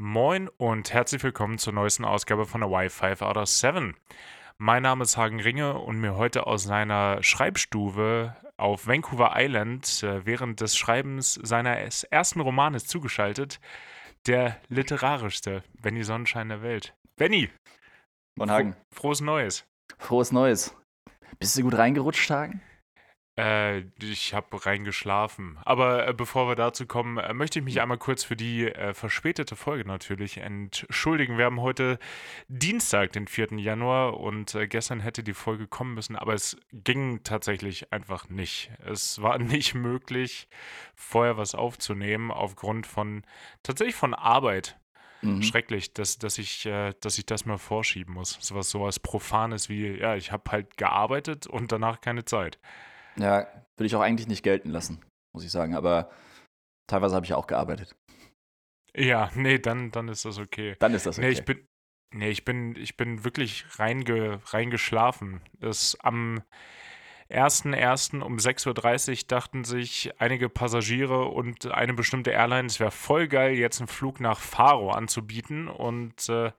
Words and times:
Moin 0.00 0.48
und 0.58 0.92
herzlich 0.92 1.24
willkommen 1.24 1.58
zur 1.58 1.72
neuesten 1.72 2.04
Ausgabe 2.04 2.46
von 2.46 2.60
der 2.60 2.70
Wi-Fi 2.70 3.20
out 3.20 3.36
of 3.36 3.48
7. 3.48 3.96
Mein 4.56 4.84
Name 4.84 5.02
ist 5.02 5.16
Hagen 5.16 5.40
Ringe 5.40 5.76
und 5.76 5.98
mir 5.98 6.14
heute 6.14 6.46
aus 6.46 6.62
seiner 6.62 7.20
Schreibstube 7.24 8.36
auf 8.56 8.86
Vancouver 8.86 9.32
Island 9.34 10.04
äh, 10.04 10.24
während 10.24 10.60
des 10.60 10.76
Schreibens 10.76 11.34
seines 11.42 12.04
ersten 12.04 12.40
Romanes 12.40 12.86
zugeschaltet, 12.86 13.58
der 14.28 14.60
literarischste, 14.68 15.64
Benny 15.82 16.04
Sonnenschein 16.04 16.48
der 16.48 16.62
Welt. 16.62 16.94
Benny! 17.16 17.50
Von 18.38 18.52
Hagen. 18.52 18.76
Frohes 18.94 19.20
Neues. 19.20 19.66
Frohes 19.98 20.30
Neues. 20.30 20.76
Bist 21.40 21.58
du 21.58 21.62
gut 21.62 21.76
reingerutscht, 21.76 22.30
Hagen? 22.30 22.62
Äh, 23.38 23.84
ich 24.02 24.34
habe 24.34 24.66
reingeschlafen. 24.66 25.58
Aber 25.64 26.08
äh, 26.08 26.12
bevor 26.12 26.48
wir 26.48 26.56
dazu 26.56 26.86
kommen, 26.86 27.18
äh, 27.18 27.32
möchte 27.32 27.60
ich 27.60 27.64
mich 27.64 27.80
einmal 27.80 27.96
kurz 27.96 28.24
für 28.24 28.34
die 28.34 28.66
äh, 28.66 28.94
verspätete 28.94 29.54
Folge 29.54 29.86
natürlich 29.86 30.38
entschuldigen. 30.38 31.38
Wir 31.38 31.44
haben 31.44 31.60
heute 31.60 32.00
Dienstag, 32.48 33.12
den 33.12 33.28
4. 33.28 33.58
Januar 33.58 34.18
und 34.18 34.56
äh, 34.56 34.66
gestern 34.66 34.98
hätte 34.98 35.22
die 35.22 35.34
Folge 35.34 35.68
kommen 35.68 35.94
müssen, 35.94 36.16
aber 36.16 36.34
es 36.34 36.56
ging 36.72 37.22
tatsächlich 37.22 37.92
einfach 37.92 38.28
nicht. 38.28 38.72
Es 38.84 39.22
war 39.22 39.38
nicht 39.38 39.72
möglich, 39.72 40.48
vorher 40.96 41.36
was 41.36 41.54
aufzunehmen 41.54 42.32
aufgrund 42.32 42.88
von 42.88 43.22
tatsächlich 43.62 43.94
von 43.94 44.14
Arbeit. 44.14 44.80
Mhm. 45.22 45.42
Schrecklich, 45.42 45.92
dass, 45.92 46.18
dass, 46.18 46.38
ich, 46.38 46.66
äh, 46.66 46.92
dass 47.00 47.18
ich 47.18 47.26
das 47.26 47.44
mal 47.44 47.58
vorschieben 47.58 48.14
muss. 48.14 48.36
So 48.40 48.56
was, 48.56 48.70
sowas 48.70 48.98
Profanes 48.98 49.68
wie, 49.68 49.96
ja, 49.96 50.16
ich 50.16 50.32
habe 50.32 50.50
halt 50.50 50.76
gearbeitet 50.76 51.46
und 51.46 51.70
danach 51.70 52.00
keine 52.00 52.24
Zeit. 52.24 52.58
Ja, 53.18 53.46
würde 53.76 53.86
ich 53.86 53.96
auch 53.96 54.00
eigentlich 54.00 54.28
nicht 54.28 54.42
gelten 54.42 54.70
lassen, 54.70 55.00
muss 55.34 55.44
ich 55.44 55.50
sagen. 55.50 55.74
Aber 55.74 56.10
teilweise 56.86 57.14
habe 57.14 57.26
ich 57.26 57.34
auch 57.34 57.46
gearbeitet. 57.46 57.96
Ja, 58.94 59.30
nee, 59.34 59.58
dann, 59.58 59.90
dann 59.90 60.08
ist 60.08 60.24
das 60.24 60.38
okay. 60.38 60.76
Dann 60.78 60.94
ist 60.94 61.06
das 61.06 61.18
okay. 61.18 61.26
Nee, 61.26 61.32
ich 61.32 61.44
bin, 61.44 61.68
nee, 62.12 62.30
ich 62.30 62.44
bin, 62.44 62.76
ich 62.76 62.96
bin 62.96 63.24
wirklich 63.24 63.64
reinge, 63.78 64.40
reingeschlafen. 64.46 65.40
Das 65.60 65.96
am 66.00 66.42
1.1. 67.30 68.22
um 68.22 68.36
6.30 68.36 69.10
Uhr 69.10 69.28
dachten 69.28 69.64
sich 69.64 70.12
einige 70.18 70.48
Passagiere 70.48 71.26
und 71.26 71.66
eine 71.66 71.92
bestimmte 71.92 72.30
Airline, 72.30 72.66
es 72.66 72.80
wäre 72.80 72.90
voll 72.90 73.28
geil, 73.28 73.54
jetzt 73.54 73.80
einen 73.80 73.88
Flug 73.88 74.18
nach 74.20 74.40
Faro 74.40 74.90
anzubieten. 74.90 75.68
Und 75.68 76.28
äh, 76.28 76.52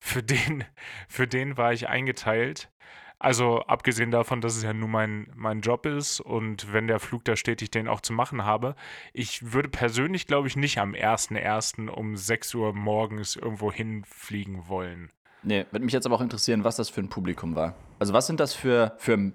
für, 0.00 0.22
den, 0.22 0.64
für 1.08 1.26
den 1.26 1.56
war 1.56 1.72
ich 1.72 1.88
eingeteilt. 1.88 2.70
Also 3.18 3.60
abgesehen 3.60 4.10
davon, 4.10 4.42
dass 4.42 4.56
es 4.56 4.62
ja 4.62 4.74
nun 4.74 4.90
mein, 4.90 5.28
mein 5.34 5.60
Job 5.62 5.86
ist 5.86 6.20
und 6.20 6.72
wenn 6.72 6.86
der 6.86 7.00
Flug 7.00 7.24
da 7.24 7.34
steht, 7.34 7.62
ich 7.62 7.70
den 7.70 7.88
auch 7.88 8.02
zu 8.02 8.12
machen 8.12 8.44
habe. 8.44 8.76
Ich 9.14 9.52
würde 9.52 9.70
persönlich, 9.70 10.26
glaube 10.26 10.48
ich, 10.48 10.56
nicht 10.56 10.78
am 10.78 10.92
1.1. 10.92 11.88
um 11.88 12.16
6 12.16 12.54
Uhr 12.54 12.74
morgens 12.74 13.36
irgendwo 13.36 13.72
hinfliegen 13.72 14.68
wollen. 14.68 15.10
Nee, 15.42 15.64
würde 15.70 15.84
mich 15.84 15.94
jetzt 15.94 16.04
aber 16.04 16.16
auch 16.16 16.20
interessieren, 16.20 16.64
was 16.64 16.76
das 16.76 16.90
für 16.90 17.00
ein 17.00 17.08
Publikum 17.08 17.54
war. 17.54 17.74
Also 17.98 18.12
was 18.12 18.26
sind 18.26 18.38
das 18.38 18.52
für, 18.52 18.94
für 18.98 19.32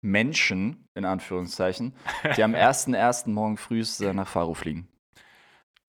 Menschen, 0.00 0.88
in 0.94 1.04
Anführungszeichen, 1.04 1.94
die 2.36 2.42
am 2.42 2.54
1.1. 2.54 3.30
morgen 3.30 3.56
früh 3.56 3.82
nach 4.12 4.28
Faro 4.28 4.54
fliegen? 4.54 4.86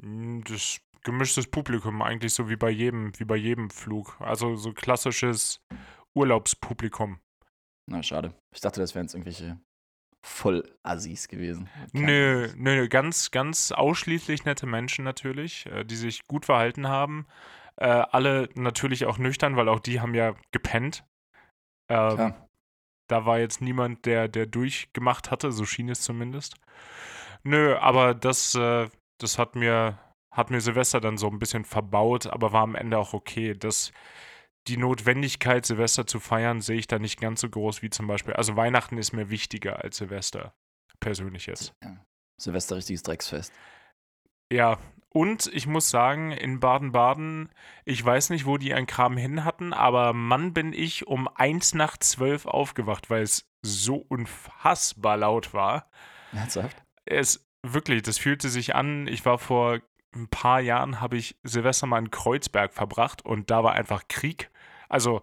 Hm, 0.02 0.44
das 0.46 0.80
gemischtes 1.04 1.48
Publikum, 1.48 2.02
eigentlich 2.02 2.34
so 2.34 2.50
wie 2.50 2.56
bei 2.56 2.72
jedem, 2.72 3.12
wie 3.20 3.26
bei 3.26 3.36
jedem 3.36 3.70
Flug. 3.70 4.18
Also 4.20 4.56
so 4.56 4.74
klassisches 4.74 5.62
Urlaubspublikum. 6.16 7.20
Na, 7.88 8.02
schade. 8.02 8.34
Ich 8.54 8.62
dachte, 8.62 8.82
das 8.82 8.96
wären 8.96 9.06
jetzt 9.06 9.14
irgendwelche 9.14 9.60
Vollassis 10.26 11.28
gewesen. 11.28 11.70
Nö, 11.94 12.50
nö, 12.58 12.88
ganz, 12.90 13.30
ganz 13.30 13.72
ausschließlich 13.72 14.46
nette 14.46 14.66
Menschen 14.66 15.06
natürlich, 15.06 15.68
äh, 15.68 15.84
die 15.84 15.96
sich 15.96 16.28
gut 16.28 16.46
verhalten 16.46 16.88
haben. 16.88 17.28
Äh, 17.78 17.86
alle 17.88 18.50
natürlich 18.56 19.06
auch 19.06 19.18
nüchtern, 19.18 19.56
weil 19.56 19.70
auch 19.70 19.80
die 19.80 20.02
haben 20.02 20.16
ja 20.16 20.34
gepennt. 20.52 21.06
Ähm, 21.90 22.34
da 23.08 23.26
war 23.26 23.38
jetzt 23.38 23.62
niemand, 23.62 24.06
der, 24.06 24.28
der 24.28 24.48
durchgemacht 24.48 25.30
hatte, 25.30 25.52
so 25.52 25.66
schien 25.66 25.90
es 25.90 26.02
zumindest. 26.02 26.56
Nö, 27.44 27.78
aber 27.78 28.16
das, 28.16 28.56
äh, 28.56 28.90
das 29.20 29.38
hat 29.38 29.56
mir, 29.56 30.00
hat 30.32 30.50
mir 30.50 30.62
Silvester 30.62 31.00
dann 31.00 31.18
so 31.18 31.30
ein 31.30 31.38
bisschen 31.38 31.66
verbaut, 31.66 32.26
aber 32.26 32.52
war 32.52 32.64
am 32.64 32.74
Ende 32.74 32.98
auch 32.98 33.14
okay. 33.14 33.54
Das 33.54 33.92
die 34.68 34.78
Notwendigkeit, 34.78 35.66
Silvester 35.66 36.08
zu 36.08 36.20
feiern, 36.20 36.62
sehe 36.62 36.78
ich 36.78 36.88
da 36.88 37.00
nicht 37.00 37.20
ganz 37.20 37.42
so 37.42 37.50
groß 37.50 37.82
wie 37.82 37.90
zum 37.90 38.08
Beispiel. 38.08 38.34
Also 38.34 38.56
Weihnachten 38.56 38.98
ist 38.98 39.14
mir 39.14 39.30
wichtiger 39.30 39.84
als 39.84 39.98
Silvester. 39.98 40.54
Persönlich 41.00 41.46
jetzt. 41.46 41.74
Ja. 41.84 42.06
Silvester 42.38 42.76
richtiges 42.76 43.04
Drecksfest. 43.04 43.54
Ja, 44.52 44.78
und 45.10 45.48
ich 45.54 45.66
muss 45.66 45.90
sagen, 45.90 46.32
in 46.32 46.60
Baden-Baden, 46.60 47.50
ich 47.86 48.04
weiß 48.04 48.32
nicht, 48.32 48.46
wo 48.46 48.58
die 48.58 48.74
einen 48.74 48.86
Kram 48.86 49.16
hin 49.16 49.46
hatten, 49.46 49.72
aber 49.72 50.14
Mann 50.14 50.54
bin 50.54 50.74
ich 50.74 51.08
um 51.08 51.30
eins 51.36 51.74
nach 51.74 51.98
zwölf 51.98 52.46
aufgewacht, 52.46 53.10
weil 53.10 53.24
es 53.24 53.50
so 53.62 53.96
unfassbar 53.96 55.18
laut 55.18 55.54
war. 55.54 55.90
Ernsthaft? 56.34 56.84
Es 57.06 57.48
wirklich, 57.64 58.02
das 58.02 58.18
fühlte 58.18 58.50
sich 58.50 58.76
an. 58.76 59.08
Ich 59.08 59.26
war 59.26 59.38
vor 59.38 59.80
ein 60.14 60.28
paar 60.28 60.60
Jahren, 60.60 61.02
habe 61.02 61.18
ich 61.18 61.38
Silvester 61.44 61.88
mal 61.88 62.00
in 62.00 62.12
Kreuzberg 62.12 62.74
verbracht 62.74 63.24
und 63.24 63.50
da 63.52 63.64
war 63.64 63.74
einfach 63.74 64.08
Krieg. 64.08 64.50
Also 64.90 65.22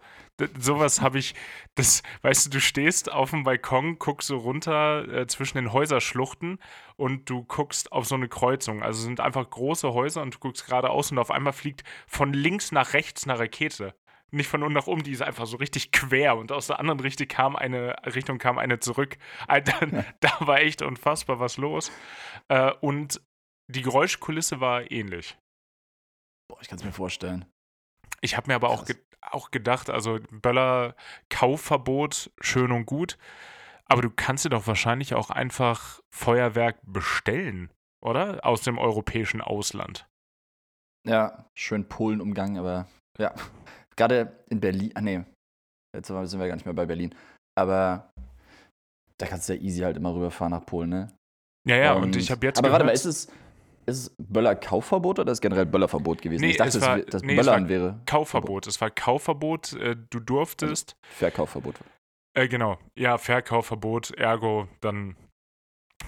sowas 0.59 1.01
habe 1.01 1.19
ich, 1.19 1.35
das, 1.75 2.03
weißt 2.23 2.47
du, 2.47 2.51
du 2.51 2.61
stehst 2.61 3.11
auf 3.13 3.31
dem 3.31 3.45
Balkon, 3.45 3.99
guckst 3.99 4.29
so 4.29 4.39
runter 4.39 5.09
äh, 5.09 5.27
zwischen 5.27 5.59
den 5.59 5.73
Häuserschluchten 5.73 6.59
und 6.97 7.29
du 7.29 7.45
guckst 7.45 7.93
auf 7.93 8.07
so 8.07 8.15
eine 8.15 8.29
Kreuzung. 8.29 8.83
Also 8.83 9.03
sind 9.03 9.21
einfach 9.21 9.49
große 9.49 9.93
Häuser 9.93 10.23
und 10.23 10.35
du 10.35 10.39
guckst 10.39 10.67
geradeaus 10.67 11.11
und 11.13 11.19
auf 11.19 11.31
einmal 11.31 11.53
fliegt 11.53 11.85
von 12.07 12.33
links 12.33 12.73
nach 12.73 12.93
rechts 12.93 13.25
eine 13.25 13.39
Rakete. 13.39 13.95
Nicht 14.35 14.49
von 14.49 14.63
unten 14.63 14.75
nach 14.75 14.87
oben, 14.87 15.03
die 15.03 15.13
ist 15.13 15.21
einfach 15.21 15.45
so 15.45 15.59
richtig 15.59 15.93
quer 15.93 16.37
und 16.37 16.53
aus 16.53 16.67
der 16.67 16.79
anderen 16.79 17.01
Richtung 17.01 17.29
kam 17.29 17.55
eine, 17.55 17.97
Richtung 18.07 18.39
kam 18.39 18.57
eine 18.57 18.81
zurück. 18.81 19.19
Alter, 19.47 19.87
ja. 19.95 20.05
da 20.21 20.31
war 20.41 20.61
echt 20.61 20.81
unfassbar 20.81 21.39
was 21.39 21.59
los. 21.59 21.93
Äh, 22.49 22.73
und 22.81 23.21
die 23.69 23.83
Geräuschkulisse 23.83 24.61
war 24.61 24.91
ähnlich. 24.91 25.37
Boah, 26.49 26.59
ich 26.63 26.69
kann 26.69 26.79
es 26.79 26.85
mir 26.85 26.93
vorstellen. 26.93 27.45
Ich 28.23 28.37
habe 28.37 28.49
mir 28.49 28.55
aber 28.55 28.71
auch, 28.71 28.87
ge 28.87 28.97
auch 29.23 29.51
gedacht, 29.51 29.91
also 29.91 30.19
Böller 30.31 30.95
Kaufverbot, 31.31 32.31
schön 32.41 32.73
und 32.73 32.87
gut. 32.87 33.19
Aber 33.87 34.03
du 34.03 34.11
kannst 34.11 34.45
dir 34.45 34.51
doch 34.51 34.67
wahrscheinlich 34.67 35.15
auch 35.15 35.31
einfach 35.31 36.01
Feuerwerk 36.15 36.79
bestellen, 36.83 37.71
oder? 38.03 38.45
Aus 38.45 38.63
dem 38.63 38.79
europäischen 38.79 39.41
Ausland. 39.41 40.07
Ja, 41.07 41.47
schön 41.59 41.89
Polen-Umgang, 41.89 42.59
aber 42.59 42.87
ja. 43.19 43.35
Gerade 43.97 44.45
in 44.49 44.61
Berlin, 44.61 44.93
ah 44.95 45.01
nee, 45.01 45.25
jetzt 45.95 46.07
sind 46.09 46.41
wir 46.41 46.49
gar 46.49 46.55
nicht 46.55 46.65
mehr 46.65 46.75
bei 46.75 46.87
Berlin. 46.87 47.15
Aber 47.59 48.11
da 49.19 49.27
kannst 49.27 49.49
du 49.49 49.55
ja 49.55 49.61
easy 49.61 49.83
halt 49.83 49.97
immer 49.97 50.15
rüberfahren 50.15 50.53
nach 50.53 50.65
Polen, 50.65 50.91
ne? 50.91 51.13
Ja, 51.69 51.77
ja, 51.77 51.93
und, 51.93 52.05
und 52.05 52.17
ich 52.17 52.31
habe 52.31 52.47
jetzt. 52.47 52.59
Aber 52.59 52.69
gehört, 52.69 52.81
warte 52.81 52.87
mal, 52.87 52.93
ist 52.93 53.05
es, 53.05 53.31
ist 53.87 53.99
es 53.99 54.15
Böller-Kaufverbot 54.19 55.19
oder 55.19 55.33
ist 55.33 55.39
es 55.39 55.41
generell 55.41 55.67
Böllerverbot 55.67 56.23
gewesen? 56.23 56.43
Nee, 56.43 56.51
ich 56.51 56.57
dachte, 56.57 56.79
es 56.79 56.85
war, 56.85 56.99
das 56.99 57.23
nee, 57.23 57.37
Böllern 57.37 57.69
wäre. 57.69 58.01
Kaufverbot. 58.07 58.67
Es 58.67 58.81
war 58.81 58.91
Kaufverbot. 58.91 59.73
Äh, 59.75 59.97
du 60.11 60.21
durftest. 60.21 60.97
Also 61.03 61.19
Verkaufverbot. 61.19 61.77
Äh, 62.35 62.49
genau. 62.49 62.79
Ja, 62.95 63.19
Verkaufverbot, 63.19 64.13
ergo 64.13 64.69
dann 64.81 65.17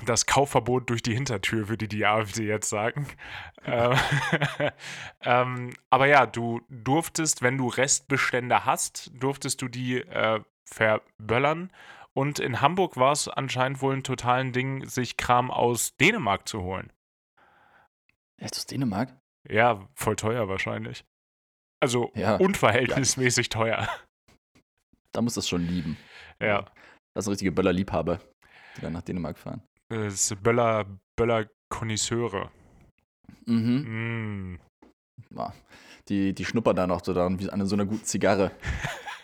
das 0.05 0.27
Kaufverbot 0.27 0.91
durch 0.91 1.03
die 1.03 1.15
Hintertür, 1.15 1.69
würde 1.69 1.89
die 1.89 2.05
AfD 2.05 2.47
jetzt 2.47 2.69
sagen. 2.69 3.07
Äh, 3.65 3.97
ähm, 5.23 5.73
aber 5.89 6.07
ja, 6.07 6.27
du 6.27 6.61
durftest, 6.69 7.41
wenn 7.41 7.57
du 7.57 7.69
Restbestände 7.69 8.67
hast, 8.67 9.11
durftest 9.15 9.63
du 9.63 9.69
die 9.69 10.01
äh, 10.01 10.41
verböllern. 10.67 11.73
Und 12.13 12.41
in 12.41 12.61
Hamburg 12.61 12.99
war 12.99 13.13
es 13.13 13.27
anscheinend 13.27 13.81
wohl 13.81 13.95
ein 13.95 14.03
totalen 14.03 14.53
Ding, 14.53 14.85
sich 14.85 15.17
Kram 15.17 15.51
aus 15.51 15.97
Dänemark 15.97 16.47
zu 16.47 16.61
holen. 16.61 16.93
Echt 18.41 18.57
aus 18.57 18.67
Dänemark? 18.67 19.17
Ja, 19.49 19.89
voll 19.95 20.17
teuer 20.17 20.49
wahrscheinlich. 20.49 21.05
Also 21.81 22.11
ja. 22.15 22.37
unverhältnismäßig 22.37 23.47
ja. 23.47 23.51
teuer. 23.51 23.89
Da 25.13 25.23
muss 25.23 25.35
das 25.35 25.49
schon 25.49 25.67
lieben. 25.67 25.97
Ja. 26.41 26.65
Das 27.15 27.25
sind 27.25 27.33
richtige 27.33 27.53
Böller-Liebhaber, 27.53 28.21
die 28.77 28.81
dann 28.81 28.95
nach 28.95 29.03
Dänemark 29.03 29.39
fahren. 29.39 29.63
Das 29.89 30.15
ist 30.15 30.43
Böller, 30.43 30.87
Böller-Konnoisseure. 31.17 32.51
Mhm. 33.47 34.57
Mm. 34.57 34.61
Ja. 35.37 35.53
Die, 36.09 36.35
die 36.35 36.45
schnuppern 36.45 36.77
da 36.77 36.87
noch 36.87 37.05
so 37.05 37.13
dran, 37.13 37.39
wie 37.39 37.49
an 37.49 37.65
so 37.67 37.77
einer 37.77 37.87
guten 37.87 38.05
Zigarre. 38.05 38.51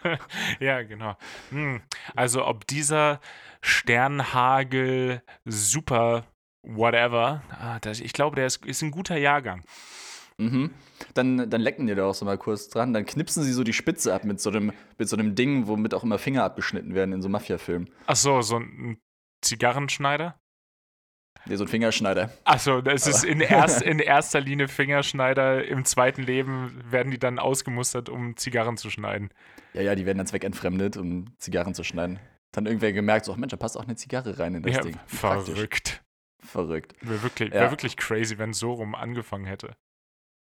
ja, 0.60 0.82
genau. 0.82 1.16
Hm. 1.50 1.82
Also 2.14 2.46
ob 2.46 2.66
dieser 2.66 3.20
Sternhagel 3.60 5.22
super 5.44 6.24
whatever. 6.62 7.42
Ah, 7.50 7.78
das, 7.80 8.00
ich 8.00 8.12
glaube, 8.12 8.36
der 8.36 8.46
ist, 8.46 8.64
ist 8.64 8.82
ein 8.82 8.90
guter 8.90 9.16
Jahrgang. 9.16 9.62
Mhm. 10.38 10.70
Dann, 11.14 11.50
dann 11.50 11.60
lecken 11.60 11.86
die 11.86 11.94
da 11.94 12.06
auch 12.06 12.14
so 12.14 12.24
mal 12.24 12.38
kurz 12.38 12.68
dran. 12.68 12.94
Dann 12.94 13.04
knipsen 13.04 13.42
sie 13.42 13.52
so 13.52 13.62
die 13.62 13.72
Spitze 13.72 14.14
ab 14.14 14.24
mit 14.24 14.40
so 14.40 14.50
einem, 14.50 14.72
mit 14.98 15.08
so 15.08 15.16
einem 15.16 15.34
Ding, 15.34 15.66
womit 15.66 15.92
auch 15.92 16.02
immer 16.02 16.18
Finger 16.18 16.44
abgeschnitten 16.44 16.94
werden 16.94 17.12
in 17.12 17.22
so 17.22 17.28
Mafia-Filmen. 17.28 17.90
Ach 18.06 18.16
so, 18.16 18.40
so 18.40 18.58
ein 18.58 18.98
Zigarrenschneider? 19.42 20.38
Nee, 21.46 21.56
so 21.56 21.64
ein 21.64 21.68
Fingerschneider. 21.68 22.30
Achso, 22.44 22.80
das 22.82 23.06
ist 23.06 23.24
in, 23.24 23.40
erst, 23.40 23.80
in 23.82 23.98
erster 23.98 24.40
Linie 24.40 24.68
Fingerschneider. 24.68 25.64
Im 25.66 25.84
zweiten 25.84 26.22
Leben 26.22 26.82
werden 26.90 27.10
die 27.10 27.18
dann 27.18 27.38
ausgemustert, 27.38 28.08
um 28.08 28.36
Zigarren 28.36 28.76
zu 28.76 28.90
schneiden. 28.90 29.30
Ja, 29.72 29.82
ja, 29.82 29.94
die 29.94 30.04
werden 30.04 30.18
dann 30.18 30.26
zweckentfremdet, 30.26 30.96
um 30.96 31.34
Zigarren 31.38 31.74
zu 31.74 31.82
schneiden. 31.84 32.18
Dann 32.52 32.66
irgendwer 32.66 32.92
gemerkt, 32.92 33.26
so, 33.26 33.32
ach 33.32 33.36
Mensch, 33.36 33.52
da 33.52 33.56
passt 33.56 33.78
auch 33.78 33.84
eine 33.84 33.96
Zigarre 33.96 34.38
rein 34.38 34.54
in 34.56 34.62
das 34.62 34.74
Ja, 34.74 34.82
Ding. 34.82 34.98
Verrückt. 35.06 36.02
Verrückt. 36.42 36.94
Wäre 37.00 37.22
wirklich, 37.22 37.50
Ja. 37.52 37.60
wär 37.60 37.70
wirklich 37.70 37.96
crazy, 37.96 38.38
wenn 38.38 38.50
es 38.50 38.58
so 38.58 38.72
rum 38.72 38.94
angefangen 38.94 39.44
hätte. 39.46 39.76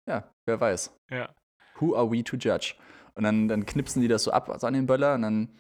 Ja, 0.09 0.33
wer 0.47 0.61
weiß. 0.61 0.97
Ja. 1.11 1.35
Who 1.79 1.95
are 1.97 2.11
we 2.11 2.23
to 2.25 2.37
judge? 2.37 2.75
Und 3.15 3.25
dann, 3.25 3.49
dann 3.49 3.67
knipsen 3.67 4.01
die 4.03 4.09
das 4.09 4.25
so 4.25 4.31
ab 4.33 4.49
also 4.49 4.67
an 4.67 4.75
den 4.75 4.87
Böller 4.87 5.15
und 5.15 5.23
dann, 5.23 5.59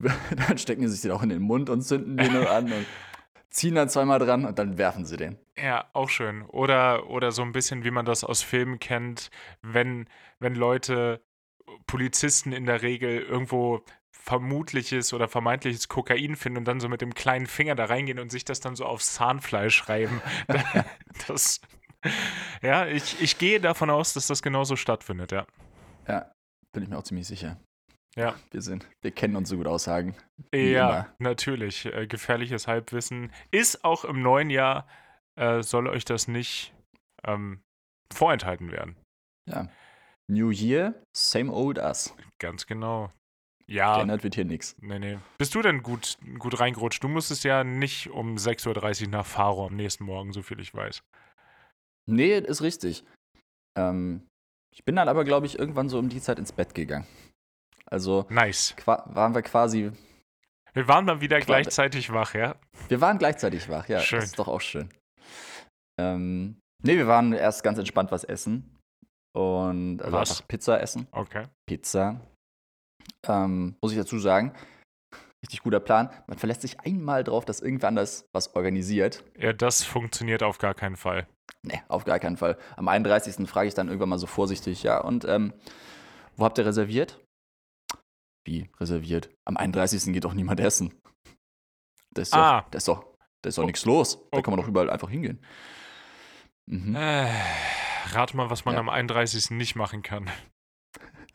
dann 0.48 0.58
stecken 0.58 0.82
die 0.82 0.88
sich 0.88 1.00
den 1.00 1.10
auch 1.12 1.22
in 1.22 1.28
den 1.30 1.42
Mund 1.42 1.70
und 1.70 1.82
zünden 1.82 2.16
den 2.16 2.32
nur 2.32 2.50
an 2.50 2.70
und 2.72 2.86
ziehen 3.50 3.74
dann 3.74 3.88
zweimal 3.88 4.18
dran 4.18 4.44
und 4.44 4.58
dann 4.58 4.78
werfen 4.78 5.06
sie 5.06 5.16
den. 5.16 5.38
Ja, 5.56 5.88
auch 5.92 6.08
schön. 6.08 6.42
Oder, 6.42 7.08
oder 7.08 7.32
so 7.32 7.42
ein 7.42 7.52
bisschen, 7.52 7.84
wie 7.84 7.90
man 7.90 8.04
das 8.04 8.24
aus 8.24 8.42
Filmen 8.42 8.78
kennt, 8.80 9.30
wenn, 9.62 10.08
wenn 10.40 10.54
Leute, 10.54 11.22
Polizisten 11.86 12.52
in 12.52 12.66
der 12.66 12.82
Regel 12.82 13.20
irgendwo 13.20 13.82
vermutliches 14.24 15.12
oder 15.12 15.28
vermeintliches 15.28 15.88
Kokain 15.88 16.34
finden 16.34 16.58
und 16.58 16.64
dann 16.64 16.80
so 16.80 16.88
mit 16.88 17.02
dem 17.02 17.12
kleinen 17.12 17.46
Finger 17.46 17.74
da 17.74 17.84
reingehen 17.84 18.18
und 18.18 18.30
sich 18.30 18.44
das 18.44 18.60
dann 18.60 18.74
so 18.74 18.86
aufs 18.86 19.12
Zahnfleisch 19.14 19.86
reiben. 19.88 20.22
das, 21.28 21.60
ja, 22.62 22.86
ich, 22.86 23.20
ich 23.20 23.36
gehe 23.36 23.60
davon 23.60 23.90
aus, 23.90 24.14
dass 24.14 24.26
das 24.26 24.40
genauso 24.40 24.76
stattfindet, 24.76 25.32
ja. 25.32 25.46
Ja, 26.08 26.32
bin 26.72 26.82
ich 26.82 26.88
mir 26.88 26.96
auch 26.96 27.02
ziemlich 27.02 27.26
sicher. 27.26 27.60
Ja. 28.16 28.34
Wir 28.50 28.62
sind, 28.62 28.88
wir 29.02 29.10
kennen 29.10 29.36
uns 29.36 29.50
so 29.50 29.58
gut 29.58 29.66
aussagen. 29.66 30.14
Ja, 30.54 30.60
immer. 30.60 31.14
natürlich. 31.18 31.84
Äh, 31.84 32.06
gefährliches 32.06 32.66
Halbwissen. 32.66 33.30
Ist 33.50 33.84
auch 33.84 34.04
im 34.04 34.22
neuen 34.22 34.48
Jahr, 34.48 34.86
äh, 35.36 35.62
soll 35.62 35.86
euch 35.86 36.06
das 36.06 36.28
nicht 36.28 36.72
ähm, 37.24 37.60
vorenthalten 38.10 38.70
werden. 38.70 38.96
Ja. 39.46 39.68
New 40.28 40.50
Year, 40.50 40.94
same 41.14 41.52
old 41.52 41.78
us. 41.78 42.14
Ganz 42.38 42.66
genau. 42.66 43.12
Ja, 43.66 43.96
Geändert 43.96 44.22
wird 44.24 44.34
hier 44.34 44.44
nichts. 44.44 44.76
nee, 44.80 44.98
nee. 44.98 45.18
Bist 45.38 45.54
du 45.54 45.62
denn 45.62 45.82
gut, 45.82 46.18
gut 46.38 46.60
reingerutscht? 46.60 47.02
Du 47.02 47.08
musstest 47.08 47.44
ja 47.44 47.64
nicht 47.64 48.10
um 48.10 48.36
6.30 48.36 49.04
Uhr 49.04 49.08
nach 49.08 49.24
Faro 49.26 49.66
am 49.66 49.76
nächsten 49.76 50.04
Morgen, 50.04 50.32
so 50.32 50.42
viel 50.42 50.60
ich 50.60 50.74
weiß. 50.74 51.02
Nee, 52.06 52.38
ist 52.38 52.60
richtig. 52.62 53.04
Ähm, 53.78 54.26
ich 54.74 54.84
bin 54.84 54.96
dann 54.96 55.08
aber, 55.08 55.24
glaube 55.24 55.46
ich, 55.46 55.58
irgendwann 55.58 55.88
so 55.88 55.98
um 55.98 56.08
die 56.10 56.20
Zeit 56.20 56.38
ins 56.38 56.52
Bett 56.52 56.74
gegangen. 56.74 57.06
Also 57.86 58.26
Nice. 58.28 58.74
waren 58.84 59.34
wir 59.34 59.42
quasi, 59.42 59.92
Wir 60.74 60.88
waren 60.88 61.06
dann 61.06 61.20
wieder 61.20 61.40
gleichzeitig 61.40 62.12
wach, 62.12 62.34
ja? 62.34 62.56
wir 62.88 63.00
waren 63.00 63.18
gleichzeitig 63.18 63.68
wach, 63.70 63.88
ja. 63.88 64.00
Schön. 64.00 64.18
Das 64.20 64.26
ist 64.26 64.38
doch 64.38 64.48
auch 64.48 64.60
schön. 64.60 64.90
Ähm, 65.98 66.58
nee, 66.82 66.96
wir 66.96 67.06
waren 67.06 67.32
erst 67.32 67.62
ganz 67.62 67.78
entspannt 67.78 68.10
was 68.12 68.24
essen. 68.24 68.70
Und 69.34 70.02
also 70.02 70.16
Was? 70.16 70.30
einfach 70.30 70.48
Pizza 70.48 70.80
essen. 70.80 71.08
Okay. 71.12 71.44
Pizza. 71.66 72.20
Ähm, 73.26 73.76
muss 73.80 73.92
ich 73.92 73.98
dazu 73.98 74.18
sagen, 74.18 74.52
richtig 75.42 75.62
guter 75.62 75.80
Plan. 75.80 76.10
Man 76.26 76.38
verlässt 76.38 76.62
sich 76.62 76.80
einmal 76.80 77.24
drauf, 77.24 77.44
dass 77.44 77.60
irgendwer 77.60 77.88
anders 77.88 78.28
was 78.32 78.54
organisiert. 78.54 79.24
Ja, 79.38 79.52
das 79.52 79.82
funktioniert 79.84 80.42
auf 80.42 80.58
gar 80.58 80.74
keinen 80.74 80.96
Fall. 80.96 81.26
Nee, 81.62 81.82
auf 81.88 82.04
gar 82.04 82.18
keinen 82.18 82.36
Fall. 82.36 82.58
Am 82.76 82.88
31. 82.88 83.48
frage 83.48 83.68
ich 83.68 83.74
dann 83.74 83.88
irgendwann 83.88 84.08
mal 84.10 84.18
so 84.18 84.26
vorsichtig, 84.26 84.82
ja, 84.82 85.00
und 85.00 85.24
ähm, 85.24 85.52
wo 86.36 86.44
habt 86.44 86.58
ihr 86.58 86.66
reserviert? 86.66 87.20
Wie 88.46 88.70
reserviert? 88.78 89.30
Am 89.46 89.56
31. 89.56 90.12
geht 90.12 90.24
doch 90.24 90.34
niemand 90.34 90.60
essen. 90.60 90.92
Das 92.12 92.28
ist, 92.28 92.34
Ah. 92.34 92.60
doch, 92.62 92.70
das 92.70 92.82
ist 92.82 92.88
doch, 92.88 93.04
da 93.42 93.48
ist 93.48 93.58
doch 93.58 93.62
Oh. 93.62 93.66
nichts 93.66 93.84
los. 93.86 94.18
Da 94.30 94.38
Oh. 94.38 94.42
kann 94.42 94.52
man 94.52 94.60
doch 94.60 94.68
überall 94.68 94.90
einfach 94.90 95.08
hingehen. 95.10 95.42
Mhm. 96.66 96.94
Äh, 96.94 97.28
rat 98.12 98.34
mal, 98.34 98.50
was 98.50 98.64
man 98.64 98.74
Ja. 98.74 98.80
am 98.80 98.88
31. 98.88 99.50
nicht 99.56 99.74
machen 99.76 100.02
kann. 100.02 100.30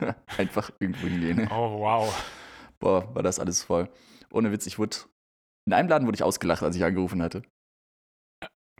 einfach 0.38 0.70
irgendwo 0.78 1.06
hingehen. 1.06 1.48
Oh, 1.50 1.78
wow. 1.80 2.32
Boah, 2.78 3.14
war 3.14 3.22
das 3.22 3.38
alles 3.38 3.62
voll. 3.62 3.88
Ohne 4.32 4.52
Witz, 4.52 4.66
ich 4.66 4.78
wurde. 4.78 4.96
In 5.66 5.72
einem 5.74 5.88
Laden 5.88 6.06
wurde 6.06 6.16
ich 6.16 6.22
ausgelacht, 6.22 6.62
als 6.62 6.76
ich 6.76 6.84
angerufen 6.84 7.22
hatte. 7.22 7.42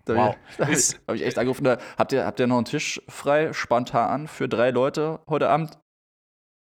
Da 0.05 0.15
Wow. 0.17 0.37
habe 0.59 0.73
ich, 0.73 0.95
hab 1.07 1.15
ich 1.15 1.23
echt 1.23 1.39
angerufen, 1.39 1.65
da, 1.65 1.79
habt, 1.99 2.13
ihr, 2.13 2.25
habt 2.25 2.41
ihr 2.41 2.47
noch 2.47 2.57
einen 2.57 2.65
Tisch 2.65 3.01
frei, 3.09 3.53
spontan 3.53 4.29
für 4.29 4.49
drei 4.49 4.71
Leute 4.71 5.21
heute 5.29 5.49
Abend? 5.49 5.79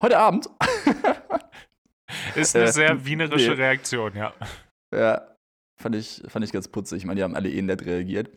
Heute 0.02 0.18
Abend? 0.18 0.48
Ist 2.36 2.54
eine 2.54 2.66
Äh, 2.66 2.72
sehr 2.72 3.04
wienerische 3.04 3.50
nee. 3.50 3.56
Reaktion, 3.56 4.14
ja. 4.14 4.32
Ja, 4.94 5.34
fand 5.80 5.96
ich, 5.96 6.22
fand 6.28 6.44
ich 6.44 6.52
ganz 6.52 6.68
putzig. 6.68 6.98
Ich 6.98 7.04
meine, 7.06 7.18
die 7.18 7.24
haben 7.24 7.34
alle 7.34 7.50
eh 7.50 7.62
nett 7.62 7.84
reagiert. 7.84 8.30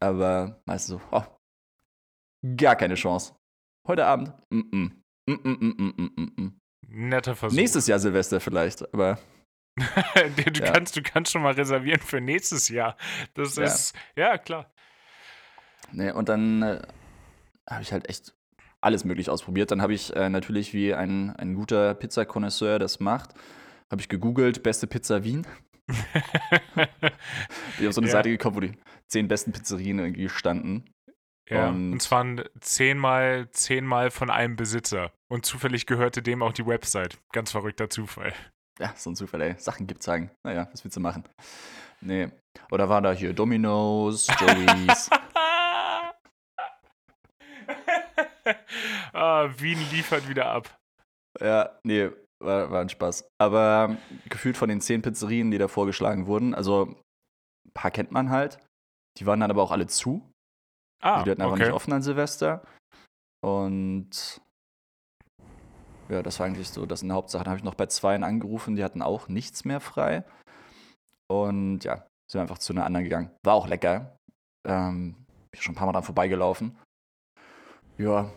Aber 0.00 0.62
meistens 0.66 1.00
so, 1.00 1.00
oh, 1.10 1.24
gar 2.56 2.76
keine 2.76 2.94
Chance. 2.94 3.34
Heute 3.88 4.06
Abend? 4.06 4.32
Mm 4.50 4.60
-mm. 4.60 4.90
Mm 5.26 5.32
-mm 5.32 5.56
-mm 5.58 5.76
-mm 5.76 6.14
-mm 6.16 6.34
-mm. 6.36 6.52
Netter 6.88 7.34
Versuch. 7.34 7.56
Nächstes 7.56 7.86
Jahr 7.86 7.98
Silvester 7.98 8.40
vielleicht, 8.40 8.92
aber 8.94 9.18
du, 9.76 10.60
Ja. 10.60 10.72
kannst, 10.72 10.96
du 10.96 11.02
kannst 11.02 11.32
schon 11.32 11.42
mal 11.42 11.54
reservieren 11.54 12.00
für 12.00 12.20
nächstes 12.20 12.68
Jahr. 12.68 12.96
Das 13.34 13.56
Ja. 13.56 13.64
ist, 13.64 13.94
ja, 14.16 14.38
klar. 14.38 14.72
Nee, 15.92 16.10
und 16.12 16.28
dann 16.28 16.62
äh, 16.62 16.82
habe 17.68 17.82
ich 17.82 17.92
halt 17.92 18.08
echt 18.08 18.34
alles 18.80 19.04
möglich 19.04 19.30
ausprobiert. 19.30 19.70
Dann 19.70 19.80
habe 19.82 19.94
ich 19.94 20.14
äh, 20.14 20.28
natürlich, 20.28 20.74
wie 20.74 20.94
ein, 20.94 21.30
ein 21.36 21.54
guter 21.54 21.94
Pizzakonnoisseur 21.94 22.78
das 22.78 23.00
macht, 23.00 23.30
habe 23.90 24.00
ich 24.00 24.08
gegoogelt, 24.08 24.62
beste 24.62 24.86
Pizza 24.86 25.24
Wien. 25.24 25.46
Bin 27.78 27.88
auf 27.88 27.94
so 27.94 28.00
eine 28.00 28.08
Ja. 28.08 28.12
Seite 28.12 28.30
gekommen, 28.30 28.56
wo 28.56 28.60
die 28.60 28.72
zehn 29.08 29.28
besten 29.28 29.52
Pizzerien 29.52 29.98
irgendwie 29.98 30.28
standen. 30.28 30.84
Ja, 31.48 31.68
Und- 31.68 31.92
und 31.92 32.00
zwar 32.02 32.24
zehnmal, 32.60 33.50
zehnmal 33.50 34.10
von 34.10 34.30
einem 34.30 34.56
Besitzer. 34.56 35.12
Und 35.30 35.44
zufällig 35.46 35.86
gehörte 35.86 36.22
dem 36.22 36.42
auch 36.42 36.52
die 36.52 36.66
Website. 36.66 37.18
Ganz 37.32 37.50
verrückter 37.52 37.90
Zufall. 37.90 38.32
Ja, 38.78 38.92
so 38.96 39.10
ein 39.10 39.16
Zufall, 39.16 39.40
ey. 39.42 39.54
Sachen 39.58 39.86
gibt's 39.86 40.04
sagen. 40.06 40.30
Naja, 40.44 40.68
was 40.72 40.82
willst 40.84 40.96
du 40.96 41.00
machen? 41.00 41.24
Nee. 42.00 42.28
Oder 42.70 42.88
waren 42.88 43.04
da 43.04 43.12
hier 43.12 43.32
Domino's, 43.32 44.26
Joey's. 44.40 45.10
ah, 49.12 49.48
Wien 49.58 49.78
liefert 49.90 50.28
wieder 50.28 50.46
ab. 50.46 50.76
ja, 51.40 51.78
nee, 51.84 52.10
war, 52.42 52.70
war 52.70 52.80
ein 52.80 52.88
Spaß. 52.88 53.28
Aber 53.40 53.88
ähm, 53.90 53.98
gefühlt 54.28 54.56
von 54.56 54.68
den 54.68 54.80
zehn 54.80 55.02
Pizzerien, 55.02 55.50
die 55.50 55.58
da 55.58 55.68
vorgeschlagen 55.68 56.26
wurden, 56.26 56.54
also 56.54 56.96
ein 57.66 57.72
paar 57.72 57.90
kennt 57.90 58.12
man 58.12 58.30
halt. 58.30 58.58
Die 59.18 59.26
waren 59.26 59.40
dann 59.40 59.50
aber 59.50 59.62
auch 59.62 59.70
alle 59.70 59.86
zu. 59.86 60.28
Ah, 61.04 61.22
die 61.22 61.30
hatten 61.30 61.42
einfach 61.42 61.54
okay. 61.54 61.64
nicht 61.64 61.74
offen 61.74 61.92
an 61.92 62.02
Silvester. 62.02 62.62
Und 63.44 64.40
ja, 66.08 66.22
das 66.22 66.38
war 66.38 66.46
eigentlich 66.46 66.70
so 66.70 66.86
das 66.86 67.02
in 67.02 67.08
der 67.08 67.16
Hauptsache. 67.16 67.44
Dann 67.44 67.50
habe 67.50 67.58
ich 67.58 67.64
noch 67.64 67.74
bei 67.74 67.86
zweien 67.86 68.24
angerufen, 68.24 68.74
die 68.74 68.82
hatten 68.82 69.02
auch 69.02 69.28
nichts 69.28 69.66
mehr 69.66 69.80
frei. 69.80 70.24
Und 71.28 71.84
ja, 71.84 72.06
sind 72.30 72.40
einfach 72.40 72.58
zu 72.58 72.72
einer 72.72 72.86
anderen 72.86 73.04
gegangen. 73.04 73.30
War 73.44 73.54
auch 73.54 73.68
lecker. 73.68 74.16
Ähm, 74.66 75.26
bin 75.50 75.60
schon 75.60 75.74
ein 75.74 75.76
paar 75.76 75.86
Mal 75.86 75.92
dran 75.92 76.04
vorbeigelaufen. 76.04 76.78
Ja, 77.98 78.30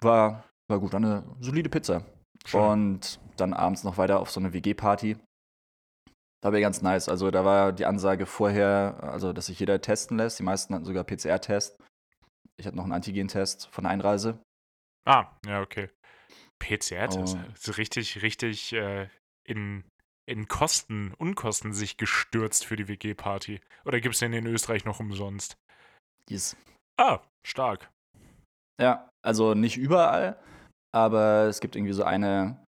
war, 0.00 0.44
war 0.68 0.80
gut. 0.80 0.92
War 0.92 0.98
eine 0.98 1.22
solide 1.40 1.68
Pizza. 1.68 2.04
Schön. 2.44 2.60
Und 2.60 3.20
dann 3.36 3.54
abends 3.54 3.84
noch 3.84 3.96
weiter 3.96 4.18
auf 4.18 4.30
so 4.32 4.40
eine 4.40 4.52
WG-Party. 4.52 5.16
Da 6.42 6.52
war 6.52 6.60
ganz 6.60 6.82
nice. 6.82 7.08
Also 7.08 7.30
da 7.30 7.44
war 7.44 7.72
die 7.72 7.86
Ansage 7.86 8.26
vorher, 8.26 8.98
also 9.02 9.32
dass 9.32 9.46
sich 9.46 9.60
jeder 9.60 9.80
testen 9.80 10.16
lässt. 10.18 10.40
Die 10.40 10.42
meisten 10.42 10.74
hatten 10.74 10.84
sogar 10.84 11.04
PCR-Test. 11.04 11.78
Ich 12.58 12.66
hatte 12.66 12.76
noch 12.76 12.84
einen 12.84 12.92
Antigen-Test 12.92 13.68
von 13.68 13.86
Einreise. 13.86 14.38
Ah, 15.06 15.32
ja, 15.46 15.60
okay. 15.62 15.90
PCR, 16.60 17.08
das 17.08 17.34
Oh. 17.34 17.38
ist 17.54 17.76
richtig, 17.78 18.22
richtig 18.22 18.72
äh, 18.72 19.08
in, 19.46 19.84
in 20.28 20.46
Kosten, 20.46 21.12
Unkosten 21.14 21.72
sich 21.72 21.96
gestürzt 21.96 22.64
für 22.64 22.76
die 22.76 22.86
WG-Party. 22.88 23.60
Oder 23.84 24.00
gibt 24.00 24.14
es 24.14 24.20
den 24.20 24.32
in 24.32 24.46
Österreich 24.46 24.84
noch 24.84 25.00
umsonst? 25.00 25.56
Die 26.28 26.34
ist 26.34 26.56
Ah, 27.00 27.20
stark. 27.44 27.90
Ja, 28.80 29.08
also 29.24 29.54
nicht 29.54 29.76
überall, 29.76 30.40
aber 30.94 31.46
es 31.48 31.60
gibt 31.60 31.74
irgendwie 31.74 31.94
so 31.94 32.04
eine, 32.04 32.62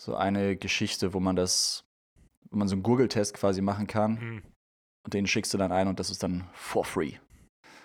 so 0.00 0.14
eine 0.14 0.56
Geschichte, 0.56 1.12
wo 1.12 1.18
man 1.18 1.34
das, 1.34 1.80
wo 2.50 2.58
man 2.58 2.68
so 2.68 2.74
einen 2.74 2.82
Google-Test 2.84 3.34
quasi 3.34 3.62
machen 3.62 3.86
kann 3.88 4.20
Hm, 4.20 4.42
und 5.04 5.14
den 5.14 5.26
schickst 5.26 5.52
du 5.54 5.58
dann 5.58 5.72
ein 5.72 5.88
und 5.88 5.98
das 5.98 6.10
ist 6.10 6.22
dann 6.22 6.48
for 6.52 6.84
free. 6.84 7.18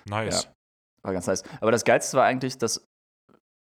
nice. 0.08 0.48
War 1.06 1.14
ganz 1.14 1.28
nice. 1.28 1.44
Aber 1.62 1.72
das 1.72 1.84
Geilste 1.86 2.18
war 2.18 2.26
eigentlich, 2.26 2.58
dass 2.58 2.86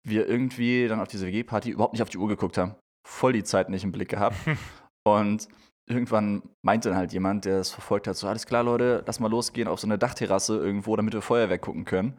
wir 0.08 0.28
irgendwie 0.28 0.88
dann 0.88 1.00
auf 1.02 1.08
diese 1.10 1.28
WG-Party 1.28 1.72
überhaupt 1.72 1.94
nicht 1.94 2.02
auf 2.02 2.10
die 2.10 2.18
Uhr 2.18 2.28
geguckt 2.30 2.58
haben. 2.58 2.76
Voll 3.08 3.34
die 3.34 3.44
Zeit 3.44 3.70
nicht 3.70 3.84
im 3.84 3.92
Blick 3.92 4.10
gehabt. 4.10 4.38
und 5.08 5.48
irgendwann 5.90 6.44
meinte 6.66 6.90
dann 6.90 6.98
halt 6.98 7.14
jemand, 7.14 7.46
der 7.46 7.60
es 7.60 7.72
verfolgt 7.72 8.08
hat, 8.08 8.16
so, 8.16 8.28
alles 8.28 8.46
klar, 8.46 8.64
Leute, 8.64 9.04
lass 9.06 9.20
mal 9.20 9.30
losgehen 9.30 9.68
auf 9.68 9.80
so 9.80 9.88
eine 9.88 9.98
Dachterrasse 9.98 10.58
irgendwo, 10.58 10.96
damit 10.96 11.14
wir 11.14 11.22
Feuerwerk 11.22 11.62
gucken 11.62 11.86
können. 11.86 12.18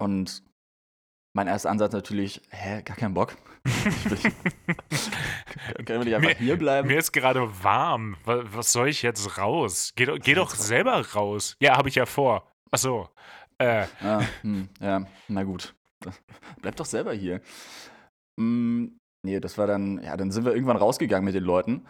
Und 0.00 0.42
mein 1.36 1.46
erster 1.46 1.70
Ansatz 1.70 1.92
natürlich, 1.92 2.40
hä, 2.50 2.82
gar 2.82 2.96
keinen 2.96 3.14
Bock. 3.14 3.36
Können 5.86 6.00
wir 6.00 6.04
nicht 6.04 6.14
einfach 6.14 6.36
hier 6.38 6.56
bleiben? 6.56 6.88
Mir 6.88 6.98
ist 6.98 7.12
gerade 7.12 7.48
warm. 7.62 8.16
Was, 8.24 8.44
was 8.52 8.72
soll 8.72 8.88
ich 8.88 9.02
jetzt 9.02 9.38
raus? 9.38 9.92
Geh, 9.96 10.06
doch- 10.06 10.18
geh 10.18 10.34
doch 10.34 10.54
selber 10.54 11.06
raus. 11.12 11.54
Ja, 11.60 11.76
habe 11.76 11.88
ich 11.88 11.94
ja 11.94 12.06
vor. 12.06 12.50
Ach 12.72 12.78
so. 12.78 13.08
Äh, 13.60 13.86
Ah, 14.02 14.22
hm, 14.40 14.68
ja, 14.80 15.06
na 15.28 15.42
gut. 15.44 15.74
Bleib 16.62 16.76
doch 16.76 16.86
selber 16.86 17.12
hier. 17.12 17.42
Mm, 18.40 18.86
nee, 19.22 19.38
das 19.38 19.58
war 19.58 19.66
dann, 19.66 20.02
ja, 20.02 20.16
dann 20.16 20.30
sind 20.30 20.46
wir 20.46 20.54
irgendwann 20.54 20.78
rausgegangen 20.78 21.26
mit 21.26 21.34
den 21.34 21.44
Leuten. 21.44 21.86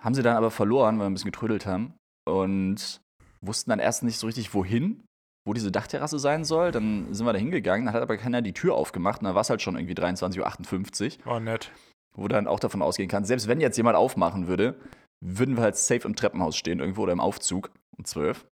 Haben 0.00 0.14
sie 0.14 0.22
dann 0.22 0.36
aber 0.36 0.50
verloren, 0.50 0.98
weil 0.98 1.04
wir 1.04 1.10
ein 1.10 1.14
bisschen 1.14 1.30
getrödelt 1.30 1.66
haben. 1.66 1.92
Und 2.26 3.02
wussten 3.42 3.68
dann 3.68 3.80
erst 3.80 4.02
nicht 4.02 4.18
so 4.18 4.26
richtig, 4.26 4.54
wohin, 4.54 5.04
wo 5.46 5.52
diese 5.52 5.70
Dachterrasse 5.70 6.18
sein 6.18 6.44
soll. 6.44 6.70
Dann 6.70 7.12
sind 7.12 7.26
wir 7.26 7.34
da 7.34 7.38
hingegangen, 7.38 7.84
dann 7.84 7.94
hat 7.94 8.02
aber 8.02 8.16
keiner 8.16 8.40
die 8.40 8.54
Tür 8.54 8.74
aufgemacht. 8.74 9.20
Und 9.20 9.26
dann 9.26 9.34
war 9.34 9.42
es 9.42 9.50
halt 9.50 9.60
schon 9.60 9.76
irgendwie 9.76 9.94
23.58 9.94 11.26
Uhr, 11.26 11.32
oh, 11.34 11.38
nett. 11.38 11.70
wo 12.16 12.28
dann 12.28 12.46
auch 12.46 12.60
davon 12.60 12.80
ausgehen 12.80 13.10
kann, 13.10 13.26
selbst 13.26 13.46
wenn 13.46 13.60
jetzt 13.60 13.76
jemand 13.76 13.96
aufmachen 13.96 14.46
würde, 14.46 14.80
würden 15.22 15.56
wir 15.58 15.64
halt 15.64 15.76
safe 15.76 16.08
im 16.08 16.16
Treppenhaus 16.16 16.56
stehen, 16.56 16.80
irgendwo 16.80 17.02
oder 17.02 17.12
im 17.12 17.20
Aufzug 17.20 17.70
um 17.98 18.06
12. 18.06 18.46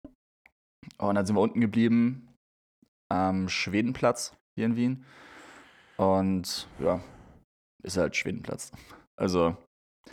Und 0.99 1.14
dann 1.14 1.26
sind 1.26 1.37
wir 1.37 1.40
unten 1.42 1.61
geblieben 1.61 2.26
am 3.10 3.48
Schwedenplatz 3.48 4.34
hier 4.56 4.66
in 4.66 4.76
Wien. 4.76 5.04
Und 5.96 6.68
ja, 6.78 7.00
ist 7.82 7.96
halt 7.96 8.16
Schwedenplatz. 8.16 8.72
Also, 9.18 9.56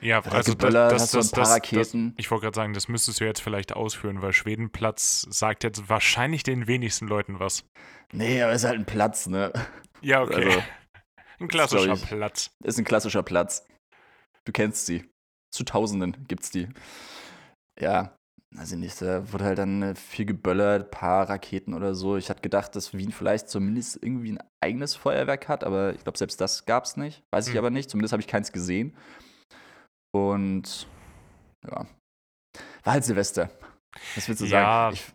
Ja, 0.02 0.24
Wird 0.24 0.34
also 0.34 0.52
geböllert, 0.54 0.92
das, 0.92 1.12
das, 1.12 1.12
das, 1.12 1.32
ein 1.32 1.36
paar 1.36 1.44
das, 1.44 1.54
Raketen. 1.56 2.10
Das, 2.16 2.20
ich 2.24 2.32
wollte 2.32 2.44
gerade 2.44 2.56
sagen, 2.56 2.74
das 2.74 2.88
müsstest 2.88 3.20
du 3.20 3.26
jetzt 3.26 3.42
vielleicht 3.42 3.74
ausführen, 3.74 4.22
weil 4.22 4.32
Schwedenplatz 4.34 5.28
sagt 5.30 5.64
jetzt 5.64 5.90
wahrscheinlich 5.90 6.44
den 6.44 6.68
wenigsten 6.68 7.08
Leuten 7.08 7.40
was. 7.40 7.66
nee, 8.14 8.42
aber 8.42 8.54
ist 8.54 8.64
halt 8.64 8.80
ein 8.80 8.86
Platz, 8.86 9.28
ne? 9.28 9.52
Ja, 10.02 10.22
okay. 10.22 10.46
Also, 10.46 10.64
Ein 11.40 11.48
klassischer 11.50 11.84
glaub 11.86 11.98
ich- 11.98 12.06
Platz. 12.08 12.52
Ist 12.64 12.78
ein 12.80 12.86
klassischer 12.86 13.24
Platz. 13.24 13.66
Du 14.46 14.52
kennst 14.54 14.86
sie. 14.86 15.10
Zu 15.54 15.64
Tausenden 15.66 16.26
gibt's 16.28 16.52
die. 16.52 16.70
Ja, 17.80 18.16
also 18.58 18.76
nicht, 18.76 19.02
da 19.02 19.32
wurde 19.32 19.46
halt 19.46 19.58
dann 19.58 19.82
äh, 19.82 19.96
viel 19.96 20.26
geböllert, 20.26 20.92
paar 20.92 21.30
Raketen 21.30 21.74
oder 21.74 21.96
so. 21.96 22.18
Ich 22.18 22.30
hatte 22.30 22.42
gedacht, 22.42 22.76
dass 22.76 22.94
Wien 22.94 23.12
vielleicht 23.12 23.50
zumindest 23.50 24.02
irgendwie 24.02 24.34
ein 24.34 24.40
eigenes 24.64 24.96
Feuerwerk 24.96 25.48
hat, 25.50 25.64
aber 25.64 25.94
ich 25.94 26.04
glaube, 26.04 26.18
selbst 26.18 26.40
das 26.42 26.66
gab's 26.66 26.96
nicht. 26.98 27.24
Weiß 27.32 27.48
ich 27.48 27.54
Hm. 27.54 27.60
aber 27.60 27.70
nicht. 27.70 27.90
Zumindest 27.90 28.12
habe 28.14 28.22
ich 28.22 28.28
keins 28.28 28.52
gesehen. 28.52 28.96
Und 30.16 30.88
ja. 31.68 31.86
War 32.84 32.94
halt 32.94 33.04
Silvester. 33.04 33.50
Was 34.16 34.28
willst 34.28 34.42
du 34.42 34.46
Ja. 34.46 34.92
sagen? 34.92 34.94
Ich, 34.96 35.14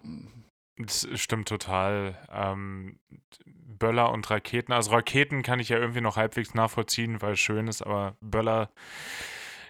Das 0.86 1.08
stimmt 1.20 1.48
total. 1.48 2.16
Ähm, 2.30 2.98
Böller 3.44 4.12
und 4.12 4.28
Raketen. 4.30 4.72
Also 4.72 4.92
Raketen 4.92 5.42
kann 5.42 5.58
ich 5.60 5.68
ja 5.68 5.76
irgendwie 5.78 6.00
noch 6.00 6.16
halbwegs 6.16 6.54
nachvollziehen, 6.54 7.20
weil 7.20 7.32
es 7.34 7.40
schön 7.40 7.66
ist, 7.68 7.82
aber 7.82 8.16
Böller, 8.20 8.70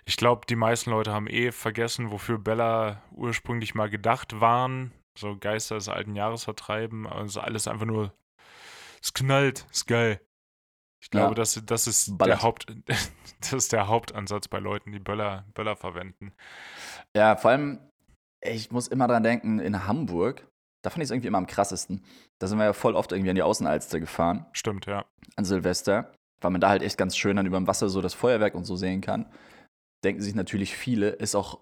ich 0.09 0.17
glaube, 0.17 0.47
die 0.49 0.57
meisten 0.57 0.89
Leute 0.89 1.13
haben 1.13 1.27
eh 1.27 1.53
vergessen, 1.53 2.11
wofür 2.11 2.39
Böller 2.39 3.03
ursprünglich 3.13 3.75
mal 3.75 3.91
gedacht 3.91 4.41
waren. 4.41 4.91
So 5.19 5.37
Geister 5.39 5.75
des 5.75 5.91
alten 5.91 6.17
Jahres 6.17 6.45
vertreiben. 6.45 7.07
Also 7.07 7.41
alles 7.41 7.69
einfach 7.69 7.85
nur, 7.85 8.15
es 9.03 9.13
knallt, 9.13 9.67
ist 9.71 9.87
geil. 9.87 10.19
Ich 11.03 11.11
glaube, 11.11 11.33
Ja. 11.33 11.35
das, 11.35 11.61
das, 11.67 11.87
ist 11.87 12.17
Ballert. 12.17 12.39
der 12.39 12.43
Haupt, 12.43 12.67
das 12.87 13.53
ist 13.53 13.73
der 13.75 13.89
Hauptansatz 13.89 14.49
bei 14.49 14.59
Leuten, 14.61 14.93
die 14.93 14.99
Böller, 14.99 15.45
Böller 15.53 15.77
verwenden. 15.77 16.33
Ja, 17.15 17.37
vor 17.37 17.51
allem, 17.51 17.79
ich 18.41 18.71
muss 18.71 18.89
immer 18.89 19.09
dran 19.09 19.23
denken, 19.23 19.59
in 19.59 19.87
Hamburg, 19.87 20.49
da 20.83 20.89
fand 20.89 21.03
ich 21.03 21.09
es 21.09 21.11
irgendwie 21.11 21.29
immer 21.29 21.39
am 21.39 21.47
krassesten. 21.47 22.03
Da 22.39 22.47
sind 22.47 22.57
wir 22.57 22.65
ja 22.65 22.73
voll 22.73 22.95
oft 22.95 23.13
irgendwie 23.13 23.29
an 23.31 23.37
die 23.37 23.43
Außenalster 23.43 24.01
gefahren, 24.01 24.47
Stimmt, 24.53 24.87
ja. 24.87 25.05
an 25.37 25.45
Silvester, 25.45 26.15
weil 26.41 26.51
man 26.51 26.63
da 26.63 26.71
halt 26.71 26.83
echt 26.83 26.97
ganz 26.97 27.15
schön 27.15 27.37
dann 27.37 27.45
über 27.45 27.59
dem 27.59 27.67
Wasser 27.67 27.91
so 27.91 28.01
das 28.01 28.15
Feuerwerk 28.15 28.55
und 28.55 28.65
so 28.65 28.75
sehen 28.75 29.03
kann. 29.03 29.27
Denken 30.05 30.23
sich 30.23 30.35
natürlich 30.35 30.77
viele, 30.77 31.11
ist 31.11 31.35
auch 31.35 31.61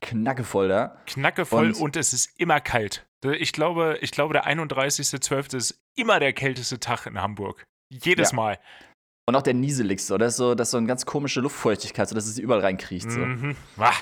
knackevoll 0.00 0.68
da. 0.68 1.02
knackevoll 1.06 1.68
Und- 1.68 1.80
und, 1.80 1.96
es 1.96 2.12
ist 2.12 2.38
immer 2.38 2.60
kalt. 2.60 3.06
Ich 3.24 3.52
glaube, 3.52 3.98
ich 4.00 4.10
glaube, 4.12 4.32
der 4.34 4.46
31.12. 4.46 5.54
ist 5.56 5.80
immer 5.96 6.20
der 6.20 6.32
kälteste 6.32 6.78
Tag 6.78 7.06
in 7.06 7.20
Hamburg. 7.20 7.64
Jedes 7.90 8.30
Ja. 8.30 8.36
Mal. 8.36 8.58
Und 9.26 9.34
auch 9.34 9.42
der 9.42 9.54
nieseligste, 9.54 10.14
oder? 10.14 10.26
Ist 10.26 10.36
so, 10.36 10.54
das 10.54 10.68
ist 10.68 10.72
so 10.72 10.78
eine 10.78 10.86
ganz 10.86 11.04
komische 11.04 11.40
Luftfeuchtigkeit, 11.40 12.08
so 12.08 12.14
dass 12.14 12.26
es 12.26 12.38
überall 12.38 12.60
reinkriecht. 12.60 13.10
So. 13.10 13.18
Mhm. 13.20 13.56
Wah. 13.76 13.92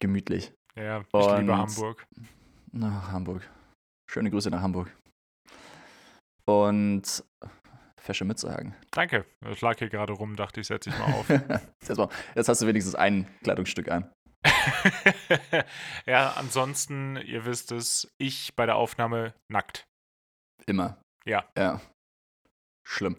Gemütlich. 0.00 0.52
Ja, 0.76 1.00
ich 1.00 1.14
Und- 1.14 1.38
liebe 1.40 1.56
Hamburg. 1.56 2.06
Na, 2.72 3.08
Hamburg. 3.12 3.48
Schöne 4.10 4.30
Grüße 4.30 4.50
nach 4.50 4.62
Hamburg. 4.62 4.90
Und 6.44 7.24
fesche 8.06 8.24
Mütze 8.24 8.46
sagen. 8.46 8.74
Danke. 8.92 9.26
Ich 9.50 9.60
lag 9.60 9.78
hier 9.78 9.88
gerade 9.88 10.12
rum, 10.14 10.36
dachte 10.36 10.60
ich, 10.60 10.66
setze 10.68 10.90
ich 10.90 10.98
mal 10.98 11.12
auf. 11.12 11.28
jetzt, 12.34 12.48
hast 12.48 12.62
du 12.62 12.66
wenigstens 12.66 12.94
ein 12.94 13.26
Kleidungsstück 13.42 13.90
an. 13.90 14.10
ja, 16.06 16.32
ansonsten, 16.36 17.16
ihr 17.16 17.44
wisst 17.44 17.72
es, 17.72 18.08
ich 18.18 18.54
bei 18.56 18.66
der 18.66 18.76
Aufnahme 18.76 19.34
nackt. 19.50 19.84
Immer. 20.66 21.00
Ja. 21.26 21.44
Ja. 21.58 21.80
Schlimm. 22.88 23.16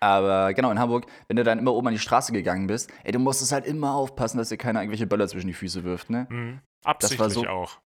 Aber 0.00 0.54
genau, 0.54 0.70
in 0.70 0.78
Hamburg, 0.78 1.06
wenn 1.28 1.36
du 1.36 1.44
dann 1.44 1.58
immer 1.58 1.74
oben 1.74 1.88
an 1.88 1.92
die 1.92 1.98
Straße 2.00 2.32
gegangen 2.32 2.66
bist, 2.66 2.90
ey, 3.04 3.12
du 3.12 3.18
musstest 3.18 3.52
halt 3.52 3.66
immer 3.66 3.94
aufpassen, 3.94 4.38
dass 4.38 4.48
dir 4.48 4.56
keiner 4.56 4.80
irgendwelche 4.80 5.06
Böller 5.06 5.28
zwischen 5.28 5.48
die 5.48 5.52
Füße 5.54 5.84
wirft, 5.84 6.08
ne? 6.08 6.26
Mhm. 6.30 6.60
war 6.82 6.90
Absichtlich 6.92 7.32
so- 7.34 7.46
auch. 7.46 7.78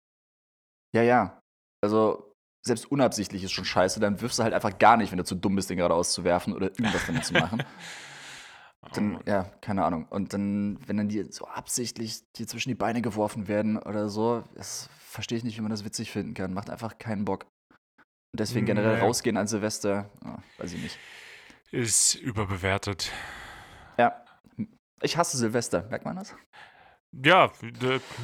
Ja, 0.95 1.03
ja. 1.03 1.41
Also, 1.83 2.33
selbst 2.67 2.91
unabsichtlich 2.91 3.45
ist 3.45 3.53
schon 3.53 3.65
scheiße, 3.65 4.01
dann 4.01 4.21
wirfst 4.21 4.39
du 4.39 4.43
halt 4.43 4.55
einfach 4.55 4.79
gar 4.79 4.97
nicht, 4.97 5.13
wenn 5.13 5.19
du 5.19 5.25
zu 5.25 5.35
dumm 5.35 5.57
bist, 5.57 5.69
den 5.71 5.77
gerade 5.77 5.95
auszuwerfen 5.95 6.55
oder 6.55 6.67
irgendwas 6.67 7.07
damit 7.07 7.25
zu 7.25 7.33
machen. 7.35 7.63
Oh 8.83 8.89
Dann, 8.95 9.21
ja, 9.27 9.45
keine 9.61 9.85
Ahnung. 9.85 10.07
Und 10.09 10.33
dann, 10.33 10.79
wenn 10.87 10.97
dann 10.97 11.09
die 11.09 11.25
so 11.31 11.47
absichtlich 11.47 12.31
dir 12.33 12.47
zwischen 12.47 12.71
die 12.71 12.75
Beine 12.75 13.03
geworfen 13.03 13.49
werden 13.49 13.79
oder 13.79 14.09
so, 14.09 14.45
das 14.55 14.89
verstehe 14.99 15.39
ich 15.39 15.45
nicht, 15.45 15.57
wie 15.57 15.63
man 15.63 15.71
das 15.71 15.85
witzig 15.85 16.11
finden 16.11 16.35
kann. 16.35 16.53
Macht 16.55 16.71
einfach 16.71 16.99
keinen 16.99 17.25
Bock. 17.25 17.47
Und 18.33 18.41
deswegen 18.41 18.67
generell 18.67 18.99
rausgehen 19.01 19.37
an 19.37 19.47
Silvester, 19.47 20.11
ja, 20.25 20.39
weiß 20.59 20.73
ich 20.73 20.83
nicht. 20.83 20.99
Ist 21.71 22.15
überbewertet. 22.17 23.13
Ja. 23.99 24.25
Ich 25.03 25.17
hasse 25.17 25.37
Silvester, 25.37 25.85
merkt 25.89 26.05
man 26.05 26.17
das? 26.17 26.35
Ja, 27.13 27.53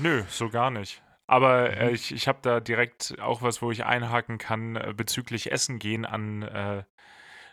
nö, 0.00 0.24
so 0.28 0.48
gar 0.48 0.70
nicht. 0.70 1.02
Aber 1.30 1.76
äh, 1.76 1.88
Mhm. 1.88 1.94
ich, 1.94 2.12
ich 2.12 2.26
habe 2.28 2.40
da 2.42 2.58
direkt 2.60 3.16
auch 3.20 3.40
was, 3.42 3.62
wo 3.62 3.70
ich 3.70 3.84
einhaken 3.84 4.38
kann 4.38 4.74
äh, 4.76 4.92
bezüglich 4.96 5.52
Essen 5.52 5.78
gehen 5.78 6.04
an 6.04 6.42
äh, 6.42 6.82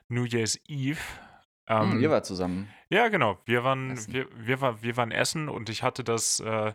New 0.07 0.23
Year's 0.25 0.59
Eve. 0.67 0.99
Ähm, 1.67 1.91
Hm, 1.91 2.01
ihr 2.01 2.09
wart 2.09 2.25
zusammen. 2.25 2.73
ja, 2.89 3.07
genau. 3.09 3.37
Wir 3.45 3.63
waren, 3.63 3.91
Essen. 3.91 4.13
wir, 4.13 4.27
wir, 4.35 4.61
war, 4.61 4.81
wir 4.81 4.97
waren 4.97 5.11
essen 5.11 5.47
und 5.47 5.69
ich 5.69 5.83
hatte 5.83 6.03
das 6.03 6.39
äh, 6.39 6.73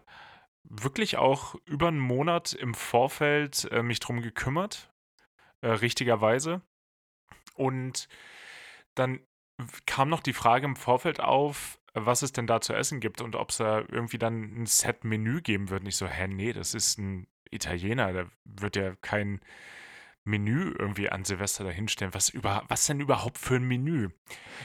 wirklich 0.63 1.17
auch 1.17 1.57
über 1.65 1.89
einen 1.89 1.99
Monat 1.99 2.53
im 2.53 2.75
Vorfeld 2.75 3.69
äh, 3.73 3.83
mich 3.83 3.99
drum 4.01 4.21
gekümmert. 4.23 4.93
Äh, 5.61 5.71
richtigerweise. 5.71 6.61
Und 7.55 8.09
dann 8.95 9.21
kam 9.87 10.09
noch 10.09 10.21
die 10.21 10.33
Frage 10.33 10.67
im 10.67 10.77
Vorfeld 10.77 11.21
auf, 11.21 11.79
was 11.95 12.23
es 12.23 12.33
denn 12.33 12.47
da 12.47 12.61
zu 12.61 12.73
essen 12.75 13.01
gibt 13.01 13.21
und 13.21 13.37
ob 13.37 13.51
es 13.51 13.59
da 13.59 13.81
irgendwie 13.91 14.19
dann 14.19 14.63
ein 14.63 14.67
Set-Menü 14.67 15.41
geben 15.43 15.71
wird. 15.71 15.83
Und 15.83 15.89
ich 15.89 15.97
so, 15.97 16.07
hä, 16.07 16.27
nee, 16.29 16.53
das 16.53 16.75
ist 16.75 16.99
ein 16.99 17.27
Italiener, 17.51 18.13
da 18.13 18.25
wird 18.45 18.77
ja 18.77 18.95
kein 19.03 19.41
Menü 20.25 20.73
irgendwie 20.79 21.11
an 21.11 21.25
Silvester 21.25 21.65
dahinstellen. 21.65 22.15
Was, 22.15 22.29
über, 22.29 22.63
was 22.69 22.87
denn 22.87 23.01
überhaupt 23.01 23.39
für 23.39 23.57
ein 23.57 23.65
Menü? 23.65 24.09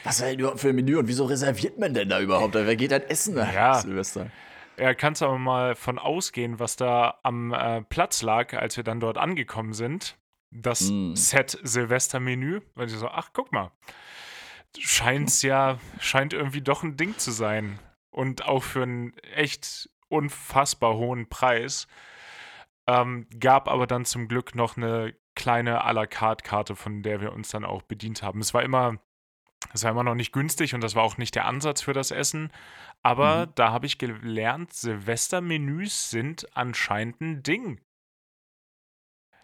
Was 0.04 0.20
ist 0.20 0.24
denn 0.24 0.38
überhaupt 0.38 0.60
für 0.60 0.68
ein 0.68 0.76
Menü 0.76 0.96
und 0.96 1.08
wieso 1.08 1.24
reserviert 1.24 1.78
man 1.78 1.94
denn 1.94 2.08
da 2.08 2.20
überhaupt? 2.20 2.54
Wer 2.54 2.76
geht 2.76 2.92
dann 2.92 3.02
essen 3.02 3.34
nach 3.34 3.52
Ja. 3.52 3.74
Silvester? 3.74 4.30
Ja, 4.78 4.94
kannst 4.94 5.22
aber 5.22 5.38
mal 5.38 5.74
von 5.74 5.98
ausgehen, 5.98 6.60
was 6.60 6.76
da 6.76 7.18
am 7.24 7.52
äh, 7.52 7.82
Platz 7.82 8.22
lag, 8.22 8.54
als 8.54 8.76
wir 8.76 8.84
dann 8.84 9.00
dort 9.00 9.18
angekommen 9.18 9.72
sind. 9.72 10.16
Das 10.52 10.82
Mm. 10.90 11.14
Set 11.14 11.58
Silvester-Menü. 11.62 12.60
Weil 12.76 12.86
ich 12.86 12.94
so, 12.94 13.08
ach, 13.08 13.30
guck 13.32 13.50
mal. 13.52 13.72
Scheint's 14.76 15.42
ja, 15.42 15.78
scheint 16.00 16.32
irgendwie 16.32 16.60
doch 16.60 16.82
ein 16.82 16.96
Ding 16.96 17.16
zu 17.18 17.30
sein. 17.30 17.78
Und 18.10 18.44
auch 18.46 18.62
für 18.62 18.82
einen 18.82 19.16
echt 19.18 19.88
unfassbar 20.08 20.96
hohen 20.96 21.28
Preis. 21.28 21.86
Ähm, 22.86 23.26
gab 23.38 23.68
aber 23.68 23.86
dann 23.86 24.04
zum 24.04 24.28
Glück 24.28 24.54
noch 24.54 24.76
eine 24.76 25.14
kleine 25.34 25.84
à 25.86 25.92
la 25.92 26.06
carte 26.06 26.42
Karte, 26.42 26.74
von 26.74 27.02
der 27.02 27.20
wir 27.20 27.32
uns 27.32 27.50
dann 27.50 27.64
auch 27.64 27.82
bedient 27.82 28.22
haben. 28.22 28.40
Es 28.40 28.54
war 28.54 28.62
immer, 28.62 28.98
es 29.72 29.84
war 29.84 29.90
immer 29.92 30.04
noch 30.04 30.14
nicht 30.14 30.32
günstig 30.32 30.74
und 30.74 30.80
das 30.80 30.94
war 30.94 31.02
auch 31.04 31.16
nicht 31.18 31.34
der 31.34 31.44
Ansatz 31.44 31.82
für 31.82 31.92
das 31.92 32.10
Essen. 32.10 32.50
Aber 33.02 33.46
Mhm. 33.46 33.52
da 33.54 33.70
habe 33.70 33.86
ich 33.86 33.98
gelernt, 33.98 34.72
Silvestermenüs 34.72 36.10
sind 36.10 36.56
anscheinend 36.56 37.20
ein 37.20 37.42
Ding. 37.42 37.80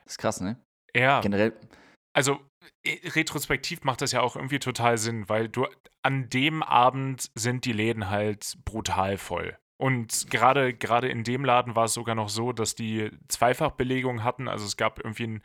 Das 0.04 0.14
ist 0.14 0.18
krass, 0.18 0.40
ne? 0.40 0.58
Ja, 0.94 1.20
Generell, 1.20 1.52
also 2.14 2.40
äh, 2.84 3.08
retrospektiv 3.10 3.82
macht 3.84 4.00
das 4.00 4.12
ja 4.12 4.22
auch 4.22 4.36
irgendwie 4.36 4.60
total 4.60 4.96
Sinn, 4.96 5.28
weil 5.28 5.48
du 5.48 5.66
an 6.02 6.30
dem 6.30 6.62
Abend 6.62 7.30
sind 7.34 7.64
die 7.66 7.72
Läden 7.72 8.08
halt 8.08 8.56
brutal 8.64 9.18
voll. 9.18 9.58
Und 9.76 10.30
gerade 10.30 10.72
gerade 10.72 11.08
in 11.08 11.24
dem 11.24 11.44
Laden 11.44 11.76
war 11.76 11.86
es 11.86 11.94
sogar 11.94 12.14
noch 12.14 12.28
so, 12.28 12.52
dass 12.52 12.74
die 12.74 13.10
Zweifachbelegung 13.28 14.22
hatten. 14.22 14.48
Also 14.48 14.64
es 14.64 14.76
gab 14.76 15.00
irgendwie 15.00 15.26
ein, 15.26 15.42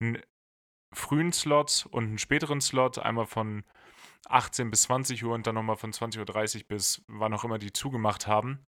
ein 0.00 0.22
frühen 0.92 1.32
Slot 1.32 1.86
und 1.90 2.04
einen 2.04 2.18
späteren 2.18 2.60
Slot, 2.60 2.98
einmal 2.98 3.26
von 3.26 3.64
18 4.28 4.70
bis 4.70 4.82
20 4.82 5.24
Uhr 5.24 5.34
und 5.34 5.46
dann 5.46 5.54
nochmal 5.54 5.76
von 5.76 5.92
20.30 5.92 6.58
Uhr 6.58 6.68
bis 6.68 7.04
wann 7.06 7.32
auch 7.32 7.44
immer 7.44 7.58
die 7.58 7.72
zugemacht 7.72 8.26
haben. 8.26 8.66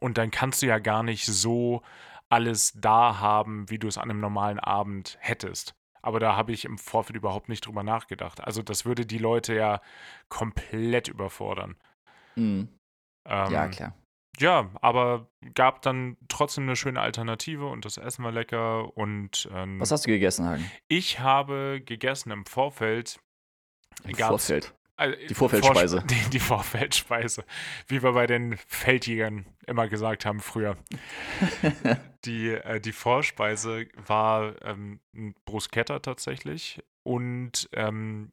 Und 0.00 0.18
dann 0.18 0.30
kannst 0.30 0.62
du 0.62 0.66
ja 0.66 0.78
gar 0.78 1.02
nicht 1.02 1.26
so 1.26 1.82
alles 2.28 2.72
da 2.76 3.20
haben, 3.20 3.70
wie 3.70 3.78
du 3.78 3.86
es 3.86 3.98
an 3.98 4.10
einem 4.10 4.20
normalen 4.20 4.58
Abend 4.58 5.16
hättest. 5.20 5.74
Aber 6.04 6.20
da 6.20 6.36
habe 6.36 6.52
ich 6.52 6.66
im 6.66 6.76
Vorfeld 6.76 7.16
überhaupt 7.16 7.48
nicht 7.48 7.66
drüber 7.66 7.82
nachgedacht. 7.82 8.42
Also 8.44 8.62
das 8.62 8.84
würde 8.84 9.06
die 9.06 9.18
Leute 9.18 9.54
ja 9.54 9.80
komplett 10.28 11.08
überfordern. 11.08 11.76
Mhm. 12.36 12.68
Ähm, 13.26 13.52
ja, 13.52 13.68
klar. 13.68 13.94
Ja, 14.38 14.70
aber 14.82 15.28
gab 15.54 15.80
dann 15.82 16.16
trotzdem 16.28 16.64
eine 16.64 16.76
schöne 16.76 17.00
Alternative 17.00 17.66
und 17.66 17.84
das 17.84 17.96
Essen 17.96 18.24
war 18.24 18.32
lecker 18.32 18.96
und 18.96 19.48
ähm, 19.52 19.80
Was 19.80 19.92
hast 19.92 20.06
du 20.06 20.10
gegessen, 20.10 20.44
Hagen? 20.44 20.70
ich 20.88 21.20
habe 21.20 21.80
gegessen 21.84 22.32
im 22.32 22.44
Vorfeld. 22.44 23.20
Im 24.02 24.14
Vorfeld. 24.16 24.74
Äh, 24.96 25.26
Die 25.26 25.34
Vorfeldspeise. 25.34 25.98
Vorspe- 25.98 26.06
Die, 26.24 26.30
die 26.30 26.40
Vorfeldspeise. 26.40 27.44
Wie 27.88 28.02
wir 28.02 28.12
bei 28.12 28.26
den 28.26 28.56
Feldjägern 28.66 29.46
immer 29.66 29.88
gesagt 29.88 30.24
haben 30.26 30.40
früher. 30.40 30.76
Die, 32.24 32.48
äh, 32.50 32.80
die 32.80 32.92
Vorspeise 32.92 33.86
war 33.96 34.60
ähm, 34.62 35.00
ein 35.14 35.34
Bruschetta 35.44 35.98
tatsächlich 35.98 36.82
und 37.02 37.68
ähm, 37.72 38.32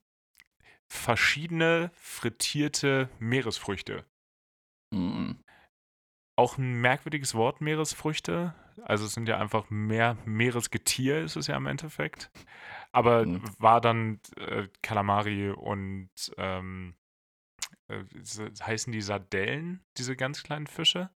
verschiedene 0.87 1.91
frittierte 1.95 3.09
Meeresfrüchte. 3.19 4.05
Mhm. 4.93 5.43
Auch 6.37 6.57
ein 6.57 6.79
merkwürdiges 6.79 7.35
Wort, 7.35 7.59
Meeresfrüchte. 7.59 8.53
Also 8.85 9.05
es 9.05 9.13
sind 9.13 9.27
ja 9.27 9.37
einfach 9.39 9.69
mehr 9.69 10.17
Meeresgetier, 10.25 11.21
ist 11.21 11.35
es 11.35 11.47
ja 11.47 11.55
im 11.57 11.65
Endeffekt. 11.67 12.31
Aber 12.91 13.25
Mhm. 13.25 13.41
war 13.59 13.81
dann 13.81 14.19
äh, 14.37 14.67
Kalamari 14.81 15.49
und 15.51 16.09
ähm, 16.37 16.95
äh, 17.87 18.03
heißen 18.61 18.91
die 18.91 19.01
Sardellen, 19.01 19.83
diese 19.97 20.15
ganz 20.15 20.43
kleinen 20.43 20.67
Fische, 20.67 21.09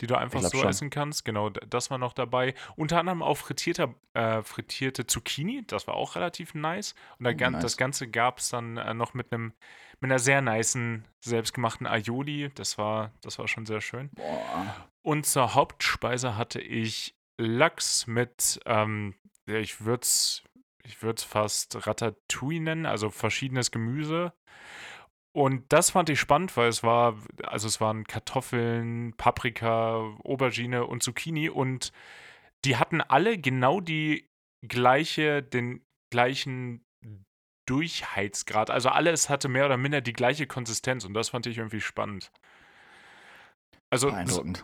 die 0.00 0.06
du 0.06 0.16
einfach 0.16 0.40
so 0.50 0.58
schon. 0.60 0.68
essen 0.70 0.90
kannst. 0.90 1.24
Genau, 1.24 1.50
das 1.50 1.90
war 1.90 1.98
noch 1.98 2.12
dabei. 2.14 2.54
Unter 2.76 2.98
anderem 2.98 3.22
auch 3.22 3.36
frittierter, 3.36 3.94
äh, 4.14 4.42
frittierte 4.42 5.06
Zucchini, 5.06 5.64
das 5.66 5.86
war 5.86 5.94
auch 5.94 6.16
relativ 6.16 6.54
nice. 6.54 6.94
Und 7.18 7.24
da 7.24 7.30
Oh, 7.30 7.34
nice. 7.52 7.62
das 7.62 7.76
Ganze 7.76 8.08
gab 8.08 8.38
es 8.38 8.48
dann 8.48 8.76
äh, 8.76 8.94
noch 8.94 9.14
mit 9.14 9.32
einem 9.32 9.52
mit 10.04 10.10
einer 10.10 10.18
sehr 10.18 10.42
nicen, 10.42 11.08
selbstgemachten 11.24 11.86
Aioli. 11.86 12.50
Das 12.54 12.76
war, 12.76 13.10
das 13.22 13.38
war 13.38 13.48
schon 13.48 13.64
sehr 13.64 13.80
schön. 13.80 14.10
Boah. 14.12 14.86
Und 15.02 15.24
zur 15.24 15.54
Hauptspeise 15.54 16.36
hatte 16.36 16.60
ich 16.60 17.14
Lachs 17.38 18.06
mit, 18.06 18.60
ähm, 18.66 19.14
ich 19.46 19.86
würde 19.86 20.02
es 20.02 20.44
ich 20.82 21.02
würd's 21.02 21.22
fast 21.22 21.86
Ratatouille 21.86 22.60
nennen, 22.60 22.84
also 22.84 23.08
verschiedenes 23.08 23.70
Gemüse. 23.70 24.34
Und 25.32 25.64
das 25.72 25.90
fand 25.90 26.10
ich 26.10 26.20
spannend, 26.20 26.54
weil 26.58 26.68
es 26.68 26.82
war, 26.82 27.16
also 27.42 27.66
es 27.66 27.80
waren 27.80 28.04
Kartoffeln, 28.04 29.14
Paprika, 29.16 29.96
Aubergine 30.22 30.84
und 30.86 31.02
Zucchini 31.02 31.48
und 31.48 31.92
die 32.66 32.76
hatten 32.76 33.00
alle 33.00 33.38
genau 33.38 33.80
die 33.80 34.28
gleiche, 34.68 35.42
den 35.42 35.82
gleichen 36.10 36.83
Durchheizgrad. 37.66 38.70
Also 38.70 38.88
alles 38.88 39.28
hatte 39.28 39.48
mehr 39.48 39.66
oder 39.66 39.76
minder 39.76 40.00
die 40.00 40.12
gleiche 40.12 40.46
Konsistenz 40.46 41.04
und 41.04 41.14
das 41.14 41.30
fand 41.30 41.46
ich 41.46 41.58
irgendwie 41.58 41.80
spannend. 41.80 42.30
Also 43.90 44.12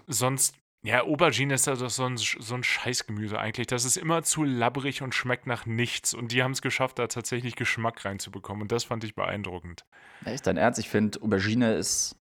sonst, 0.09 0.57
ja, 0.83 1.03
Aubergine 1.03 1.55
ist 1.55 1.69
also 1.69 1.89
so 1.89 2.05
ein, 2.05 2.17
so 2.17 2.55
ein 2.55 2.65
Scheißgemüse 2.65 3.39
eigentlich. 3.39 3.67
Das 3.69 3.85
ist 3.85 3.97
immer 3.97 4.23
zu 4.23 4.45
labbrig 4.45 5.03
und 5.03 5.15
schmeckt 5.15 5.47
nach 5.47 5.67
nichts. 5.67 6.15
Und 6.15 6.33
die 6.33 6.43
haben 6.43 6.53
es 6.53 6.63
geschafft, 6.63 6.99
da 6.99 7.07
tatsächlich 7.07 7.55
Geschmack 7.55 8.05
reinzubekommen. 8.05 8.63
Und 8.63 8.73
das 8.73 8.85
fand 8.85 9.05
ich 9.05 9.15
beeindruckend. 9.15 9.85
Echt 10.25 10.47
dein 10.47 10.57
Ernst? 10.57 10.81
Ich 10.81 10.89
finde, 10.89 11.23
Aubergine 11.23 11.75
ist 11.75 12.17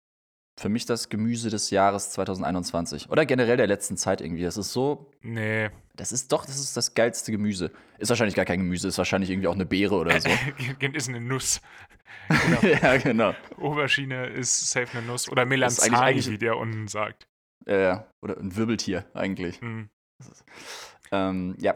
für 0.59 0.69
mich 0.71 0.87
das 0.87 1.09
Gemüse 1.11 1.51
des 1.51 1.71
Jahres 1.71 2.11
2021. 2.11 3.11
Oder 3.11 3.27
generell 3.27 3.59
der 3.59 3.67
letzten 3.67 3.97
Zeit 3.97 4.21
irgendwie. 4.21 4.43
Das 4.43 4.57
ist 4.57 4.73
so, 4.73 5.11
Nee. 5.21 5.71
das 5.97 6.13
ist 6.13 6.33
doch, 6.33 6.47
das 6.47 6.59
ist 6.59 6.77
das 6.77 6.95
geilste 6.95 7.31
Gemüse. 7.31 7.71
Ist 7.99 8.09
wahrscheinlich 8.09 8.35
gar 8.35 8.47
kein 8.47 8.61
Gemüse, 8.61 8.89
ist 8.89 8.97
wahrscheinlich 8.99 9.31
irgendwie 9.31 9.49
auch 9.49 9.55
eine 9.55 9.67
Beere 9.67 9.97
oder 9.97 10.19
so. 10.19 10.29
ist 10.95 11.09
eine 11.09 11.21
Nuss. 11.21 11.61
ja, 12.83 12.97
genau. 12.97 13.35
Aubergine 13.59 14.27
ist 14.29 14.71
safe 14.71 14.97
eine 14.97 15.07
Nuss. 15.07 15.29
Oder 15.29 15.45
Melanzani, 15.45 16.25
wie 16.27 16.39
der 16.39 16.57
unten 16.57 16.89
sagt. 16.89 17.27
Ja, 17.67 17.77
ja. 17.77 18.11
Oder 18.25 18.39
ein 18.39 18.57
Wirbeltier 18.57 19.05
eigentlich. 19.13 19.61
Mhm. 19.61 19.91
Ähm, 21.13 21.55
ja. 21.61 21.75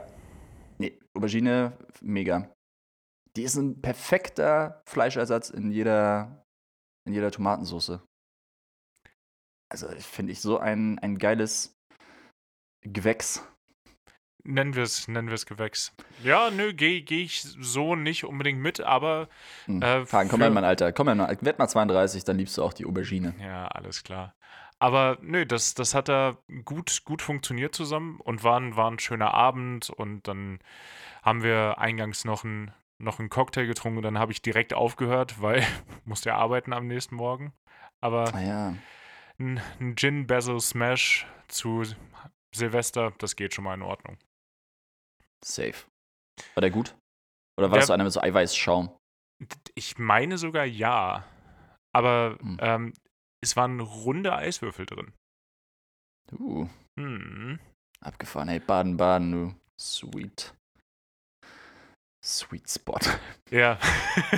Nee, 0.78 0.98
Aubergine, 1.14 1.76
mega. 2.00 2.50
Die 3.36 3.42
ist 3.42 3.56
ein 3.56 3.80
perfekter 3.80 4.82
Fleischersatz 4.88 5.50
in 5.50 5.70
jeder, 5.70 6.44
in 7.06 7.12
jeder 7.12 7.30
Tomatensauce. 7.30 8.00
Also, 9.70 9.88
finde 9.98 10.32
ich 10.32 10.40
so 10.40 10.58
ein, 10.58 10.98
ein 10.98 11.18
geiles 11.18 11.78
Gewächs. 12.82 13.42
Nennen 14.42 14.74
wir 14.74 14.82
es 14.82 15.06
nennen 15.06 15.28
wir's 15.28 15.46
Gewächs. 15.46 15.92
Ja, 16.24 16.50
nö, 16.50 16.72
gehe 16.72 17.02
geh 17.02 17.22
ich 17.22 17.42
so 17.42 17.94
nicht 17.94 18.24
unbedingt 18.24 18.60
mit, 18.60 18.80
aber 18.80 19.28
Hm. 19.66 19.82
Äh, 19.82 20.06
Fagen, 20.06 20.28
komm 20.28 20.40
mal 20.40 20.46
in 20.48 20.54
mein 20.54 20.64
Alter. 20.64 20.92
Komm 20.92 21.06
mal, 21.06 21.38
werd 21.40 21.58
mal 21.58 21.68
32, 21.68 22.24
dann 22.24 22.38
liebst 22.38 22.56
du 22.56 22.62
auch 22.62 22.72
die 22.72 22.86
Aubergine. 22.86 23.34
Ja, 23.38 23.68
alles 23.68 24.02
klar. 24.02 24.34
Aber 24.78 25.18
nö, 25.20 25.44
das, 25.44 25.74
das 25.74 25.94
hat 25.94 26.08
da 26.08 26.38
gut, 26.64 27.04
gut 27.04 27.20
funktioniert 27.20 27.74
zusammen 27.74 28.18
und 28.18 28.42
war 28.42 28.58
ein, 28.58 28.76
war 28.76 28.90
ein 28.90 28.98
schöner 28.98 29.34
Abend 29.34 29.90
und 29.90 30.26
dann 30.26 30.58
haben 31.22 31.42
wir 31.42 31.78
eingangs 31.78 32.24
noch 32.24 32.44
einen 32.44 32.72
noch 32.98 33.18
einen 33.18 33.30
Cocktail 33.30 33.66
getrunken 33.66 33.98
und 33.98 34.02
dann 34.04 34.18
habe 34.18 34.32
ich 34.32 34.42
direkt 34.42 34.74
aufgehört, 34.74 35.40
weil 35.40 35.64
musste 36.04 36.30
ja 36.30 36.36
arbeiten 36.36 36.72
am 36.72 36.86
nächsten 36.86 37.16
Morgen. 37.16 37.52
Aber 38.00 38.34
Ah 38.34 38.40
ja. 38.40 38.74
Ein, 39.40 39.96
Gin 39.96 40.26
Basil 40.26 40.60
Smash 40.60 41.26
zu 41.48 41.82
Silvester, 42.54 43.12
das 43.18 43.34
geht 43.36 43.54
schon 43.54 43.64
mal 43.64 43.74
in 43.74 43.82
Ordnung. 43.82 44.18
Safe. 45.44 45.86
War 46.54 46.60
der 46.60 46.70
gut? 46.70 46.94
Oder 47.58 47.68
war 47.70 47.70
Der- 47.70 47.80
das 47.80 47.86
so 47.88 47.92
einer 47.92 48.04
mit 48.04 48.12
so 48.12 48.20
Eiweißschaum? 48.20 48.96
Ich 49.74 49.98
meine 49.98 50.36
sogar 50.38 50.64
ja. 50.64 51.24
Aber 51.92 52.38
Hm. 52.40 52.58
ähm, 52.60 52.92
es 53.42 53.56
waren 53.56 53.80
runde 53.80 54.34
Eiswürfel 54.34 54.86
drin. 54.86 55.12
Uh, 56.32 56.68
Hm. 56.98 57.58
abgefahren. 58.00 58.48
Hey, 58.48 58.60
Baden, 58.60 58.96
Baden, 58.96 59.32
du. 59.32 59.54
Sweet. 59.80 60.54
Sweet 62.22 62.68
Spot. 62.68 62.98
Ja. 63.50 63.80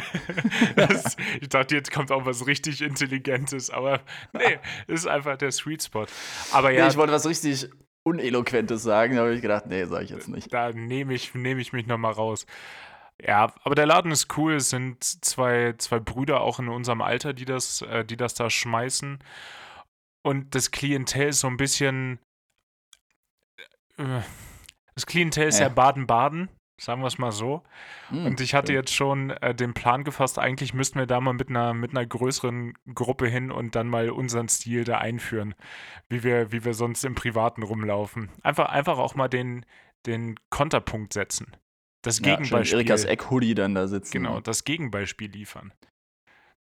das, 0.76 1.18
ich 1.38 1.50
dachte, 1.50 1.74
jetzt 1.74 1.92
kommt 1.92 2.10
auch 2.10 2.24
was 2.24 2.46
richtig 2.46 2.80
Intelligentes, 2.80 3.68
aber 3.68 4.00
nee, 4.32 4.58
es 4.86 5.00
ist 5.00 5.06
einfach 5.06 5.36
der 5.36 5.52
Sweet 5.52 5.82
Spot. 5.82 6.06
Aber 6.50 6.70
Nee, 6.70 6.78
ja, 6.78 6.88
ich 6.88 6.96
wollte 6.96 7.12
was 7.12 7.26
richtig 7.26 7.68
Uneloquentes 8.04 8.82
sagen, 8.82 9.16
da 9.16 9.22
habe 9.24 9.34
ich 9.34 9.42
gedacht, 9.42 9.66
nee, 9.66 9.84
sage 9.84 10.04
ich 10.04 10.10
jetzt 10.10 10.28
nicht. 10.28 10.50
da 10.50 10.72
nehme 10.72 11.12
ich, 11.12 11.34
nehm 11.34 11.58
ich 11.58 11.74
mich 11.74 11.86
nochmal 11.86 12.12
raus. 12.12 12.46
Ja, 13.20 13.52
aber 13.64 13.74
der 13.74 13.84
Laden 13.84 14.10
ist 14.10 14.36
cool. 14.36 14.54
Es 14.54 14.70
sind 14.70 15.04
zwei, 15.04 15.74
zwei 15.78 16.00
Brüder 16.00 16.40
auch 16.40 16.58
in 16.58 16.68
unserem 16.68 17.02
Alter, 17.02 17.34
die 17.34 17.44
das, 17.44 17.82
äh, 17.82 18.04
die 18.04 18.16
das 18.16 18.32
da 18.32 18.48
schmeißen. 18.48 19.18
Und 20.22 20.54
das 20.54 20.70
Klientel 20.70 21.28
ist 21.28 21.40
so 21.40 21.48
ein 21.48 21.56
bisschen. 21.56 22.18
Äh, 23.98 24.22
das 24.94 25.06
Klientel 25.06 25.48
ist 25.48 25.60
ja 25.60 25.68
Baden-Baden, 25.68 26.48
sagen 26.82 27.00
wir 27.02 27.06
es 27.06 27.18
mal 27.18 27.32
so. 27.32 27.62
Hm, 28.08 28.26
Und 28.26 28.40
ich 28.40 28.54
hatte 28.54 28.68
schön. 28.68 28.76
jetzt 28.76 28.94
schon 28.94 29.30
äh, 29.30 29.54
den 29.54 29.74
Plan 29.74 30.04
gefasst, 30.04 30.38
eigentlich 30.38 30.74
müssten 30.74 30.98
wir 30.98 31.06
da 31.06 31.20
mal 31.20 31.32
mit 31.32 31.48
einer, 31.48 31.74
mit 31.74 31.92
einer 31.92 32.04
größeren 32.04 32.74
Gruppe 32.94 33.28
hin 33.28 33.50
und 33.50 33.74
dann 33.74 33.88
mal 33.88 34.10
unseren 34.10 34.48
Stil 34.48 34.84
da 34.84 34.98
einführen, 34.98 35.54
wie 36.08 36.22
wir, 36.22 36.52
wie 36.52 36.64
wir 36.64 36.74
sonst 36.74 37.04
im 37.04 37.14
Privaten 37.14 37.62
rumlaufen. 37.62 38.30
Einfach, 38.42 38.68
einfach 38.68 38.98
auch 38.98 39.14
mal 39.14 39.28
den, 39.28 39.64
den 40.06 40.38
Konterpunkt 40.50 41.12
setzen. 41.12 41.56
Das 42.02 42.18
ja, 42.18 42.36
Gegenbeispiel. 42.36 42.78
Erikas 42.78 43.04
Eck-Hoodie 43.04 43.54
dann 43.54 43.74
da 43.74 43.86
sitzen. 43.86 44.12
genau, 44.12 44.40
das 44.40 44.64
Gegenbeispiel 44.64 45.30
liefern. 45.30 45.72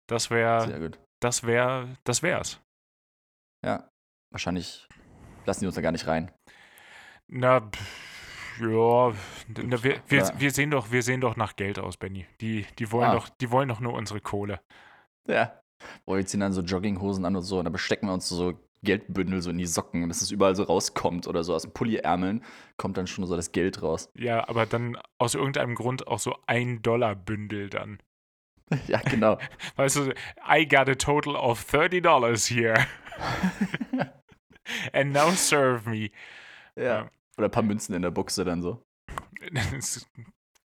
Das 0.08 0.30
wäre, 0.30 0.92
das 1.20 1.44
wäre, 1.44 1.98
das 2.06 2.24
wär's. 2.24 2.62
Ja, 3.66 3.90
wahrscheinlich 4.32 4.88
lassen 5.46 5.62
die 5.62 5.66
uns 5.66 5.76
da 5.76 5.82
gar 5.82 5.92
nicht 5.92 6.08
rein. 6.08 6.32
Na, 7.28 7.60
pff, 7.60 8.15
ja, 8.60 9.14
na, 9.64 9.84
wir, 9.84 10.02
wir, 10.08 10.32
wir, 10.38 10.52
sehen 10.52 10.72
doch, 10.72 10.92
wir 10.92 11.04
sehen 11.04 11.22
doch 11.22 11.36
nach 11.36 11.56
Geld 11.56 11.80
aus, 11.80 11.98
Benny. 11.98 12.26
Die, 12.42 12.66
die, 12.80 12.92
wollen 12.92 13.10
Ah. 13.10 13.14
doch, 13.16 13.30
die 13.30 13.52
wollen 13.52 13.70
doch 13.70 13.80
nur 13.80 13.94
unsere 13.94 14.22
Kohle. 14.22 14.62
Ja. 15.28 15.60
Boah, 16.06 16.18
wir 16.18 16.26
ziehen 16.26 16.40
dann 16.40 16.54
so 16.54 16.62
Jogginghosen 16.62 17.26
an 17.26 17.36
und 17.36 17.42
so 17.44 17.60
und 17.60 17.66
dann 17.66 17.74
bestecken 17.74 18.08
wir 18.08 18.14
uns 18.14 18.30
so 18.30 18.54
Geldbündel 18.84 19.42
so 19.42 19.50
in 19.50 19.58
die 19.58 19.66
Socken 19.66 20.04
und 20.04 20.10
dass 20.10 20.22
es 20.22 20.32
überall 20.32 20.56
so 20.56 20.64
rauskommt 20.64 21.28
oder 21.28 21.44
so 21.44 21.54
aus 21.54 21.64
den 21.64 21.74
Pulliärmeln 21.74 22.44
kommt 22.78 22.98
dann 22.98 23.08
schon 23.08 23.26
so 23.26 23.36
das 23.36 23.52
Geld 23.52 23.82
raus. 23.82 24.10
Ja, 24.16 24.48
aber 24.48 24.66
dann 24.66 24.98
aus 25.18 25.34
irgendeinem 25.36 25.76
Grund 25.76 26.08
auch 26.08 26.20
so 26.20 26.36
ein 26.48 26.82
Dollar 26.82 27.16
Bündel 27.16 27.70
dann. 27.70 28.00
ja, 28.88 29.00
genau. 29.02 29.38
Weißt 29.76 29.96
du, 29.98 30.14
I 30.48 30.68
got 30.68 30.88
a 30.90 30.96
total 30.96 31.36
of 31.36 31.64
30 31.66 32.02
dollars 32.02 32.50
here. 32.50 32.86
And 34.94 35.12
now 35.14 35.30
serve 35.32 35.90
me. 35.90 36.10
ja. 36.76 37.10
Oder 37.38 37.48
ein 37.48 37.52
paar 37.52 37.64
Münzen 37.64 37.96
in 37.96 38.02
der 38.02 38.12
Buchse 38.12 38.46
dann 38.46 38.62
so. 38.62 38.84
Das 39.52 40.10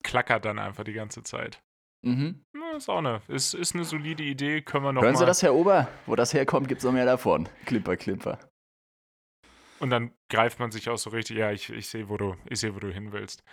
klackert 0.03 0.45
dann 0.45 0.59
einfach 0.59 0.83
die 0.83 0.93
ganze 0.93 1.23
Zeit. 1.23 1.61
Mhm. 2.03 2.45
Ja, 2.55 2.77
ist 2.77 2.89
auch 2.89 2.99
eine, 2.99 3.21
ist, 3.27 3.53
ist 3.53 3.75
eine 3.75 3.83
solide 3.83 4.23
Idee, 4.23 4.61
können 4.61 4.83
wir 4.83 4.93
noch 4.93 5.01
Hören 5.01 5.13
mal. 5.13 5.19
Sie 5.19 5.25
das, 5.25 5.41
Herr 5.41 5.55
Ober? 5.55 5.87
Wo 6.05 6.15
das 6.15 6.33
herkommt, 6.33 6.67
gibt 6.67 6.79
es 6.79 6.85
noch 6.85 6.91
mehr 6.91 7.05
davon. 7.05 7.49
Klimper, 7.65 7.97
Klimper. 7.97 8.39
Und 9.79 9.89
dann 9.89 10.11
greift 10.29 10.59
man 10.59 10.71
sich 10.71 10.89
auch 10.89 10.97
so 10.97 11.09
richtig, 11.09 11.37
ja, 11.37 11.51
ich, 11.51 11.69
ich 11.69 11.87
sehe, 11.87 12.09
wo 12.09 12.17
du, 12.17 12.35
ich 12.49 12.59
sehe, 12.59 12.75
wo 12.75 12.79
du 12.79 12.91
hin 12.91 13.11
willst. 13.11 13.43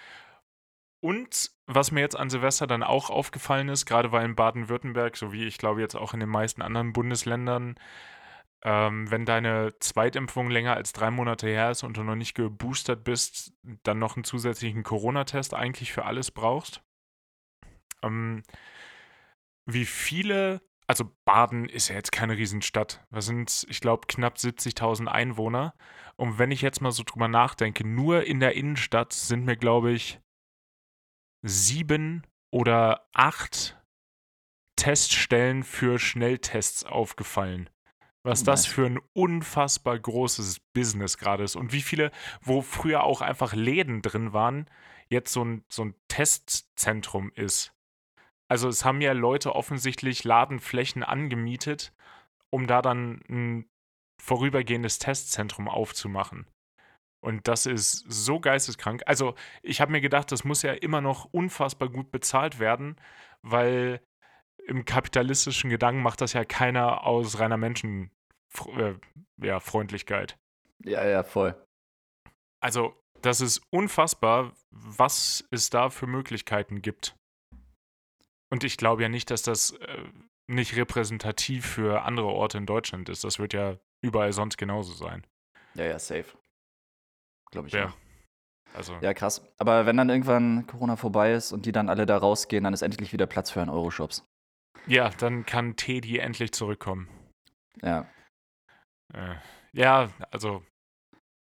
Und 1.02 1.50
was 1.66 1.90
mir 1.90 2.00
jetzt 2.00 2.16
an 2.16 2.30
Silvester 2.30 2.66
dann 2.66 2.82
auch 2.82 3.10
aufgefallen 3.10 3.68
ist, 3.68 3.84
gerade 3.84 4.10
weil 4.10 4.24
in 4.24 4.36
Baden-Württemberg, 4.36 5.16
so 5.16 5.32
wie 5.32 5.44
ich 5.44 5.58
glaube 5.58 5.82
jetzt 5.82 5.96
auch 5.96 6.14
in 6.14 6.20
den 6.20 6.30
meisten 6.30 6.62
anderen 6.62 6.94
Bundesländern, 6.94 7.74
ähm, 8.64 9.10
wenn 9.10 9.26
deine 9.26 9.78
Zweitimpfung 9.78 10.50
länger 10.50 10.74
als 10.74 10.94
drei 10.94 11.10
Monate 11.10 11.46
her 11.46 11.70
ist 11.70 11.82
und 11.82 11.98
du 11.98 12.02
noch 12.02 12.14
nicht 12.14 12.34
geboostert 12.34 13.04
bist, 13.04 13.52
dann 13.82 13.98
noch 13.98 14.16
einen 14.16 14.24
zusätzlichen 14.24 14.82
Corona-Test 14.82 15.52
eigentlich 15.52 15.92
für 15.92 16.06
alles 16.06 16.30
brauchst. 16.30 16.82
Ähm, 18.02 18.42
wie 19.66 19.84
viele, 19.84 20.62
also 20.86 21.10
Baden 21.26 21.68
ist 21.68 21.88
ja 21.88 21.96
jetzt 21.96 22.10
keine 22.10 22.38
Riesenstadt. 22.38 23.04
Wir 23.10 23.22
sind, 23.22 23.66
ich 23.68 23.80
glaube, 23.80 24.06
knapp 24.06 24.36
70.000 24.36 25.08
Einwohner. 25.08 25.74
Und 26.16 26.38
wenn 26.38 26.50
ich 26.50 26.62
jetzt 26.62 26.80
mal 26.80 26.92
so 26.92 27.02
drüber 27.02 27.28
nachdenke, 27.28 27.86
nur 27.86 28.24
in 28.24 28.40
der 28.40 28.54
Innenstadt 28.54 29.12
sind 29.12 29.44
mir, 29.44 29.56
glaube 29.56 29.92
ich, 29.92 30.20
sieben 31.42 32.26
oder 32.50 33.08
acht 33.12 33.78
Teststellen 34.76 35.64
für 35.64 35.98
Schnelltests 35.98 36.84
aufgefallen. 36.84 37.68
Was 38.24 38.42
Oh, 38.42 38.46
das 38.46 38.66
für 38.66 38.86
ein 38.86 39.00
unfassbar 39.12 39.98
großes 39.98 40.60
Business 40.72 41.18
gerade 41.18 41.44
ist. 41.44 41.56
Und 41.56 41.72
wie 41.72 41.82
viele, 41.82 42.10
wo 42.40 42.62
früher 42.62 43.04
auch 43.04 43.20
einfach 43.20 43.54
Läden 43.54 44.02
drin 44.02 44.32
waren, 44.32 44.66
jetzt 45.08 45.32
so 45.32 45.44
ein, 45.44 45.64
so 45.68 45.84
ein 45.84 45.94
Testzentrum 46.08 47.30
ist. 47.34 47.74
Also 48.48 48.68
es 48.68 48.84
haben 48.84 49.00
ja 49.00 49.12
Leute 49.12 49.54
offensichtlich 49.54 50.24
Ladenflächen 50.24 51.02
angemietet, 51.02 51.92
um 52.50 52.66
da 52.66 52.82
dann 52.82 53.20
ein 53.28 53.66
vorübergehendes 54.22 54.98
Testzentrum 54.98 55.68
aufzumachen. 55.68 56.46
Und 57.20 57.48
das 57.48 57.66
ist 57.66 58.04
so 58.06 58.38
geisteskrank. 58.38 59.02
Also 59.06 59.34
ich 59.62 59.80
habe 59.80 59.92
mir 59.92 60.00
gedacht, 60.00 60.30
das 60.30 60.44
muss 60.44 60.62
ja 60.62 60.72
immer 60.72 61.00
noch 61.00 61.24
unfassbar 61.32 61.88
gut 61.88 62.10
bezahlt 62.10 62.58
werden, 62.58 62.96
weil 63.42 64.00
im 64.66 64.84
kapitalistischen 64.84 65.70
Gedanken 65.70 66.02
macht 66.02 66.20
das 66.20 66.32
ja 66.32 66.44
keiner 66.44 67.06
aus 67.06 67.38
reiner 67.38 67.56
Menschenfreundlichkeit. 67.56 70.38
Äh, 70.84 70.90
ja. 70.90 71.02
Ja, 71.02 71.08
ja, 71.08 71.22
voll. 71.22 71.54
Also 72.60 72.94
das 73.22 73.40
ist 73.40 73.62
unfassbar, 73.70 74.52
was 74.70 75.46
es 75.50 75.70
da 75.70 75.90
für 75.90 76.06
Möglichkeiten 76.06 76.82
gibt. 76.82 77.16
Und 78.50 78.64
ich 78.64 78.76
glaube 78.76 79.02
ja 79.02 79.08
nicht, 79.08 79.30
dass 79.30 79.42
das 79.42 79.70
äh, 79.72 80.04
nicht 80.46 80.76
repräsentativ 80.76 81.66
für 81.66 82.02
andere 82.02 82.26
Orte 82.26 82.58
in 82.58 82.66
Deutschland 82.66 83.08
ist. 83.08 83.24
Das 83.24 83.38
wird 83.38 83.54
ja 83.54 83.76
überall 84.02 84.32
sonst 84.32 84.58
genauso 84.58 84.92
sein. 84.92 85.26
Ja, 85.74 85.84
ja, 85.84 85.98
safe. 85.98 86.26
Glaube 87.50 87.68
ich 87.68 87.74
Ja. 87.74 87.88
auch. 87.88 87.96
Also, 88.74 88.96
Ja, 89.00 89.14
krass. 89.14 89.42
Aber 89.58 89.86
wenn 89.86 89.96
dann 89.96 90.10
irgendwann 90.10 90.66
Corona 90.66 90.96
vorbei 90.96 91.32
ist 91.32 91.52
und 91.52 91.64
die 91.64 91.72
dann 91.72 91.88
alle 91.88 92.06
da 92.06 92.18
rausgehen, 92.18 92.64
dann 92.64 92.74
ist 92.74 92.82
endlich 92.82 93.12
wieder 93.12 93.26
Platz 93.26 93.50
für 93.50 93.60
einen 93.62 93.70
Euroshops. 93.70 94.26
Ja, 94.86 95.10
dann 95.10 95.46
kann 95.46 95.76
Teddy 95.76 96.18
endlich 96.18 96.52
zurückkommen. 96.52 97.08
Ja. 97.82 98.06
Äh, 99.12 99.36
ja, 99.72 100.10
also, 100.30 100.64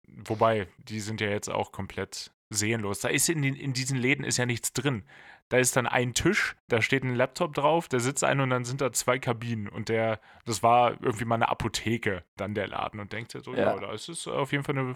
wobei, 0.08 0.68
die 0.78 1.00
sind 1.00 1.20
ja 1.20 1.28
jetzt 1.28 1.48
auch 1.48 1.72
komplett 1.72 2.32
seelenlos. 2.50 3.00
Da 3.00 3.08
ist 3.08 3.28
in, 3.28 3.42
den, 3.42 3.54
in 3.54 3.72
diesen 3.72 3.96
Läden 3.98 4.24
ist 4.24 4.38
ja 4.38 4.46
nichts 4.46 4.72
drin. 4.72 5.04
Da 5.50 5.58
ist 5.58 5.76
dann 5.76 5.86
ein 5.86 6.12
Tisch, 6.14 6.56
da 6.68 6.82
steht 6.82 7.04
ein 7.04 7.14
Laptop 7.14 7.54
drauf, 7.54 7.88
da 7.88 8.00
sitzt 8.00 8.22
einer 8.24 8.42
und 8.42 8.50
dann 8.50 8.64
sind 8.64 8.80
da 8.80 8.92
zwei 8.92 9.18
Kabinen. 9.18 9.68
Und 9.68 9.88
der, 9.88 10.20
das 10.44 10.62
war 10.62 11.00
irgendwie 11.02 11.24
mal 11.24 11.36
eine 11.36 11.48
Apotheke, 11.48 12.24
dann 12.36 12.54
der 12.54 12.68
Laden. 12.68 13.00
Und 13.00 13.12
denkt 13.12 13.32
so, 13.32 13.54
ja, 13.54 13.74
Ja. 13.74 13.78
da 13.78 13.92
ist 13.92 14.08
es 14.08 14.26
auf 14.28 14.52
jeden 14.52 14.64
Fall 14.64 14.78
eine 14.78 14.94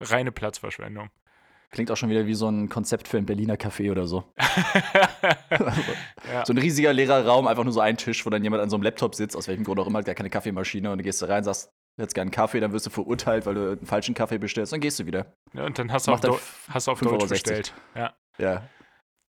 reine 0.00 0.32
Platzverschwendung. 0.32 1.10
Klingt 1.72 1.90
auch 1.90 1.96
schon 1.96 2.10
wieder 2.10 2.26
wie 2.26 2.34
so 2.34 2.48
ein 2.48 2.68
Konzept 2.68 3.08
für 3.08 3.16
ein 3.16 3.24
Berliner 3.24 3.56
Café 3.56 3.90
oder 3.90 4.06
so. 4.06 4.24
ja. 6.30 6.44
So 6.44 6.52
ein 6.52 6.58
riesiger 6.58 6.92
leerer 6.92 7.24
Raum, 7.24 7.46
einfach 7.46 7.64
nur 7.64 7.72
so 7.72 7.80
ein 7.80 7.96
Tisch, 7.96 8.26
wo 8.26 8.30
dann 8.30 8.44
jemand 8.44 8.62
an 8.62 8.68
so 8.68 8.76
einem 8.76 8.82
Laptop 8.82 9.14
sitzt, 9.14 9.34
aus 9.34 9.48
welchem 9.48 9.64
Grund 9.64 9.80
auch 9.80 9.86
immer, 9.86 10.00
hat 10.00 10.04
gar 10.04 10.14
keine 10.14 10.28
Kaffeemaschine 10.28 10.92
und 10.92 10.98
du 10.98 11.04
gehst 11.04 11.22
da 11.22 11.26
rein, 11.26 11.44
sagst, 11.44 11.72
jetzt 11.98 12.14
gern 12.14 12.26
einen 12.26 12.30
Kaffee, 12.30 12.60
dann 12.60 12.72
wirst 12.72 12.84
du 12.84 12.90
verurteilt, 12.90 13.46
weil 13.46 13.54
du 13.54 13.70
einen 13.72 13.86
falschen 13.86 14.14
Kaffee 14.14 14.36
bestellst, 14.36 14.74
dann 14.74 14.80
gehst 14.80 15.00
du 15.00 15.06
wieder. 15.06 15.34
ja, 15.54 15.64
und 15.64 15.78
dann 15.78 15.90
hast 15.90 16.08
du 16.08 16.12
auf, 16.12 16.20
dann 16.20 16.32
Deu 16.32 16.38
hast 16.68 16.88
du 16.88 16.90
auf 16.90 17.00
5,60 17.00 17.08
Deutsch 17.08 17.28
bestellt. 17.28 17.74
Ja. 17.94 18.14
Ja. 18.38 18.68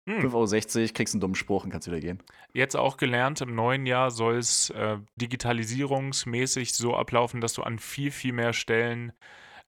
Hm. 0.06 0.20
5,60 0.30 0.76
Euro, 0.82 0.92
kriegst 0.92 1.14
einen 1.14 1.20
dummen 1.22 1.34
Spruch 1.34 1.64
und 1.64 1.70
kannst 1.70 1.88
wieder 1.88 2.00
gehen. 2.00 2.22
Jetzt 2.52 2.76
auch 2.76 2.98
gelernt, 2.98 3.40
im 3.40 3.54
neuen 3.54 3.86
Jahr 3.86 4.10
soll 4.10 4.36
es 4.36 4.68
äh, 4.70 4.98
digitalisierungsmäßig 5.16 6.74
so 6.74 6.94
ablaufen, 6.94 7.40
dass 7.40 7.54
du 7.54 7.62
an 7.62 7.78
viel, 7.78 8.10
viel 8.10 8.34
mehr 8.34 8.52
Stellen 8.52 9.12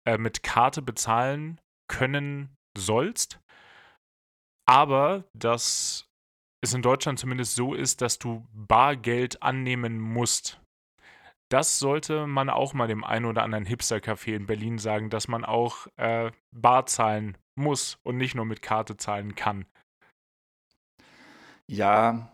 äh, 0.04 0.18
mit 0.18 0.42
Karte 0.42 0.82
bezahlen 0.82 1.60
können 1.88 2.57
sollst. 2.78 3.40
Aber 4.66 5.24
dass 5.34 6.08
es 6.60 6.74
in 6.74 6.82
Deutschland 6.82 7.18
zumindest 7.18 7.54
so 7.54 7.74
ist, 7.74 8.00
dass 8.00 8.18
du 8.18 8.46
Bargeld 8.52 9.42
annehmen 9.42 10.00
musst. 10.00 10.60
Das 11.50 11.78
sollte 11.78 12.26
man 12.26 12.50
auch 12.50 12.74
mal 12.74 12.88
dem 12.88 13.04
einen 13.04 13.24
oder 13.24 13.42
anderen 13.42 13.64
Hipster-Café 13.64 14.34
in 14.34 14.46
Berlin 14.46 14.78
sagen, 14.78 15.08
dass 15.08 15.28
man 15.28 15.44
auch 15.44 15.86
äh, 15.96 16.30
bar 16.54 16.86
zahlen 16.86 17.38
muss 17.54 17.98
und 18.02 18.18
nicht 18.18 18.34
nur 18.34 18.44
mit 18.44 18.60
Karte 18.60 18.96
zahlen 18.96 19.34
kann. 19.34 19.64
Ja. 21.70 22.32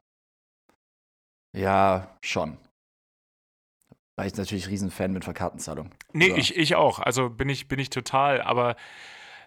Ja, 1.57 2.17
schon. 2.25 2.59
Weil 4.17 4.29
ich 4.29 4.37
natürlich 4.37 4.69
Riesenfan 4.69 5.13
bin 5.13 5.23
von 5.23 5.35
Kartenzahlung. 5.35 5.93
Nee, 6.13 6.31
So. 6.31 6.37
ich, 6.37 6.57
ich 6.57 6.75
auch. 6.75 6.99
Also 6.99 7.31
bin 7.31 7.49
ich, 7.49 7.69
bin 7.69 7.79
ich 7.79 7.91
total, 7.91 8.41
aber 8.43 8.77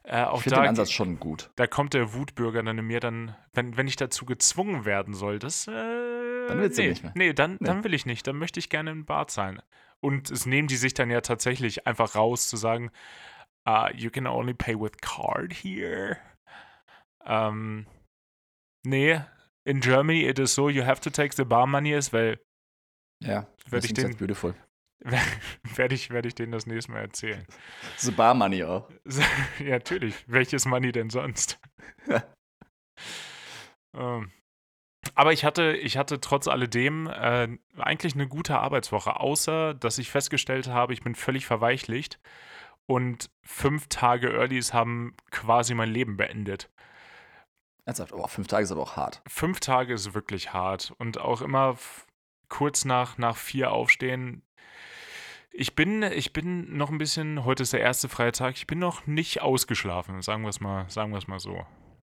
äh, 0.07 0.23
auch 0.23 0.37
Ich 0.37 0.43
finde 0.43 0.55
den 0.57 0.63
da, 0.63 0.69
Ansatz 0.69 0.91
schon 0.91 1.19
gut. 1.19 1.51
da 1.55 1.67
kommt 1.67 1.93
der 1.93 2.13
Wutbürger 2.13 2.63
dann 2.63 2.77
in 2.77 2.85
mir 2.85 2.99
dann, 2.99 3.35
wenn, 3.53 3.75
wenn 3.77 3.87
ich 3.87 3.95
dazu 3.97 4.25
gezwungen 4.25 4.85
werden 4.85 5.13
soll, 5.13 5.37
das, 5.39 5.67
äh, 5.67 6.47
Dann 6.47 6.59
willst 6.59 6.77
du 6.77 6.81
nee, 6.83 6.89
nicht 6.89 7.03
mehr. 7.03 7.11
Nee, 7.15 7.33
dann, 7.33 7.51
Nee. 7.59 7.65
dann 7.67 7.83
will 7.83 7.93
ich 7.93 8.05
nicht. 8.05 8.25
Dann 8.27 8.37
möchte 8.37 8.59
ich 8.59 8.69
gerne 8.69 8.91
in 8.91 9.05
Bar 9.05 9.27
zahlen. 9.27 9.61
Und 9.99 10.29
es 10.31 10.45
nehmen 10.45 10.67
die 10.67 10.77
sich 10.77 10.93
dann 10.93 11.09
ja 11.09 11.21
tatsächlich 11.21 11.85
einfach 11.87 12.15
raus, 12.15 12.47
zu 12.47 12.55
sagen, 12.57 12.91
uh, 13.67 13.87
you 13.95 14.09
can 14.11 14.27
only 14.27 14.53
pay 14.53 14.79
with 14.79 14.91
card 15.01 15.53
here. 15.53 16.17
Ähm, 17.25 17.85
nee, 18.85 19.19
in 19.65 19.81
Germany 19.81 20.23
it 20.25 20.39
is 20.39 20.53
so, 20.55 20.69
you 20.69 20.85
have 20.85 21.01
to 21.01 21.09
take 21.09 21.35
the 21.35 21.43
bar 21.43 21.67
money 21.67 21.93
as 21.95 22.13
well. 22.13 22.39
Ja. 23.23 23.47
Werd 23.69 23.83
ich 23.83 23.93
den- 23.93 24.15
beautiful. 24.15 24.53
Werde 25.75 25.95
ich, 25.95 26.09
werd 26.09 26.25
ich 26.25 26.35
denen 26.35 26.51
das 26.51 26.65
nächste 26.65 26.91
Mal 26.91 27.01
erzählen. 27.01 27.45
So 27.97 28.11
Bar 28.11 28.33
Money 28.33 28.63
auch. 28.63 28.89
ja, 29.59 29.71
natürlich. 29.71 30.15
Welches 30.27 30.65
Money 30.65 30.91
denn 30.91 31.09
sonst? 31.09 31.59
ähm, 33.95 34.31
aber 35.15 35.33
ich 35.33 35.45
hatte, 35.45 35.75
ich 35.77 35.97
hatte 35.97 36.19
trotz 36.19 36.47
alledem 36.47 37.07
äh, 37.07 37.47
eigentlich 37.77 38.15
eine 38.15 38.27
gute 38.27 38.59
Arbeitswoche, 38.59 39.19
außer 39.19 39.73
dass 39.73 39.97
ich 39.97 40.09
festgestellt 40.09 40.67
habe, 40.67 40.93
ich 40.93 41.03
bin 41.03 41.15
völlig 41.15 41.45
verweichlicht 41.45 42.19
und 42.87 43.29
fünf 43.43 43.87
Tage 43.87 44.31
Earlys 44.31 44.73
haben 44.73 45.15
quasi 45.31 45.73
mein 45.73 45.89
Leben 45.89 46.17
beendet. 46.17 46.69
Ernsthaft, 47.85 48.13
oh, 48.13 48.27
fünf 48.27 48.47
Tage 48.47 48.63
ist 48.63 48.71
aber 48.71 48.81
auch 48.81 48.95
hart. 48.95 49.21
Fünf 49.27 49.59
Tage 49.59 49.93
ist 49.93 50.13
wirklich 50.13 50.53
hart 50.53 50.93
und 50.97 51.19
auch 51.19 51.41
immer 51.41 51.77
kurz 52.49 52.85
nach, 52.85 53.17
nach 53.17 53.37
vier 53.37 53.71
aufstehen. 53.71 54.41
Ich 55.51 55.75
bin, 55.75 56.03
ich 56.03 56.33
bin 56.33 56.77
noch 56.77 56.89
ein 56.91 56.97
bisschen, 56.97 57.43
heute 57.45 57.63
ist 57.63 57.73
der 57.73 57.79
erste 57.81 58.09
freie 58.09 58.31
Tag, 58.31 58.55
ich 58.57 58.67
bin 58.67 58.79
noch 58.79 59.07
nicht 59.07 59.41
ausgeschlafen, 59.41 60.21
sagen 60.21 60.43
wir 60.43 60.49
es 60.49 60.59
mal, 60.59 60.87
sagen 60.89 61.11
wir 61.11 61.17
es 61.17 61.27
mal 61.27 61.39
so. 61.39 61.65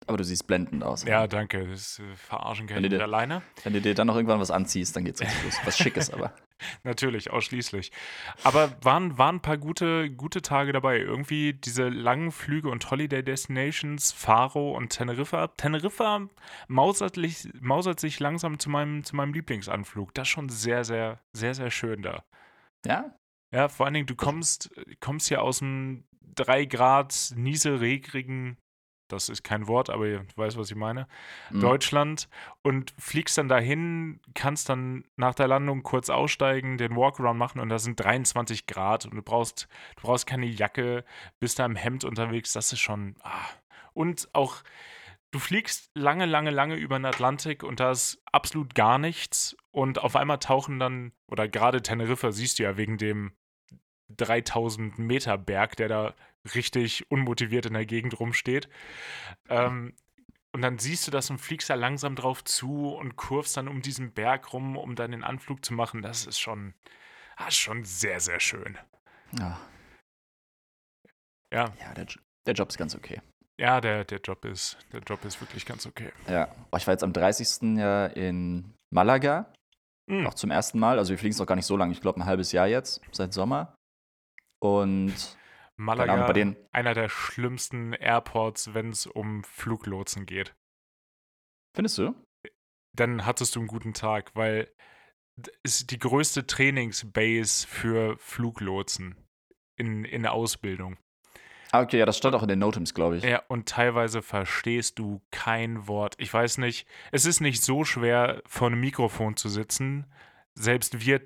Aber 0.06 0.18
du 0.18 0.24
siehst 0.26 0.48
blendend 0.48 0.84
aus. 0.84 1.06
Ja, 1.06 1.28
danke. 1.28 1.66
Das 1.66 2.00
äh, 2.00 2.16
verarschen 2.18 2.68
kann 2.68 2.76
Wenn 2.76 2.84
ich 2.84 2.90
dir- 2.90 3.02
alleine. 3.02 3.42
Wenn 3.64 3.72
du 3.72 3.80
dir 3.80 3.94
dann 3.96 4.08
noch 4.08 4.18
irgendwann 4.18 4.40
was 4.42 4.52
anziehst, 4.52 4.94
dann 4.98 5.06
geht's 5.06 5.22
richtig 5.22 5.44
los. 5.46 5.56
Was 5.64 5.78
Schickes 5.78 6.10
aber. 6.12 6.34
Natürlich, 6.84 7.32
ausschließlich. 7.32 7.90
Aber 8.44 8.76
waren, 8.82 9.18
waren 9.18 9.38
ein 9.38 9.42
paar 9.42 9.58
gute, 9.58 10.12
gute 10.12 10.42
Tage 10.42 10.74
dabei. 10.74 10.98
Irgendwie 11.00 11.54
diese 11.54 11.88
langen 11.88 12.34
Flüge 12.34 12.68
und 12.70 12.92
Holiday 12.92 13.24
Destinations, 13.24 14.12
Faro 14.12 14.76
und 14.76 14.90
Teneriffa. 14.90 15.48
Teneriffa 15.48 16.28
mausert, 16.68 17.18
mausert 17.62 18.02
sich 18.02 18.20
langsam 18.20 18.60
zu 18.60 18.70
meinem, 18.70 19.06
zu 19.06 19.16
meinem 19.16 19.34
Lieblingsanflug. 19.34 20.14
Das 20.16 20.24
ist 20.28 20.32
schon 20.32 20.50
sehr, 20.50 20.84
sehr, 20.84 21.22
sehr, 21.32 21.54
sehr 21.54 21.72
schön 21.72 22.02
da. 22.02 22.26
Ja? 22.86 23.16
Ja, 23.54 23.70
vor 23.70 23.86
allen 23.86 23.94
Dingen, 23.94 24.08
du 24.08 24.16
kommst, 24.16 24.72
kommst 25.00 25.28
hier 25.28 25.42
aus 25.44 25.60
dem 25.60 26.06
3 26.36 26.66
Grad 26.66 27.34
nieselregrigen, 27.36 28.58
das 29.10 29.30
ist 29.30 29.44
kein 29.44 29.68
Wort, 29.68 29.92
aber 29.92 30.08
ihr 30.08 30.26
weißt, 30.36 30.58
was 30.58 30.72
ich 30.72 30.76
meine, 30.76 31.08
Mhm. 31.52 31.60
Deutschland 31.60 32.30
und 32.64 32.96
fliegst 32.98 33.38
dann 33.38 33.48
dahin, 33.48 34.20
kannst 34.34 34.70
dann 34.70 35.06
nach 35.18 35.36
der 35.36 35.48
Landung 35.48 35.84
kurz 35.84 36.10
aussteigen, 36.10 36.78
den 36.78 36.96
Walkaround 36.96 37.38
machen 37.38 37.60
und 37.60 37.70
da 37.70 37.78
sind 37.78 38.00
23 38.00 38.66
Grad 38.66 39.06
und 39.06 39.16
du 39.16 39.22
brauchst, 39.22 39.68
du 39.98 40.02
brauchst 40.02 40.26
keine 40.26 40.48
Jacke, 40.48 41.06
bist 41.40 41.60
da 41.60 41.66
im 41.66 41.76
Hemd 41.76 42.06
unterwegs, 42.06 42.54
das 42.54 42.74
ist 42.74 42.80
schon. 42.80 43.16
Ah. 43.22 43.46
Und 43.94 44.30
auch 44.34 44.64
du 45.30 45.38
fliegst 45.38 45.92
lange, 45.94 46.26
lange, 46.26 46.50
lange 46.50 46.76
über 46.76 46.98
den 46.98 47.06
Atlantik 47.06 47.62
und 47.64 47.80
da 47.80 47.92
ist 47.92 48.20
absolut 48.32 48.74
gar 48.74 48.98
nichts. 48.98 49.56
Und 49.72 50.00
auf 50.00 50.16
einmal 50.16 50.40
tauchen 50.40 50.80
dann, 50.80 51.12
oder 51.28 51.48
gerade 51.48 51.82
Teneriffa 51.84 52.32
siehst 52.32 52.58
du 52.58 52.64
ja 52.64 52.78
wegen 52.78 52.98
dem 52.98 53.34
3000 54.10 55.00
Meter 55.00 55.38
Berg, 55.38 55.76
der 55.78 55.88
da 55.88 56.14
richtig 56.54 57.10
unmotiviert 57.10 57.66
in 57.66 57.74
der 57.74 57.86
Gegend 57.86 58.20
rumsteht. 58.20 58.70
Ähm, 59.50 59.94
und 60.52 60.62
dann 60.62 60.78
siehst 60.78 61.08
du 61.08 61.12
das 61.12 61.30
und 61.30 61.40
fliegst 61.40 61.70
da 61.70 61.76
langsam 61.76 62.16
drauf 62.16 62.44
zu 62.44 62.90
und 62.90 63.16
kurvst 63.16 63.58
dann 63.58 63.68
um 63.68 63.82
diesen 63.82 64.14
Berg 64.14 64.54
rum, 64.54 64.78
um 64.78 64.96
dann 64.96 65.12
den 65.12 65.24
Anflug 65.24 65.66
zu 65.66 65.74
machen. 65.74 66.02
Das 66.02 66.26
ist 66.26 66.40
schon, 66.40 66.74
ist 67.48 67.58
schon 67.58 67.84
sehr, 67.84 68.20
sehr 68.20 68.40
schön. 68.40 68.78
Ja. 69.40 69.60
Ja. 71.52 71.74
Ja, 71.80 71.94
der, 71.94 72.08
der 72.46 72.54
Job 72.54 72.70
ist 72.70 72.78
ganz 72.78 72.96
okay. 72.96 73.22
Ja, 73.60 73.80
der, 73.82 74.04
der, 74.04 74.20
Job 74.20 74.46
ist, 74.46 74.78
der 74.92 75.02
Job 75.02 75.24
ist 75.26 75.40
wirklich 75.40 75.66
ganz 75.66 75.86
okay. 75.86 76.12
Ja. 76.28 76.54
Ich 76.76 76.88
war 76.88 76.94
jetzt 76.94 77.04
am 77.04 77.14
30. 77.14 77.78
ja 77.78 78.08
in 78.08 78.74
Malaga. 78.92 79.52
Mhm. 80.08 80.28
Auch 80.28 80.34
zum 80.34 80.52
ersten 80.52 80.80
Mal. 80.80 80.98
Also 81.00 81.12
wir 81.12 81.18
fliegen 81.18 81.34
es 81.34 81.40
noch 81.40 81.46
gar 81.46 81.56
nicht 81.56 81.66
so 81.66 81.78
lange. 81.78 81.94
Ich 81.94 82.02
glaube 82.02 82.20
ein 82.20 82.26
halbes 82.26 82.52
Jahr 82.52 82.68
jetzt, 82.68 83.02
seit 83.12 83.34
Sommer. 83.34 83.76
Und 84.64 85.14
Malaga, 85.76 86.14
Ahnung, 86.14 86.28
bei 86.28 86.34
den- 86.34 86.56
einer 86.72 86.94
der 86.94 87.10
schlimmsten 87.10 87.94
Airports, 87.94 88.74
wenn 88.74 88.90
es 88.92 89.06
um 89.08 89.44
Fluglotsen 89.44 90.26
geht. 90.26 90.56
findest 91.76 91.98
du? 91.98 92.14
Dann 92.96 93.26
hattest 93.26 93.56
du 93.56 93.60
einen 93.60 93.68
guten 93.68 93.94
Tag, 93.94 94.32
weil 94.36 94.72
ist 95.64 95.90
die 95.90 95.98
größte 95.98 96.46
Trainingsbase 96.46 97.66
für 97.68 98.16
Fluglotsen 98.20 99.16
in, 99.78 100.06
in 100.06 100.22
der 100.22 100.34
Ausbildung. 100.34 100.98
Ah, 101.72 101.82
okay, 101.82 101.98
ja, 101.98 102.06
das 102.06 102.18
stand 102.20 102.36
auch 102.36 102.44
in 102.44 102.48
den 102.50 102.60
Notems, 102.60 102.94
glaube 102.94 103.18
ich. 103.18 103.24
Ja, 103.24 103.42
und 103.48 103.68
teilweise 103.68 104.22
verstehst 104.22 105.00
du 105.00 105.24
kein 105.32 105.88
Wort. 105.88 106.14
Ich 106.20 106.32
weiß 106.32 106.60
nicht, 106.60 106.88
es 107.12 107.26
ist 107.26 107.40
nicht 107.42 107.64
so 107.64 107.84
schwer, 107.84 108.44
vor 108.46 108.68
einem 108.68 108.80
Mikrofon 108.80 109.36
zu 109.36 109.50
sitzen. 109.50 110.06
Selbst 110.54 111.04
wir 111.04 111.26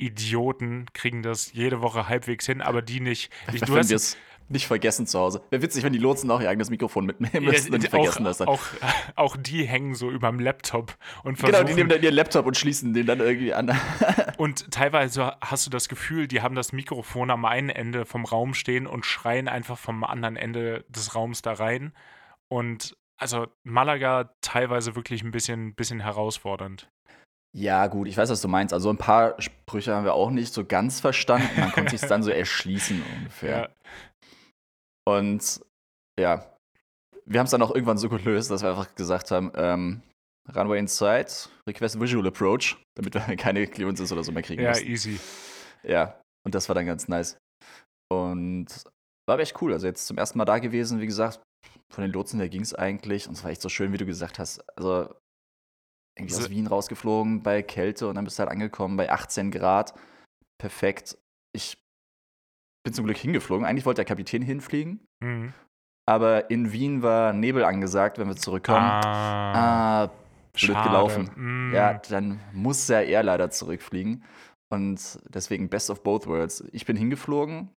Technik-Idioten 0.00 0.86
kriegen 0.92 1.22
das 1.22 1.52
jede 1.52 1.82
Woche 1.82 2.08
halbwegs 2.08 2.46
hin, 2.46 2.60
aber 2.60 2.82
die 2.82 3.00
nicht. 3.00 3.30
Ich, 3.52 3.60
du 3.62 3.76
hast 3.76 4.16
nicht 4.48 4.66
vergessen 4.66 5.06
zu 5.06 5.18
Hause. 5.18 5.42
Wäre 5.50 5.62
witzig, 5.62 5.84
wenn 5.84 5.92
die 5.92 5.98
Lotsen 5.98 6.30
auch 6.30 6.40
ihr 6.40 6.48
eigenes 6.48 6.70
Mikrofon 6.70 7.06
mitnehmen 7.06 7.44
Ja, 7.44 7.52
müssten 7.52 7.72
und 7.72 7.82
die 7.82 7.86
auch, 7.86 7.90
vergessen 7.90 8.24
das 8.24 8.38
dann. 8.38 8.48
Auch, 8.48 8.62
auch 9.14 9.36
die 9.36 9.64
hängen 9.64 9.94
so 9.94 10.10
überm 10.10 10.40
Laptop 10.40 10.96
und 11.22 11.38
genau, 11.38 11.50
versuchen. 11.50 11.66
die 11.66 11.74
nehmen 11.74 11.88
dann 11.88 12.02
ihren 12.02 12.14
Laptop 12.14 12.46
und 12.46 12.56
schließen 12.56 12.92
den 12.92 13.06
dann 13.06 13.20
irgendwie 13.20 13.54
an. 13.54 13.76
und 14.38 14.70
teilweise 14.72 15.36
hast 15.40 15.66
du 15.66 15.70
das 15.70 15.88
Gefühl, 15.88 16.26
die 16.26 16.42
haben 16.42 16.54
das 16.54 16.72
Mikrofon 16.72 17.30
am 17.30 17.44
einen 17.44 17.70
Ende 17.70 18.04
vom 18.06 18.24
Raum 18.24 18.54
stehen 18.54 18.86
und 18.86 19.06
schreien 19.06 19.48
einfach 19.48 19.78
vom 19.78 20.02
anderen 20.04 20.36
Ende 20.36 20.84
des 20.88 21.14
Raums 21.14 21.42
da 21.42 21.52
rein. 21.52 21.92
Und 22.48 22.96
also 23.16 23.46
Malaga 23.62 24.34
teilweise 24.40 24.96
wirklich 24.96 25.22
ein 25.22 25.30
bisschen, 25.30 25.74
bisschen 25.74 26.00
herausfordernd. 26.00 26.90
Ja, 27.56 27.88
gut, 27.88 28.06
ich 28.06 28.16
weiß, 28.16 28.30
was 28.30 28.40
du 28.40 28.48
meinst. 28.48 28.72
Also 28.72 28.90
ein 28.90 28.96
paar 28.96 29.40
Sprüche 29.40 29.94
haben 29.94 30.04
wir 30.04 30.14
auch 30.14 30.30
nicht 30.30 30.54
so 30.54 30.64
ganz 30.64 31.00
verstanden. 31.00 31.48
Man 31.58 31.72
konnte 31.72 31.96
sich 31.96 32.08
dann 32.08 32.22
so 32.22 32.30
erschließen 32.30 33.02
ungefähr. 33.16 33.58
Ja. 33.60 33.68
Und 35.08 35.60
ja, 36.18 36.46
wir 37.24 37.40
haben 37.40 37.46
es 37.46 37.50
dann 37.50 37.62
auch 37.62 37.74
irgendwann 37.74 37.98
so 37.98 38.08
gelöst, 38.08 38.50
dass 38.50 38.62
wir 38.62 38.70
einfach 38.70 38.94
gesagt 38.94 39.30
haben, 39.30 39.50
ähm, 39.56 40.02
Runway 40.54 40.78
Inside, 40.78 41.28
Request 41.68 42.00
Visual 42.00 42.26
Approach, 42.26 42.76
damit 42.96 43.14
wir 43.14 43.20
keine 43.36 43.66
Clearances 43.66 44.12
oder 44.12 44.22
so 44.22 44.32
mehr 44.32 44.42
kriegen 44.42 44.62
Ja, 44.62 44.70
müssen. 44.70 44.86
easy. 44.86 45.20
Ja, 45.82 46.20
und 46.46 46.54
das 46.54 46.68
war 46.68 46.74
dann 46.74 46.86
ganz 46.86 47.08
nice. 47.08 47.36
Und 48.12 48.66
war 49.28 49.34
aber 49.34 49.42
echt 49.42 49.60
cool. 49.62 49.72
Also 49.72 49.86
jetzt 49.86 50.06
zum 50.06 50.18
ersten 50.18 50.38
Mal 50.38 50.44
da 50.44 50.58
gewesen, 50.58 51.00
wie 51.00 51.06
gesagt, 51.06 51.40
von 51.92 52.02
den 52.02 52.12
Lotsen 52.12 52.38
her 52.40 52.48
ging 52.48 52.62
es 52.62 52.74
eigentlich. 52.74 53.26
Und 53.28 53.34
es 53.34 53.44
war 53.44 53.50
echt 53.50 53.62
so 53.62 53.68
schön, 53.68 53.92
wie 53.92 53.98
du 53.98 54.06
gesagt 54.06 54.38
hast. 54.38 54.62
Also 54.76 55.14
irgendwie 56.20 56.34
So- 56.34 56.42
aus 56.42 56.50
Wien 56.50 56.66
rausgeflogen 56.66 57.42
bei 57.42 57.62
Kälte 57.62 58.08
und 58.08 58.14
dann 58.14 58.24
bist 58.24 58.38
du 58.38 58.40
halt 58.42 58.50
angekommen 58.50 58.96
bei 58.96 59.10
18 59.10 59.50
Grad. 59.50 59.94
Perfekt. 60.58 61.18
Ich 61.52 61.76
bin 62.84 62.94
zum 62.94 63.04
Glück 63.04 63.16
hingeflogen. 63.18 63.66
Eigentlich 63.66 63.86
wollte 63.86 63.98
der 63.98 64.04
Kapitän 64.06 64.42
hinfliegen, 64.42 65.00
Mhm. 65.22 65.52
aber 66.06 66.50
in 66.50 66.72
Wien 66.72 67.02
war 67.02 67.32
Nebel 67.32 67.64
angesagt, 67.64 68.18
wenn 68.18 68.28
wir 68.28 68.36
zurückkommen. 68.36 68.78
Ah, 68.86 70.04
Ah, 70.04 70.06
blöd 70.52 70.74
schade. 70.74 70.88
gelaufen. 70.88 71.30
Mm. 71.36 71.74
ja, 71.74 71.94
dann 71.94 72.40
muss 72.52 72.88
ja 72.88 73.00
er 73.00 73.22
leider 73.22 73.50
zurückfliegen. 73.50 74.24
Und 74.72 75.18
deswegen 75.28 75.68
Best 75.68 75.90
of 75.90 76.02
both 76.02 76.26
worlds. 76.26 76.64
Ich 76.72 76.86
bin 76.86 76.96
hingeflogen, 76.96 77.70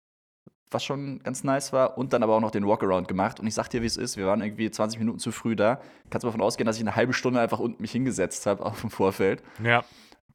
was 0.73 0.85
schon 0.85 1.23
ganz 1.23 1.45
nice 1.45 1.73
war, 1.73 1.97
und 1.99 2.13
dann 2.13 2.23
aber 2.23 2.35
auch 2.37 2.41
noch 2.41 2.51
den 2.51 2.67
Walkaround 2.67 3.09
gemacht. 3.09 3.41
Und 3.41 3.47
ich 3.47 3.55
sag 3.55 3.69
dir, 3.69 3.83
wie 3.83 3.87
es 3.87 3.97
ist. 3.97 4.17
Wir 4.17 4.27
waren 4.27 4.41
irgendwie 4.43 4.71
20 4.71 4.99
Minuten 4.99 5.19
zu 5.19 5.33
früh 5.33 5.57
da. 5.57 5.81
Kannst 6.11 6.25
du 6.25 6.29
davon 6.29 6.41
ausgehen, 6.43 6.67
dass 6.67 6.77
ich 6.77 6.83
eine 6.83 6.97
halbe 6.97 7.13
Stunde 7.13 7.41
einfach 7.41 7.59
unten 7.59 7.83
mich 7.83 7.93
hingesetzt 7.93 8.47
habe 8.47 8.65
auf 8.65 8.81
dem 8.81 8.91
Vorfeld 8.91 9.43
Ja, 9.63 9.85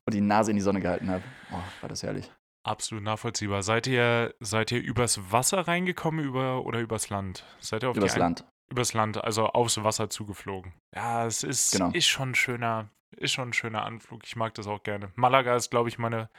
und 0.06 0.14
die 0.14 0.22
Nase 0.22 0.52
in 0.52 0.58
die 0.58 0.62
Sonne 0.64 0.80
gehalten 0.82 1.10
habe. 1.10 1.24
Oh, 1.52 1.60
war 1.82 1.90
das 1.90 2.04
herrlich. 2.04 2.32
absolut 2.64 3.04
nachvollziehbar. 3.04 3.64
Seid 3.64 3.88
ihr, 3.88 4.34
seid 4.40 4.72
ihr 4.72 4.82
übers 4.82 5.32
Wasser 5.32 5.68
reingekommen 5.68 6.24
über, 6.26 6.66
oder 6.66 6.80
übers 6.80 7.10
Land? 7.10 7.46
Seid 7.60 7.84
ihr 7.84 7.90
auf 7.90 7.98
Übers 7.98 8.18
Land. 8.18 8.46
Übers 8.70 8.94
Land, 8.94 9.24
also 9.24 9.46
aufs 9.48 9.82
Wasser 9.84 10.10
zugeflogen. 10.10 10.74
Ja, 10.94 11.26
es 11.26 11.44
ist, 11.44 11.72
Genau. 11.72 11.92
ist 11.92 12.08
schon 12.08 12.32
ein 12.32 12.36
schöner, 12.36 12.90
ist 13.16 13.32
schon 13.32 13.50
ein 13.50 13.54
schöner 13.54 13.86
Anflug. 13.86 14.24
Ich 14.26 14.36
mag 14.36 14.54
das 14.56 14.68
auch 14.68 14.84
gerne. 14.84 15.12
Malaga 15.16 15.56
ist, 15.56 15.70
glaube 15.72 15.88
ich, 15.88 15.98
meine, 15.98 16.30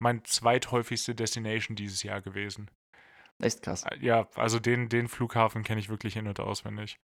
mein 0.00 0.24
zweithäufigste 0.24 1.14
Destination 1.14 1.76
dieses 1.76 2.02
Jahr 2.02 2.20
gewesen. 2.20 2.68
Echt 3.40 3.62
krass. 3.62 3.84
Äh, 3.84 3.98
Ja, 4.00 4.26
also 4.36 4.58
den, 4.58 4.88
den 4.88 5.08
Flughafen 5.08 5.62
kenne 5.62 5.80
ich 5.80 5.88
wirklich 5.88 6.16
in- 6.16 6.26
und 6.28 6.40
auswendig. 6.40 6.98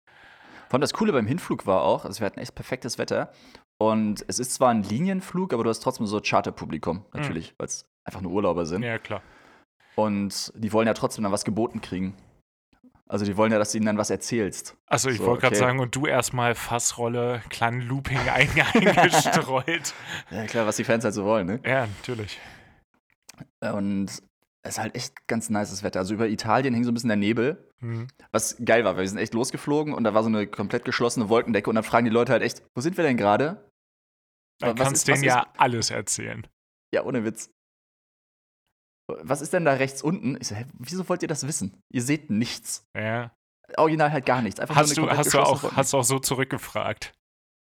Vor 0.69 0.75
allem 0.77 0.81
das 0.81 0.93
Coole 0.93 1.11
beim 1.13 1.27
Hinflug 1.27 1.65
war 1.67 1.81
auch, 1.83 2.05
also 2.05 2.19
wir 2.21 2.25
hatten 2.25 2.39
echt 2.39 2.55
perfektes 2.55 2.97
Wetter. 2.97 3.31
Und 3.77 4.23
es 4.27 4.39
ist 4.39 4.53
zwar 4.53 4.69
ein 4.69 4.83
Linienflug, 4.83 5.53
aber 5.53 5.63
du 5.63 5.69
hast 5.69 5.81
trotzdem 5.81 6.05
so 6.07 6.19
Charterpublikum, 6.23 7.05
natürlich, 7.13 7.53
weil 7.57 7.67
es 7.67 7.85
einfach 8.05 8.21
nur 8.21 8.31
Urlauber 8.31 8.65
sind. 8.65 8.81
Ja, 8.83 8.97
klar. 8.97 9.21
Und 9.95 10.51
die 10.55 10.71
wollen 10.73 10.87
ja 10.87 10.93
trotzdem 10.93 11.23
dann 11.23 11.31
was 11.33 11.43
geboten 11.43 11.81
kriegen. 11.81 12.15
Also 13.07 13.25
die 13.25 13.37
wollen 13.37 13.51
ja, 13.51 13.59
dass 13.59 13.73
du 13.73 13.77
ihnen 13.77 13.85
dann 13.85 13.97
was 13.97 14.09
erzählst. 14.09 14.75
Also 14.87 15.09
ich 15.09 15.17
So, 15.17 15.25
wollte 15.25 15.41
gerade 15.41 15.55
okay. 15.55 15.65
sagen, 15.65 15.79
und 15.79 15.95
du 15.95 16.07
erstmal 16.07 16.55
Fassrolle, 16.55 17.43
kleinen 17.49 17.81
Looping 17.81 18.17
ein, 18.17 18.49
eingestreut. 18.73 19.93
Ja 20.31 20.45
klar, 20.45 20.65
was 20.65 20.77
die 20.77 20.83
Fans 20.83 21.03
halt 21.03 21.13
so 21.13 21.23
wollen, 21.25 21.45
ne? 21.45 21.59
Ja, 21.65 21.85
natürlich. 21.85 22.39
Und 23.61 24.23
ist 24.65 24.79
halt 24.79 24.95
echt 24.95 25.27
ganz 25.27 25.49
nices 25.49 25.83
Wetter. 25.83 25.99
Also 25.99 26.13
über 26.13 26.27
Italien 26.29 26.73
hing 26.73 26.83
so 26.83 26.91
ein 26.91 26.93
bisschen 26.93 27.09
der 27.09 27.17
Nebel, 27.17 27.69
Mhm. 27.81 28.07
was 28.31 28.57
geil 28.63 28.85
war, 28.85 28.95
weil 28.95 29.01
wir 29.03 29.09
sind 29.09 29.17
echt 29.17 29.33
losgeflogen 29.33 29.93
und 29.93 30.03
da 30.05 30.13
war 30.13 30.23
so 30.23 30.29
eine 30.29 30.47
komplett 30.47 30.85
geschlossene 30.85 31.27
Wolkendecke 31.29 31.69
und 31.69 31.75
dann 31.75 31.83
fragen 31.83 32.05
die 32.05 32.11
Leute 32.11 32.31
halt 32.31 32.41
echt, 32.43 32.63
wo 32.75 32.81
sind 32.81 32.95
wir 32.95 33.03
denn 33.03 33.17
gerade? 33.17 33.69
Du 34.61 34.67
Was 34.67 34.75
kannst 34.75 35.07
was 35.07 35.15
denen 35.15 35.23
ja 35.25 35.51
alles 35.57 35.89
erzählen. 35.91 36.47
Ja, 36.93 37.03
ohne 37.03 37.25
Witz. 37.25 37.49
Was 39.09 39.41
ist 39.41 39.51
denn 39.51 39.65
da 39.65 39.73
rechts 39.73 40.01
unten? 40.01 40.37
Ich 40.39 40.47
so, 40.47 40.55
hä, 40.55 40.65
wieso 40.79 41.09
wollt 41.09 41.21
ihr 41.23 41.27
das 41.27 41.45
wissen? 41.45 41.77
Ihr 41.91 42.01
seht 42.01 42.29
nichts. 42.29 42.85
Ja. 42.95 43.35
Original 43.75 44.11
halt 44.13 44.25
gar 44.25 44.41
nichts. 44.41 44.61
Einfach 44.61 44.75
Hast, 44.77 44.95
nur 44.95 45.07
du, 45.09 45.17
hast, 45.17 45.33
du 45.33 45.39
auch, 45.39 45.73
hast 45.75 45.91
du 45.91 45.97
auch 45.97 46.03
so 46.03 46.19
zurückgefragt? 46.19 47.11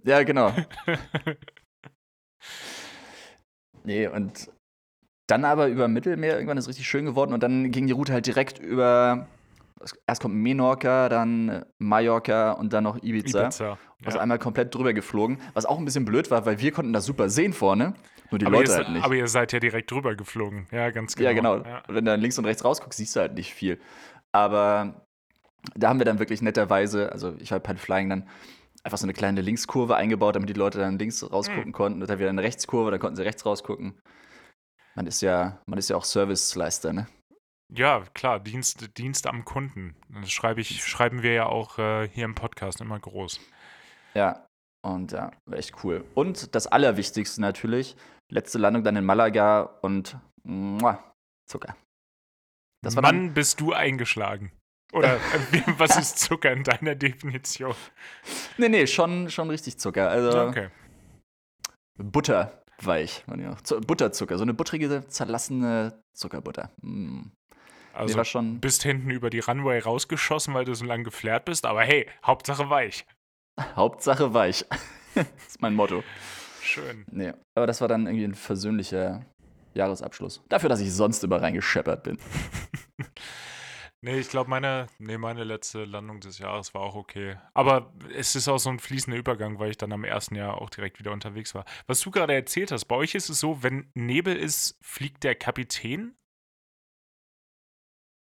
Ja, 0.03 0.21
genau. 0.23 0.53
Nee, 3.83 4.07
und 4.07 4.49
dann 5.27 5.45
aber 5.45 5.67
über 5.67 5.87
Mittelmeer, 5.87 6.35
irgendwann 6.35 6.57
ist 6.57 6.65
es 6.65 6.69
richtig 6.69 6.87
schön 6.87 7.05
geworden 7.05 7.33
und 7.33 7.41
dann 7.43 7.71
ging 7.71 7.87
die 7.87 7.93
Route 7.93 8.11
halt 8.13 8.25
direkt 8.27 8.59
über, 8.59 9.27
erst 10.07 10.21
kommt 10.21 10.35
Menorca, 10.35 11.09
dann 11.09 11.63
Mallorca 11.79 12.51
und 12.53 12.73
dann 12.73 12.83
noch 12.83 13.01
Ibiza. 13.01 13.43
Ibiza. 13.45 13.77
Also 14.05 14.17
Ja. 14.17 14.21
einmal 14.23 14.37
komplett 14.39 14.75
drüber 14.75 14.93
geflogen, 14.93 15.37
was 15.53 15.65
auch 15.65 15.77
ein 15.77 15.85
bisschen 15.85 16.03
blöd 16.05 16.29
war, 16.29 16.45
weil 16.45 16.59
wir 16.59 16.71
konnten 16.73 16.91
das 16.91 17.05
super 17.05 17.29
sehen 17.29 17.53
vorne, 17.53 17.93
nur 18.31 18.39
die 18.39 18.45
aber, 18.45 18.57
Leute 18.57 18.71
ihr, 18.71 18.77
halt 18.77 18.89
nicht. 18.89 19.05
aber 19.05 19.15
ihr 19.15 19.27
seid 19.29 19.53
ja 19.53 19.59
direkt 19.59 19.89
drüber 19.91 20.13
geflogen. 20.15 20.67
Ja, 20.71 20.89
ganz 20.91 21.15
genau. 21.15 21.29
Ja, 21.29 21.33
genau. 21.35 21.55
Ja. 21.57 21.77
Und 21.87 21.95
wenn 21.95 22.03
du 22.05 22.11
dann 22.11 22.19
links 22.19 22.37
und 22.37 22.43
rechts 22.45 22.65
rausguckst, 22.65 22.97
siehst 22.97 23.15
du 23.15 23.21
halt 23.21 23.33
nicht 23.35 23.53
viel. 23.53 23.79
Aber 24.33 25.05
da 25.75 25.87
haben 25.89 25.99
wir 25.99 26.05
dann 26.05 26.19
wirklich 26.19 26.41
netterweise, 26.41 27.11
also 27.13 27.33
ich 27.39 27.53
habe 27.53 27.65
halt 27.67 27.79
Flying 27.79 28.09
dann 28.09 28.27
einfach 28.83 28.97
so 28.97 29.05
eine 29.05 29.13
kleine 29.13 29.39
Linkskurve 29.39 29.95
eingebaut, 29.95 30.35
damit 30.35 30.49
die 30.49 30.53
Leute 30.53 30.79
dann 30.79 30.99
links 30.99 31.23
rausgucken 31.31 31.67
Mhm. 31.67 31.71
konnten. 31.73 32.01
Und 32.01 32.09
dann 32.09 32.19
wieder 32.19 32.27
eine 32.29 32.43
Rechtskurve, 32.43 32.91
dann 32.91 32.99
konnten 32.99 33.15
sie 33.15 33.21
rechts 33.23 33.45
rausgucken. 33.45 33.93
Man 34.95 35.07
ist 35.07 35.21
ja, 35.21 35.59
man 35.65 35.79
ist 35.79 35.89
ja 35.89 35.95
auch 35.95 36.05
Service-Leister, 36.05 36.93
ne? 36.93 37.07
Ja, 37.75 38.03
klar, 38.13 38.39
Dienst, 38.39 38.97
Dienst 38.97 39.25
am 39.25 39.45
Kunden. 39.45 39.95
Das 40.09 40.31
schreibe 40.31 40.61
ich, 40.61 40.83
schreiben 40.83 41.23
wir 41.23 41.33
ja 41.33 41.45
auch 41.47 41.79
äh, 41.79 42.07
hier 42.09 42.25
im 42.25 42.35
Podcast 42.35 42.81
immer 42.81 42.99
groß. 42.99 43.39
Ja. 44.13 44.45
Und 44.85 45.13
ja, 45.13 45.31
echt 45.51 45.83
cool. 45.83 46.03
Und 46.13 46.53
das 46.55 46.67
Allerwichtigste 46.67 47.41
natürlich, 47.41 47.95
letzte 48.29 48.57
Landung 48.59 48.83
dann 48.83 48.95
in 48.95 49.05
Malaga 49.05 49.61
und 49.81 50.17
muah, 50.43 50.99
Zucker. 51.49 51.75
Das 52.83 52.95
war 52.95 53.01
dann, 53.01 53.15
Wann 53.15 53.33
bist 53.33 53.61
du 53.61 53.73
eingeschlagen? 53.73 54.51
Oder 54.91 55.15
äh, 55.15 55.19
was 55.77 55.97
ist 55.97 56.19
Zucker 56.19 56.51
in 56.51 56.63
deiner 56.63 56.95
Definition? 56.95 57.73
nee, 58.57 58.69
nee, 58.69 58.85
schon, 58.85 59.31
schon 59.31 59.49
richtig 59.49 59.79
Zucker. 59.79 60.09
Also 60.09 60.37
Okay. 60.41 60.69
Butterweich. 61.97 62.51
Meine 63.27 63.43
ich 63.43 63.49
auch. 63.49 63.61
Zu- 63.61 63.79
Butterzucker, 63.81 64.37
so 64.37 64.43
eine 64.43 64.53
buttrige, 64.53 65.05
zerlassene 65.07 66.01
Zuckerbutter. 66.13 66.71
Mm. 66.81 67.23
Also 67.93 68.17
war 68.17 68.25
schon 68.25 68.59
bist 68.59 68.81
hinten 68.83 69.11
über 69.11 69.29
die 69.29 69.39
Runway 69.39 69.77
rausgeschossen, 69.79 70.53
weil 70.55 70.65
du 70.65 70.73
so 70.73 70.83
lang 70.83 71.03
geflärt 71.03 71.45
bist, 71.45 71.65
aber 71.65 71.83
hey, 71.83 72.07
Hauptsache 72.25 72.69
weich. 72.69 73.05
Hauptsache 73.75 74.33
weich. 74.33 74.65
das 75.13 75.25
ist 75.47 75.61
mein 75.61 75.75
Motto. 75.75 76.03
Schön. 76.61 77.05
Nee, 77.11 77.33
aber 77.55 77.67
das 77.67 77.81
war 77.81 77.87
dann 77.87 78.07
irgendwie 78.07 78.25
ein 78.25 78.35
versöhnlicher 78.35 79.25
Jahresabschluss. 79.75 80.41
Dafür, 80.49 80.69
dass 80.69 80.79
ich 80.79 80.91
sonst 80.91 81.23
immer 81.23 81.41
reingescheppert 81.41 82.03
bin. 82.03 82.17
Nee, 84.05 84.19
ich 84.19 84.27
glaube, 84.27 84.49
meine, 84.49 84.87
nee, 84.99 85.17
meine 85.17 85.45
letzte 85.45 85.85
Landung 85.85 86.19
des 86.19 86.37
Jahres 86.37 86.73
war 86.73 86.81
auch 86.81 86.95
okay. 86.95 87.37
Aber 87.53 87.93
es 88.13 88.35
ist 88.35 88.49
auch 88.49 88.57
so 88.57 88.69
ein 88.69 88.79
fließender 88.79 89.17
Übergang, 89.17 89.59
weil 89.59 89.69
ich 89.71 89.77
dann 89.77 89.93
am 89.93 90.03
ersten 90.03 90.35
Jahr 90.35 90.59
auch 90.59 90.69
direkt 90.69 90.99
wieder 90.99 91.13
unterwegs 91.13 91.55
war. 91.55 91.63
Was 91.87 92.01
du 92.01 92.11
gerade 92.11 92.33
erzählt 92.33 92.73
hast, 92.73 92.83
bei 92.85 92.97
euch 92.97 93.15
ist 93.15 93.29
es 93.29 93.39
so, 93.39 93.63
wenn 93.63 93.89
Nebel 93.95 94.35
ist, 94.35 94.77
fliegt 94.83 95.23
der 95.23 95.35
Kapitän? 95.35 96.17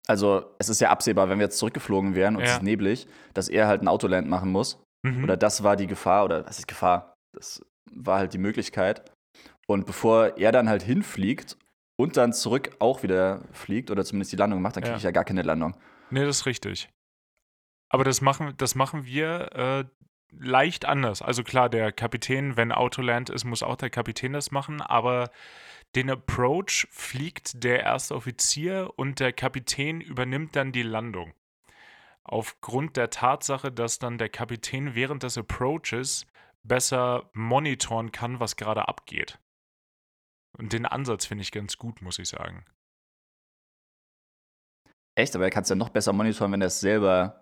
Also, 0.07 0.53
es 0.59 0.69
ist 0.69 0.81
ja 0.81 0.91
absehbar, 0.91 1.29
wenn 1.29 1.39
wir 1.39 1.45
jetzt 1.45 1.57
zurückgeflogen 1.57 2.13
wären 2.13 2.35
und 2.35 2.43
es 2.43 2.49
Ja. 2.49 2.55
ist 2.57 2.63
neblig, 2.63 3.07
dass 3.33 3.49
er 3.49 3.65
halt 3.65 3.81
ein 3.81 3.87
Autoland 3.87 4.27
machen 4.27 4.51
muss. 4.51 4.83
Mhm. 5.03 5.23
Oder 5.23 5.35
das 5.35 5.63
war 5.63 5.77
die 5.77 5.87
Gefahr, 5.87 6.25
oder 6.25 6.45
was 6.45 6.59
ist 6.59 6.67
Gefahr? 6.67 7.15
Das 7.35 7.59
war 7.91 8.19
halt 8.19 8.33
die 8.35 8.37
Möglichkeit. 8.39 9.11
Und 9.67 9.87
bevor 9.87 10.37
er 10.37 10.51
dann 10.51 10.69
halt 10.69 10.83
hinfliegt 10.83 11.57
und 12.01 12.17
dann 12.17 12.33
zurück 12.33 12.71
auch 12.79 13.03
wieder 13.03 13.41
fliegt 13.51 13.91
oder 13.91 14.03
zumindest 14.03 14.31
die 14.31 14.37
Landung 14.37 14.61
macht, 14.61 14.75
dann 14.75 14.83
kriege 14.83 14.93
Ja. 14.93 14.97
ich 14.97 15.03
ja 15.03 15.11
gar 15.11 15.23
keine 15.25 15.41
Landung. 15.43 15.75
Nee, 16.09 16.25
das 16.25 16.39
ist 16.39 16.45
richtig. 16.45 16.89
Aber 17.89 18.03
das 18.03 18.21
machen, 18.21 18.53
das 18.57 18.75
machen 18.75 19.05
wir 19.05 19.51
äh, 19.53 19.83
leicht 20.31 20.85
anders. 20.85 21.21
Also 21.21 21.43
klar, 21.43 21.69
der 21.69 21.91
Kapitän, 21.91 22.55
wenn 22.57 22.71
Autoland 22.71 23.29
ist, 23.29 23.43
muss 23.43 23.63
auch 23.63 23.75
der 23.75 23.89
Kapitän 23.89 24.33
das 24.33 24.51
machen, 24.51 24.81
aber 24.81 25.29
den 25.95 26.09
Approach 26.09 26.87
fliegt 26.89 27.63
der 27.65 27.81
erste 27.81 28.15
Offizier 28.15 28.91
und 28.95 29.19
der 29.19 29.33
Kapitän 29.33 29.99
übernimmt 29.99 30.55
dann 30.55 30.71
die 30.71 30.83
Landung. 30.83 31.33
Aufgrund 32.23 32.95
der 32.95 33.09
Tatsache, 33.09 33.71
dass 33.71 33.99
dann 33.99 34.17
der 34.17 34.29
Kapitän 34.29 34.95
während 34.95 35.23
des 35.23 35.37
Approaches 35.37 36.25
besser 36.63 37.29
monitoren 37.33 38.11
kann, 38.13 38.39
was 38.39 38.55
gerade 38.55 38.87
abgeht. 38.87 39.37
Und 40.57 40.73
den 40.73 40.85
Ansatz 40.85 41.25
finde 41.25 41.43
ich 41.43 41.51
ganz 41.51 41.77
gut, 41.77 42.01
muss 42.01 42.19
ich 42.19 42.29
sagen. 42.29 42.65
Echt, 45.17 45.35
aber 45.35 45.45
er 45.45 45.49
kann 45.51 45.63
es 45.63 45.69
ja 45.69 45.75
noch 45.75 45.89
besser 45.89 46.13
monitoren, 46.13 46.51
wenn 46.51 46.61
er 46.61 46.67
es 46.67 46.79
selber. 46.79 47.41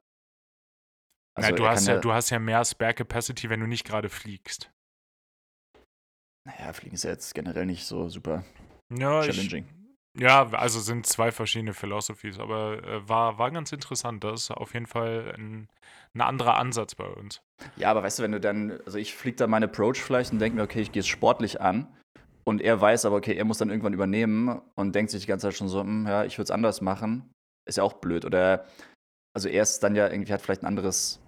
Also 1.38 1.52
Na, 1.52 1.56
du, 1.56 1.68
hast 1.68 1.86
kann 1.86 1.96
ja, 1.96 2.02
du 2.02 2.12
hast 2.14 2.30
ja 2.32 2.40
mehr 2.40 2.66
Spare 2.66 2.94
Capacity, 2.94 3.50
wenn 3.50 3.60
du 3.60 3.68
nicht 3.68 3.86
gerade 3.86 4.10
fliegst. 4.10 4.72
Naja, 6.48 6.74
Fliegen 6.74 6.96
ist 6.96 7.04
ja 7.04 7.12
jetzt 7.12 7.34
generell 7.36 7.66
nicht 7.66 7.86
so 7.86 8.10
super 8.10 8.44
Ja, 8.92 9.24
ich, 9.24 9.36
challenging. 9.36 9.68
ja, 10.18 10.48
also 10.50 10.80
sind 10.80 11.06
zwei 11.06 11.32
verschiedene 11.32 11.74
Philosophies, 11.74 12.40
aber 12.40 12.84
äh, 12.84 13.08
war, 13.08 13.38
war 13.38 13.52
ganz 13.52 13.72
interessant. 13.72 14.24
Das 14.24 14.44
ist 14.44 14.52
auf 14.52 14.74
jeden 14.74 14.88
Fall 14.88 15.34
ein, 15.38 15.70
ein 16.16 16.22
anderer 16.22 16.56
Ansatz 16.58 16.96
bei 16.96 17.08
uns. 17.08 17.42
Ja, 17.76 17.92
aber 17.92 18.02
weißt 18.04 18.20
du, 18.20 18.24
wenn 18.24 18.32
du 18.32 18.40
dann, 18.40 18.72
also 18.86 18.98
ich 18.98 19.14
fliege 19.16 19.38
da 19.38 19.48
meinen 19.48 19.66
Approach 19.66 19.98
vielleicht 20.02 20.32
und 20.32 20.40
denke 20.40 20.58
mir, 20.58 20.64
okay, 20.64 20.82
ich 20.82 20.92
gehe 20.92 21.02
es 21.02 21.08
sportlich 21.08 21.62
an. 21.62 21.96
Und 22.50 22.64
er 22.64 22.82
weiß 22.82 23.06
aber, 23.06 23.18
okay, 23.18 23.36
er 23.36 23.46
muss 23.46 23.60
dann 23.60 23.70
irgendwann 23.70 23.94
übernehmen 23.94 24.60
und 24.74 24.96
denkt 24.96 25.12
sich 25.12 25.22
die 25.22 25.28
ganze 25.28 25.46
Zeit 25.46 25.54
schon 25.56 25.70
so, 25.70 25.82
hm, 25.82 26.08
ja, 26.08 26.24
ich 26.24 26.40
würde 26.40 26.46
es 26.46 26.52
anders 26.52 26.82
machen. 26.82 27.32
Ist 27.68 27.78
ja 27.78 27.84
auch 27.84 27.94
blöd. 27.94 28.26
Oder, 28.26 28.66
also 29.36 29.48
er 29.48 29.62
ist 29.62 29.82
dann 29.84 29.96
ja 29.96 30.10
irgendwie, 30.10 30.34
hat 30.34 30.42
vielleicht 30.42 30.64
ein 30.64 30.66
anderes 30.66 31.22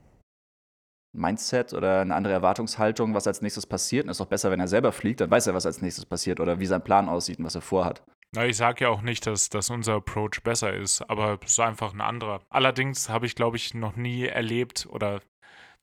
Mindset 1.16 1.74
oder 1.74 2.02
eine 2.02 2.16
andere 2.16 2.34
Erwartungshaltung, 2.34 3.14
was 3.14 3.28
als 3.28 3.44
nächstes 3.44 3.68
passiert. 3.68 4.06
Und 4.06 4.10
ist 4.10 4.20
doch 4.20 4.26
besser, 4.26 4.50
wenn 4.50 4.60
er 4.60 4.68
selber 4.68 4.92
fliegt, 4.92 5.22
dann 5.22 5.30
weiß 5.30 5.46
er, 5.46 5.54
was 5.54 5.68
als 5.68 5.84
nächstes 5.84 6.08
passiert 6.08 6.40
oder 6.40 6.60
wie 6.60 6.66
sein 6.66 6.84
Plan 6.84 7.08
aussieht 7.08 7.38
und 7.38 7.46
was 7.46 7.54
er 7.54 7.62
vorhat. 7.62 8.02
Na, 8.34 8.48
ich 8.48 8.58
sage 8.58 8.86
ja 8.86 8.90
auch 8.90 9.04
nicht, 9.04 9.28
dass, 9.28 9.50
dass 9.50 9.70
unser 9.70 9.98
Approach 9.98 10.42
besser 10.44 10.74
ist, 10.74 11.04
aber 11.08 11.38
es 11.44 11.52
ist 11.52 11.60
einfach 11.60 11.94
ein 11.94 12.02
anderer. 12.02 12.42
Allerdings 12.50 13.10
habe 13.10 13.28
ich, 13.28 13.36
glaube 13.36 13.58
ich, 13.58 13.76
noch 13.76 13.96
nie 13.96 14.26
erlebt 14.26 14.88
oder 14.90 15.22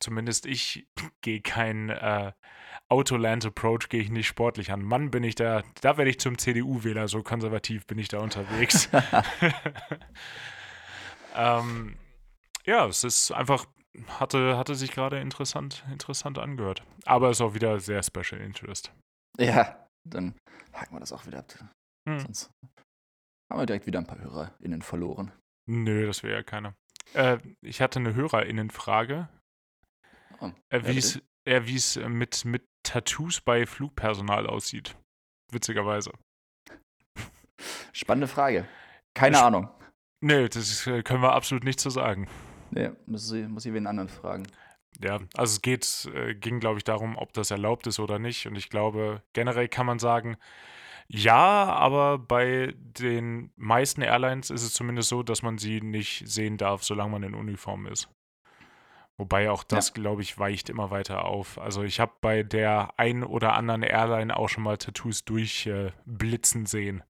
zumindest 0.01 0.47
ich 0.47 0.89
gehe 1.21 1.43
kein 1.43 1.91
äh, 1.91 2.33
Autoland-Approach, 2.89 3.89
gehe 3.89 4.01
ich 4.01 4.11
nicht 4.11 4.27
sportlich 4.27 4.73
an. 4.73 4.83
Mann, 4.83 5.11
bin 5.11 5.25
ich 5.25 5.35
da, 5.35 5.63
da 5.81 5.97
werde 5.97 6.11
ich 6.11 6.19
zum 6.19 6.39
CDU-Wähler, 6.39 7.09
so 7.09 7.23
konservativ 7.23 7.87
bin 7.87 7.99
ich 7.99 8.09
da 8.09 8.21
unterwegs. 8.21 8.89
ähm, 11.35 11.97
ja, 12.65 12.87
es 12.87 13.05
ist 13.05 13.31
einfach, 13.33 13.67
hatte, 14.19 14.57
hatte 14.57 14.75
sich 14.75 14.93
gerade 14.93 15.21
interessant, 15.21 15.85
interessant 15.91 16.39
angehört. 16.39 16.83
Aber 17.05 17.31
ist 17.31 17.41
auch 17.41 17.55
wieder 17.55 17.79
sehr 17.81 18.03
Special 18.03 18.41
Interest. 18.41 18.93
Ja, 19.39 19.87
dann 20.09 20.35
haken 20.73 20.95
wir 20.95 21.01
das 21.01 21.13
auch 21.13 21.27
wieder 21.27 21.41
ab. 21.41 21.53
Hm. 22.09 22.21
Sonst 22.21 22.51
haben 23.51 23.61
wir 23.61 23.67
direkt 23.67 23.87
wieder 23.87 23.99
ein 23.99 24.07
paar 24.07 24.21
HörerInnen 24.21 24.83
verloren. 24.83 25.33
Nö, 25.69 26.07
das 26.07 26.23
wäre 26.23 26.37
ja 26.37 26.43
keiner. 26.43 26.75
Äh, 27.13 27.39
ich 27.63 27.81
hatte 27.81 27.99
eine 27.99 28.15
HörerInnenfrage, 28.15 29.29
Oh, 30.41 30.51
äh, 30.71 30.85
wie 30.85 31.75
es 31.75 31.97
mit, 31.97 32.45
mit 32.45 32.65
Tattoos 32.89 33.41
bei 33.43 33.67
Flugpersonal 33.67 34.47
aussieht. 34.47 34.97
Witzigerweise. 35.53 36.11
Spannende 37.93 38.29
Frage. 38.29 38.67
Keine 39.15 39.37
Sp- 39.37 39.45
Ahnung. 39.45 39.69
Nö, 40.21 40.49
das 40.49 40.87
äh, 40.87 41.03
können 41.03 41.23
wir 41.23 41.33
absolut 41.33 41.65
nicht 41.65 41.81
so 41.81 41.91
sagen. 41.91 42.29
Nee, 42.71 42.91
muss 43.07 43.31
ich, 43.31 43.47
muss 43.47 43.67
ich 43.67 43.75
wen 43.75 43.87
anderen 43.87 44.09
fragen. 44.09 44.47
Ja, 45.03 45.21
also 45.37 45.53
es 45.53 45.63
geht, 45.63 46.11
äh, 46.15 46.35
ging, 46.35 46.61
glaube 46.61 46.79
ich, 46.79 46.85
darum, 46.85 47.17
ob 47.17 47.33
das 47.35 47.51
erlaubt 47.51 47.87
ist 47.87 48.01
oder 48.01 48.19
nicht. 48.19 48.47
Und 48.47 48.57
ich 48.57 48.71
glaube, 48.71 49.23
generell 49.35 49.69
kann 49.69 49.87
man 49.87 49.99
sagen, 49.99 50.37
ja, 51.09 51.67
aber 51.67 52.19
bei 52.19 52.75
den 52.77 53.53
meisten 53.57 54.01
Airlines 54.03 54.51
ist 54.51 54.63
es 54.63 54.73
zumindest 54.75 55.09
so, 55.11 55.23
dass 55.23 55.43
man 55.43 55.59
sie 55.59 55.81
nicht 55.81 56.27
sehen 56.27 56.57
darf, 56.57 56.85
solange 56.85 57.11
man 57.13 57.23
in 57.23 57.35
Uniform 57.35 57.87
ist. 57.87 58.09
Wobei 59.19 59.51
auch 59.51 59.65
das, 59.65 59.95
glaube 59.95 60.23
ich, 60.23 60.39
weicht 60.39 60.71
immer 60.71 60.93
weiter 60.93 61.25
auf. 61.25 61.59
Also 61.59 61.83
ich 61.83 61.99
habe 61.99 62.13
bei 62.21 62.45
der 62.45 62.91
einen 62.99 63.25
oder 63.25 63.55
anderen 63.55 63.83
Airline 63.83 64.37
auch 64.37 64.49
schon 64.49 64.63
mal 64.63 64.79
Tattoos 64.79 65.25
durchblitzen 65.25 66.63
äh, 66.65 66.69
sehen. 66.69 67.03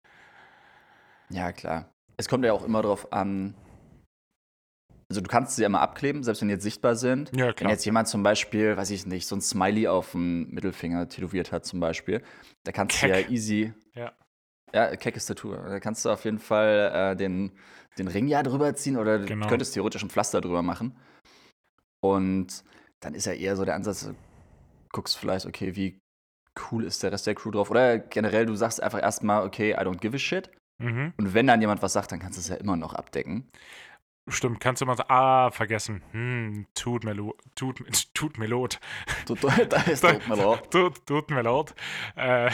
Ja, 1.29 1.53
klar. 1.53 1.93
Es 2.17 2.27
kommt 2.29 2.47
ja 2.47 2.55
auch 2.55 2.65
immer 2.65 2.81
drauf 2.81 3.13
an. 3.13 3.55
Also, 5.11 5.23
du 5.23 5.29
kannst 5.29 5.57
sie 5.57 5.63
ja 5.63 5.69
mal 5.71 5.81
abkleben, 5.81 6.23
selbst 6.23 6.41
wenn 6.43 6.49
die 6.49 6.55
jetzt 6.55 6.65
sichtbar 6.65 6.95
sind. 6.95 7.35
Ja, 7.35 7.47
Wenn 7.47 7.55
klar. 7.55 7.71
jetzt 7.71 7.85
jemand 7.85 8.09
zum 8.09 8.23
Beispiel, 8.23 8.77
weiß 8.77 8.91
ich 8.91 9.07
nicht, 9.07 9.27
so 9.27 9.37
ein 9.37 9.41
Smiley 9.41 9.89
auf 9.89 10.13
dem 10.13 10.51
Mittelfinger 10.51 11.09
tätowiert 11.09 11.51
hat, 11.51 11.65
zum 11.65 11.81
Beispiel, 11.81 12.23
da 12.65 12.73
kannst 12.73 13.03
du 13.03 13.07
ja 13.09 13.15
Keck. 13.17 13.31
easy. 13.31 13.73
Ja. 13.95 14.13
Ja, 14.75 14.95
keckes 14.97 15.25
Tattoo. 15.25 15.55
Da 15.55 15.81
kannst 15.81 16.05
du 16.05 16.11
auf 16.11 16.25
jeden 16.25 16.39
Fall 16.39 16.93
äh, 16.95 17.17
den, 17.17 17.53
den 17.97 18.09
Ring 18.09 18.27
ja 18.29 18.43
drüber 18.43 18.75
ziehen 18.75 18.99
oder 18.99 19.19
Genau. 19.21 19.45
du 19.47 19.49
könntest 19.51 19.73
theoretisch 19.73 20.03
ein 20.03 20.11
Pflaster 20.11 20.43
drüber 20.43 20.63
machen. 20.63 20.95
Und 22.01 22.65
dann 23.01 23.15
ist 23.15 23.27
ja 23.27 23.33
eher 23.33 23.57
so 23.57 23.65
der 23.65 23.75
Ansatz, 23.75 24.05
du 24.05 24.15
guckst 24.93 25.17
vielleicht, 25.19 25.47
okay, 25.47 25.75
wie 25.77 25.99
cool 26.71 26.85
ist 26.85 27.03
der 27.03 27.13
Rest 27.13 27.27
der 27.27 27.35
Crew 27.35 27.51
drauf? 27.51 27.71
Oder 27.71 27.99
generell, 27.99 28.47
du 28.47 28.55
sagst 28.57 28.83
einfach 28.83 29.01
erstmal, 29.01 29.45
okay, 29.47 29.73
I 29.73 29.77
don't 29.79 29.99
give 29.99 30.17
a 30.17 30.19
shit. 30.19 30.51
Mhm. 30.81 31.13
Und 31.17 31.35
wenn 31.35 31.47
dann 31.47 31.61
jemand 31.61 31.83
was 31.83 31.93
sagt, 31.93 32.13
dann 32.13 32.21
kannst 32.21 32.39
du 32.39 32.41
es 32.41 32.49
ja 32.49 32.57
immer 32.57 32.77
noch 32.77 32.95
abdecken. 32.95 33.49
Stimmt, 34.29 34.61
kannst 34.61 34.83
du 34.83 34.87
mal 34.87 34.97
sagen, 34.97 35.11
ah, 35.11 35.51
vergessen. 35.51 36.03
Hm, 36.13 36.67
tut 36.75 37.05
mir, 37.05 37.15
tut, 37.55 37.81
tut 38.15 38.39
mir 38.39 38.47
lot. 38.47 38.79
Du- 39.27 39.35
Da 39.35 39.83
ist 39.83 40.05
doch 40.05 40.27
mal 40.27 40.37
drauf. 40.37 40.63
Tut, 40.71 41.07
tut 41.07 41.31
mir 41.31 41.43
leid. 41.43 41.75
Äh, 42.17 42.51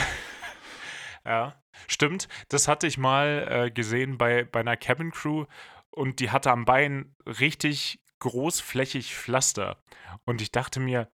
ja, 1.25 1.55
stimmt. 1.89 2.29
Das 2.49 2.69
hatte 2.69 2.87
ich 2.87 2.99
mal 2.99 3.47
äh, 3.67 3.71
gesehen 3.71 4.19
bei, 4.19 4.45
bei 4.45 4.61
einer 4.61 4.77
Cabin 4.77 5.11
Crew 5.11 5.47
und 5.91 6.21
die 6.21 6.31
hatte 6.31 6.51
am 6.51 6.65
Bein 6.65 7.15
richtig 7.27 8.01
großflächig 8.21 9.15
Pflaster. 9.15 9.83
Und 10.25 10.41
ich 10.41 10.51
dachte 10.53 10.81
mir, 10.81 11.09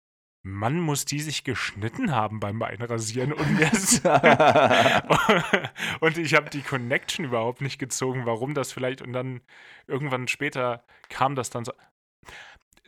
Mann, 0.42 0.78
muss 0.78 1.04
die 1.04 1.20
sich 1.20 1.42
geschnitten 1.42 2.12
haben 2.12 2.38
beim 2.38 2.58
Beinrasieren 2.60 3.32
und 3.32 3.60
ist 3.72 4.04
und 6.00 6.18
ich 6.18 6.34
habe 6.34 6.50
die 6.50 6.62
Connection 6.62 7.24
überhaupt 7.24 7.60
nicht 7.60 7.78
gezogen, 7.78 8.26
warum 8.26 8.54
das 8.54 8.72
vielleicht 8.72 9.02
und 9.02 9.12
dann 9.12 9.40
irgendwann 9.86 10.28
später 10.28 10.84
kam 11.08 11.34
das 11.34 11.50
dann 11.50 11.64
so. 11.64 11.72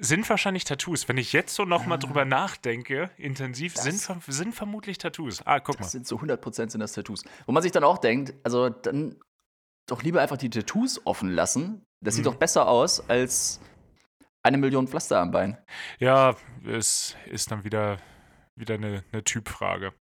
Sind 0.00 0.28
wahrscheinlich 0.30 0.62
Tattoos. 0.62 1.08
Wenn 1.08 1.18
ich 1.18 1.32
jetzt 1.32 1.52
so 1.56 1.64
nochmal 1.64 1.98
drüber 1.98 2.24
nachdenke, 2.24 3.10
intensiv, 3.16 3.74
Das- 3.74 3.82
sind, 3.82 4.22
sind 4.28 4.54
vermutlich 4.54 4.98
Tattoos. 4.98 5.42
Ah, 5.44 5.58
guck 5.58 5.76
Das 5.78 5.86
mal. 5.86 5.90
sind 5.90 6.06
zu 6.06 6.16
100% 6.20 6.70
sind 6.70 6.78
das 6.80 6.92
Tattoos. 6.92 7.24
Wo 7.46 7.52
man 7.52 7.64
sich 7.64 7.72
dann 7.72 7.82
auch 7.82 7.98
denkt, 7.98 8.32
also 8.44 8.68
dann 8.68 9.16
doch 9.88 10.02
lieber 10.04 10.20
einfach 10.22 10.36
die 10.36 10.50
Tattoos 10.50 11.04
offen 11.04 11.30
lassen. 11.30 11.82
Das 12.00 12.14
sieht 12.14 12.24
Mhm. 12.24 12.30
doch 12.30 12.36
besser 12.36 12.68
aus 12.68 13.08
als 13.10 13.58
eine 14.43 14.59
Million 14.59 14.89
Pflaster 14.89 15.20
am 15.20 15.30
Bein. 15.30 15.59
Ja, 15.99 16.36
es 16.66 17.16
ist 17.26 17.51
dann 17.51 17.64
wieder, 17.64 17.99
wieder 18.57 18.74
eine, 18.74 19.05
eine 19.12 19.24
Typfrage. 19.24 19.93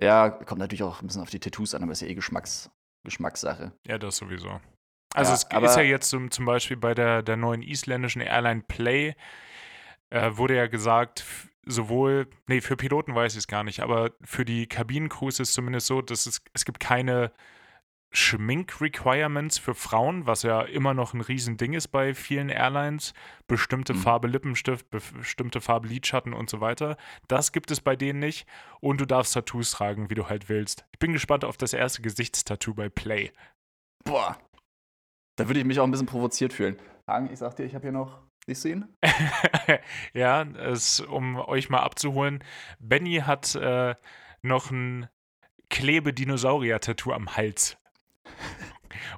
Ja, 0.00 0.30
kommt 0.30 0.60
natürlich 0.60 0.82
auch 0.82 1.00
ein 1.00 1.06
bisschen 1.06 1.22
auf 1.22 1.30
die 1.30 1.40
Tattoos 1.40 1.74
an, 1.74 1.82
aber 1.82 1.92
ist 1.92 2.02
ja 2.02 2.08
eh 2.08 2.14
Geschmacks, 2.14 2.70
Geschmackssache. 3.04 3.72
Ja, 3.86 3.98
das 3.98 4.16
sowieso. 4.16 4.60
Also 5.14 5.30
Ja, 5.30 5.60
es 5.62 5.70
ist 5.70 5.76
ja 5.76 5.82
jetzt 5.82 6.10
zum, 6.10 6.30
zum 6.30 6.44
Beispiel 6.44 6.76
bei 6.76 6.94
der, 6.94 7.22
der 7.22 7.36
neuen 7.36 7.62
isländischen 7.62 8.20
Airline 8.20 8.62
Play, 8.62 9.14
äh, 10.10 10.30
wurde 10.36 10.56
ja 10.56 10.66
gesagt, 10.66 11.24
sowohl, 11.66 12.28
nee, 12.46 12.60
für 12.60 12.76
Piloten 12.76 13.14
weiß 13.14 13.32
ich 13.32 13.38
es 13.38 13.46
gar 13.48 13.64
nicht, 13.64 13.80
aber 13.80 14.12
für 14.22 14.44
die 14.44 14.66
Kabinencrews 14.68 15.40
ist 15.40 15.48
es 15.48 15.54
zumindest 15.54 15.86
so, 15.86 16.02
dass 16.02 16.26
es, 16.26 16.42
es 16.52 16.64
gibt 16.64 16.80
keine 16.80 17.32
Schmink-Requirements 18.14 19.58
für 19.58 19.74
Frauen, 19.74 20.26
was 20.26 20.44
ja 20.44 20.62
immer 20.62 20.94
noch 20.94 21.14
ein 21.14 21.20
Riesending 21.20 21.72
ist 21.72 21.88
bei 21.88 22.14
vielen 22.14 22.48
Airlines. 22.48 23.12
Bestimmte 23.48 23.92
Mhm. 23.92 23.98
Farbe 23.98 24.28
Lippenstift, 24.28 24.88
bestimmte 24.90 25.60
Farbe 25.60 25.88
Lidschatten 25.88 26.32
und 26.32 26.48
so 26.48 26.60
weiter. 26.60 26.96
Das 27.26 27.50
gibt 27.50 27.72
es 27.72 27.80
bei 27.80 27.96
denen 27.96 28.20
nicht. 28.20 28.46
Und 28.80 29.00
du 29.00 29.04
darfst 29.06 29.34
Tattoos 29.34 29.72
tragen, 29.72 30.10
wie 30.10 30.14
du 30.14 30.28
halt 30.28 30.48
willst. 30.48 30.86
Ich 30.92 31.00
bin 31.00 31.12
gespannt 31.12 31.44
auf 31.44 31.56
das 31.56 31.72
erste 31.72 32.02
Gesichtstattoo 32.02 32.72
bei 32.72 32.88
Play. 32.88 33.32
Boah. 34.04 34.38
Da 35.36 35.48
würde 35.48 35.58
ich 35.58 35.66
mich 35.66 35.80
auch 35.80 35.84
ein 35.84 35.90
bisschen 35.90 36.06
provoziert 36.06 36.52
fühlen. 36.52 36.78
Hagen, 37.08 37.30
ich 37.32 37.40
sag 37.40 37.56
dir, 37.56 37.64
ich 37.64 37.74
habe 37.74 37.82
hier 37.82 37.92
noch. 37.92 38.20
Siehst 38.46 38.64
du 38.64 38.68
ihn? 38.68 38.88
ja, 40.12 40.42
es, 40.42 41.00
um 41.00 41.36
euch 41.36 41.68
mal 41.68 41.80
abzuholen, 41.80 42.44
Benny 42.78 43.22
hat 43.26 43.54
äh, 43.56 43.96
noch 44.42 44.70
ein 44.70 45.08
Klebe-Dinosaurier-Tattoo 45.70 47.12
am 47.12 47.36
Hals. 47.36 47.78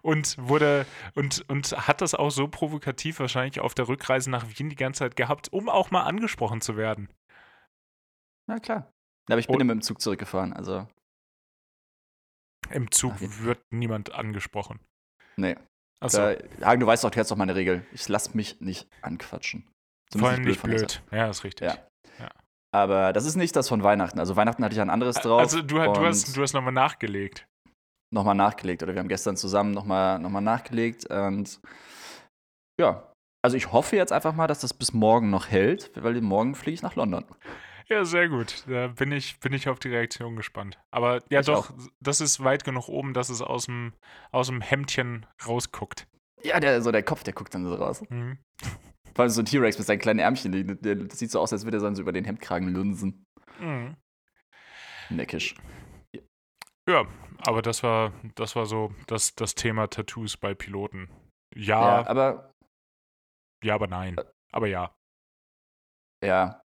Und 0.03 0.37
wurde 0.39 0.87
und, 1.15 1.49
und 1.49 1.73
hat 1.89 2.01
das 2.01 2.15
auch 2.15 2.31
so 2.31 2.49
provokativ 2.49 3.19
wahrscheinlich 3.21 3.61
auf 3.61 3.75
der 3.75 3.89
Rückreise 3.89 4.31
nach 4.31 4.47
Wien 4.49 4.69
die 4.69 4.77
ganze 4.77 5.01
Zeit 5.01 5.17
gehabt, 5.17 5.53
um 5.53 5.69
auch 5.69 5.91
mal 5.91 6.05
angesprochen 6.05 6.61
zu 6.61 6.77
werden. 6.77 7.09
Na 8.49 8.59
klar. 8.59 8.91
Aber 9.29 9.39
ich 9.39 9.47
bin 9.47 9.57
Und- 9.57 9.61
ja 9.61 9.65
mit 9.67 9.75
dem 9.77 9.83
Zug 9.83 10.01
zurückgefahren, 10.01 10.53
also. 10.53 10.87
Im 12.71 12.91
Zug 12.91 13.13
Ach, 13.17 13.21
wird 13.45 13.61
niemand 13.71 14.13
angesprochen. 14.13 14.81
Nee. 15.37 15.57
Da, 16.01 16.35
Hagen, 16.63 16.81
du 16.81 16.87
weißt 16.87 17.05
doch, 17.05 17.11
du 17.11 17.15
kennst 17.15 17.31
doch 17.31 17.37
meine 17.37 17.55
Regel. 17.55 17.85
Ich 17.93 18.09
lass 18.09 18.35
mich 18.35 18.61
nicht 18.61 18.89
anquatschen. 19.03 19.67
vor 20.17 20.29
allem 20.29 20.43
nicht 20.43 20.61
von 20.61 20.71
der 20.71 20.79
blöd. 20.79 21.03
Ja, 21.11 21.29
ist 21.29 21.45
richtig. 21.45 21.71
Ja. 21.71 22.31
Aber 22.75 23.13
das 23.13 23.25
ist 23.25 23.37
nicht 23.37 23.57
das 23.57 23.69
von 23.69 23.83
Weihnachten. 23.83 24.19
Also 24.19 24.37
Weihnachten 24.37 24.63
hatte 24.63 24.75
ich 24.75 24.81
ein 24.81 24.91
anderes 24.91 25.17
drauf. 25.17 25.41
Also 25.41 25.63
du, 25.63 25.77
du 25.77 26.05
hast, 26.05 26.37
du 26.37 26.43
hast 26.43 26.53
nochmal 26.53 26.73
nachgelegt. 26.75 27.47
Nochmal 28.17 28.35
nachgelegt. 28.35 28.83
Oder 28.83 28.95
wir 28.95 29.01
haben 29.01 29.09
gestern 29.09 29.37
zusammen 29.37 29.71
nochmal 29.71 30.19
noch 30.19 30.31
mal 30.31 30.41
nachgelegt. 30.41 31.07
Und 31.07 31.61
ja, 32.81 33.12
also 33.45 33.57
ich 33.57 33.71
hoffe 33.73 33.95
jetzt 33.97 34.12
einfach 34.12 34.35
mal, 34.35 34.49
dass 34.49 34.61
das 34.61 34.75
bis 34.75 34.93
morgen 34.93 35.31
noch 35.31 35.49
hält, 35.49 35.93
weil 35.95 36.21
morgen 36.21 36.55
fliege 36.57 36.75
ich 36.75 36.83
nach 36.83 36.97
London. 36.97 37.25
Ja, 37.89 38.05
sehr 38.05 38.29
gut. 38.29 38.64
Da 38.67 38.89
bin 38.89 39.12
ich, 39.12 39.39
bin 39.39 39.53
ich 39.53 39.69
auf 39.69 39.79
die 39.79 39.89
Reaktion 39.89 40.35
gespannt. 40.35 40.81
Aber 40.91 41.23
ja, 41.31 41.41
Ich 41.41 41.47
doch, 41.47 41.71
auch. 41.71 41.75
das 42.01 42.21
ist 42.21 42.43
weit 42.43 42.64
genug 42.64 42.89
oben, 42.89 43.14
dass 43.14 43.29
es 43.29 43.41
aus 43.41 43.67
dem, 43.67 43.93
aus 44.33 44.49
dem 44.49 44.61
Hemdchen 44.61 45.25
rausguckt. 45.47 46.09
Ja, 46.43 46.59
der, 46.59 46.83
so 46.83 46.91
der 46.91 47.05
Kopf, 47.05 47.23
der 47.23 47.33
guckt 47.33 47.55
dann 47.55 47.64
so 47.64 47.75
raus. 47.75 48.03
Mhm. 48.09 48.39
Vor 49.14 49.23
allem 49.23 49.31
so 49.31 49.41
ein 49.41 49.47
T-Rex 49.47 49.79
mit 49.79 49.87
seinen 49.87 50.01
kleinen 50.01 50.19
Ärmchen. 50.19 50.79
Der, 50.83 50.97
das 50.97 51.19
sieht 51.19 51.31
so 51.31 51.41
aus, 51.41 51.53
als 51.53 51.64
würde 51.64 51.79
er 51.79 51.83
dann 51.83 51.95
so 51.95 52.03
über 52.03 52.12
den 52.12 52.25
Hemdkragen 52.25 52.69
lunsen. 52.75 53.25
Mhm. 53.61 53.97
Neckisch. 55.09 55.55
Ja, 56.89 57.05
aber 57.45 57.62
das 57.62 57.82
war, 57.82 58.12
das 58.34 58.57
war 58.57 58.66
so 58.66 58.93
das, 59.07 59.34
das 59.34 59.55
Thema 59.55 59.89
Tattoos 59.89 60.37
bei 60.37 60.55
Piloten. 60.55 61.09
Ja, 61.55 61.80
Ja, 61.80 62.01
ja, 62.03 62.07
aber 62.07 62.53
aber 63.74 63.87
nein. 63.87 64.16
Aber 64.53 64.66
ja. 64.66 64.95
ja, 66.24 66.62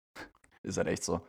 ist 0.63 0.77
halt 0.79 0.89
echt 0.89 1.03
so. 1.05 1.27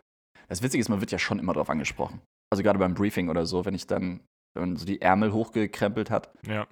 Das 0.47 0.61
Witzige 0.61 0.81
ist, 0.81 0.89
man 0.89 1.01
wird 1.01 1.11
ja 1.11 1.19
schon 1.19 1.39
immer 1.39 1.53
drauf 1.53 1.69
angesprochen. 1.69 2.21
Also 2.51 2.61
gerade 2.63 2.77
beim 2.79 2.93
Briefing 2.93 3.29
oder 3.29 3.45
so, 3.45 3.65
wenn 3.65 3.73
ich 3.73 3.87
dann, 3.87 4.23
wenn 4.53 4.69
man 4.69 4.75
so 4.77 4.85
die 4.85 5.01
Ärmel 5.01 5.33
hochgekrempelt 5.33 6.09
hat, 6.11 6.31
Ja. 6.45 6.67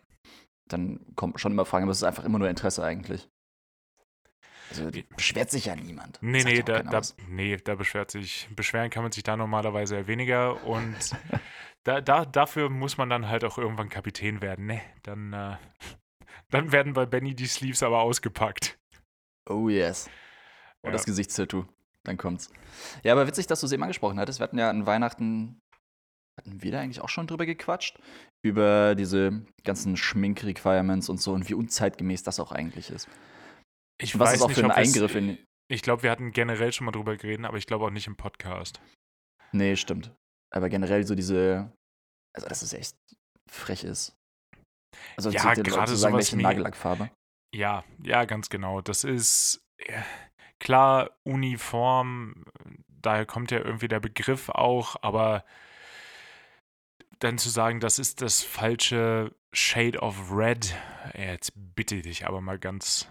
dann 0.69 0.99
kommt 1.15 1.39
schon 1.39 1.51
immer 1.51 1.65
Fragen, 1.65 1.83
aber 1.83 1.91
es 1.91 1.97
ist 1.97 2.03
einfach 2.03 2.23
immer 2.23 2.39
nur 2.39 2.49
Interesse 2.49 2.83
eigentlich. 2.83 3.27
Also 4.79 4.91
beschwert 5.15 5.51
sich 5.51 5.65
ja 5.65 5.75
niemand. 5.75 6.17
Nee, 6.21 6.43
nee, 6.43 6.63
da, 6.63 6.83
da, 6.83 7.01
nee, 7.27 7.57
da 7.57 7.75
beschwert 7.75 8.11
sich, 8.11 8.47
beschweren 8.55 8.89
kann 8.89 9.03
man 9.03 9.11
sich 9.11 9.23
da 9.23 9.37
normalerweise 9.37 9.95
eher 9.95 10.07
weniger 10.07 10.63
und 10.65 10.95
da, 11.83 12.01
da, 12.01 12.25
dafür 12.25 12.69
muss 12.69 12.97
man 12.97 13.09
dann 13.09 13.27
halt 13.27 13.43
auch 13.43 13.57
irgendwann 13.57 13.89
Kapitän 13.89 14.41
werden, 14.41 14.65
ne? 14.65 14.81
Dann, 15.03 15.33
äh, 15.33 15.57
dann 16.49 16.71
werden 16.71 16.93
bei 16.93 17.05
Benny 17.05 17.35
die 17.35 17.47
Sleeves 17.47 17.83
aber 17.83 18.01
ausgepackt. 18.01 18.77
Oh 19.49 19.69
yes. 19.69 20.07
Und 20.81 20.89
Ja. 20.89 20.93
das 20.93 21.05
Gesichtstattoo. 21.05 21.65
Dann 22.03 22.17
kommt's. 22.17 22.51
Ja, 23.03 23.13
aber 23.13 23.27
witzig, 23.27 23.47
dass 23.47 23.61
du 23.61 23.65
es 23.65 23.71
eben 23.71 23.83
angesprochen 23.83 24.19
hattest. 24.19 24.39
Wir 24.39 24.43
hatten 24.43 24.57
ja 24.57 24.69
an 24.69 24.85
Weihnachten, 24.85 25.61
hatten 26.37 26.61
wir 26.61 26.71
da 26.71 26.81
eigentlich 26.81 26.99
auch 26.99 27.07
schon 27.09 27.27
drüber 27.27 27.45
gequatscht? 27.45 27.97
Über 28.41 28.93
diese 28.95 29.45
ganzen 29.63 29.95
Schmink-Requirements 29.95 31.07
und 31.07 31.21
so 31.21 31.31
und 31.31 31.47
wie 31.47 31.53
unzeitgemäß 31.53 32.23
das 32.23 32.41
auch 32.41 32.51
eigentlich 32.51 32.89
ist. 32.89 33.07
Ich 34.03 34.19
was 34.19 34.29
weiß 34.29 34.35
ist 34.35 34.41
auch 34.41 34.47
nicht, 34.49 34.59
für 34.59 34.65
ein 34.65 34.71
Eingriff 34.71 35.15
in. 35.15 35.37
Ich 35.69 35.81
glaube, 35.81 36.03
wir 36.03 36.11
hatten 36.11 36.31
generell 36.31 36.73
schon 36.73 36.85
mal 36.85 36.91
drüber 36.91 37.15
geredet, 37.15 37.45
aber 37.45 37.57
ich 37.57 37.65
glaube 37.65 37.85
auch 37.85 37.89
nicht 37.89 38.07
im 38.07 38.15
Podcast. 38.15 38.81
Nee, 39.53 39.75
stimmt. 39.75 40.11
Aber 40.51 40.69
generell 40.69 41.05
so 41.05 41.15
diese. 41.15 41.71
Also, 42.35 42.47
dass 42.47 42.61
es 42.61 42.73
echt 42.73 42.95
frech 43.49 43.83
ist. 43.83 44.15
Also, 45.15 45.29
Ja, 45.29 45.53
zu 45.55 45.63
gerade 45.63 45.95
sagen, 45.95 46.13
sowas 46.13 46.31
welche 46.31 46.41
Nagellackfarbe. 46.41 47.09
Ja, 47.55 47.83
ja, 48.03 48.25
ganz 48.25 48.49
genau. 48.49 48.81
Das 48.81 49.03
ist 49.03 49.63
äh, 49.77 50.01
klar 50.59 51.11
Uniform, 51.23 52.45
daher 52.87 53.25
kommt 53.25 53.51
ja 53.51 53.59
irgendwie 53.59 53.87
der 53.87 53.99
Begriff 53.99 54.49
auch, 54.49 54.95
aber 55.01 55.45
dann 57.19 57.37
zu 57.37 57.49
sagen, 57.49 57.79
das 57.79 57.99
ist 57.99 58.21
das 58.21 58.43
falsche 58.43 59.33
Shade 59.53 59.99
of 59.99 60.31
Red, 60.31 60.75
äh, 61.13 61.31
jetzt 61.31 61.53
bitte 61.55 61.95
ich 61.95 62.03
dich 62.03 62.27
aber 62.27 62.41
mal 62.41 62.59
ganz. 62.59 63.07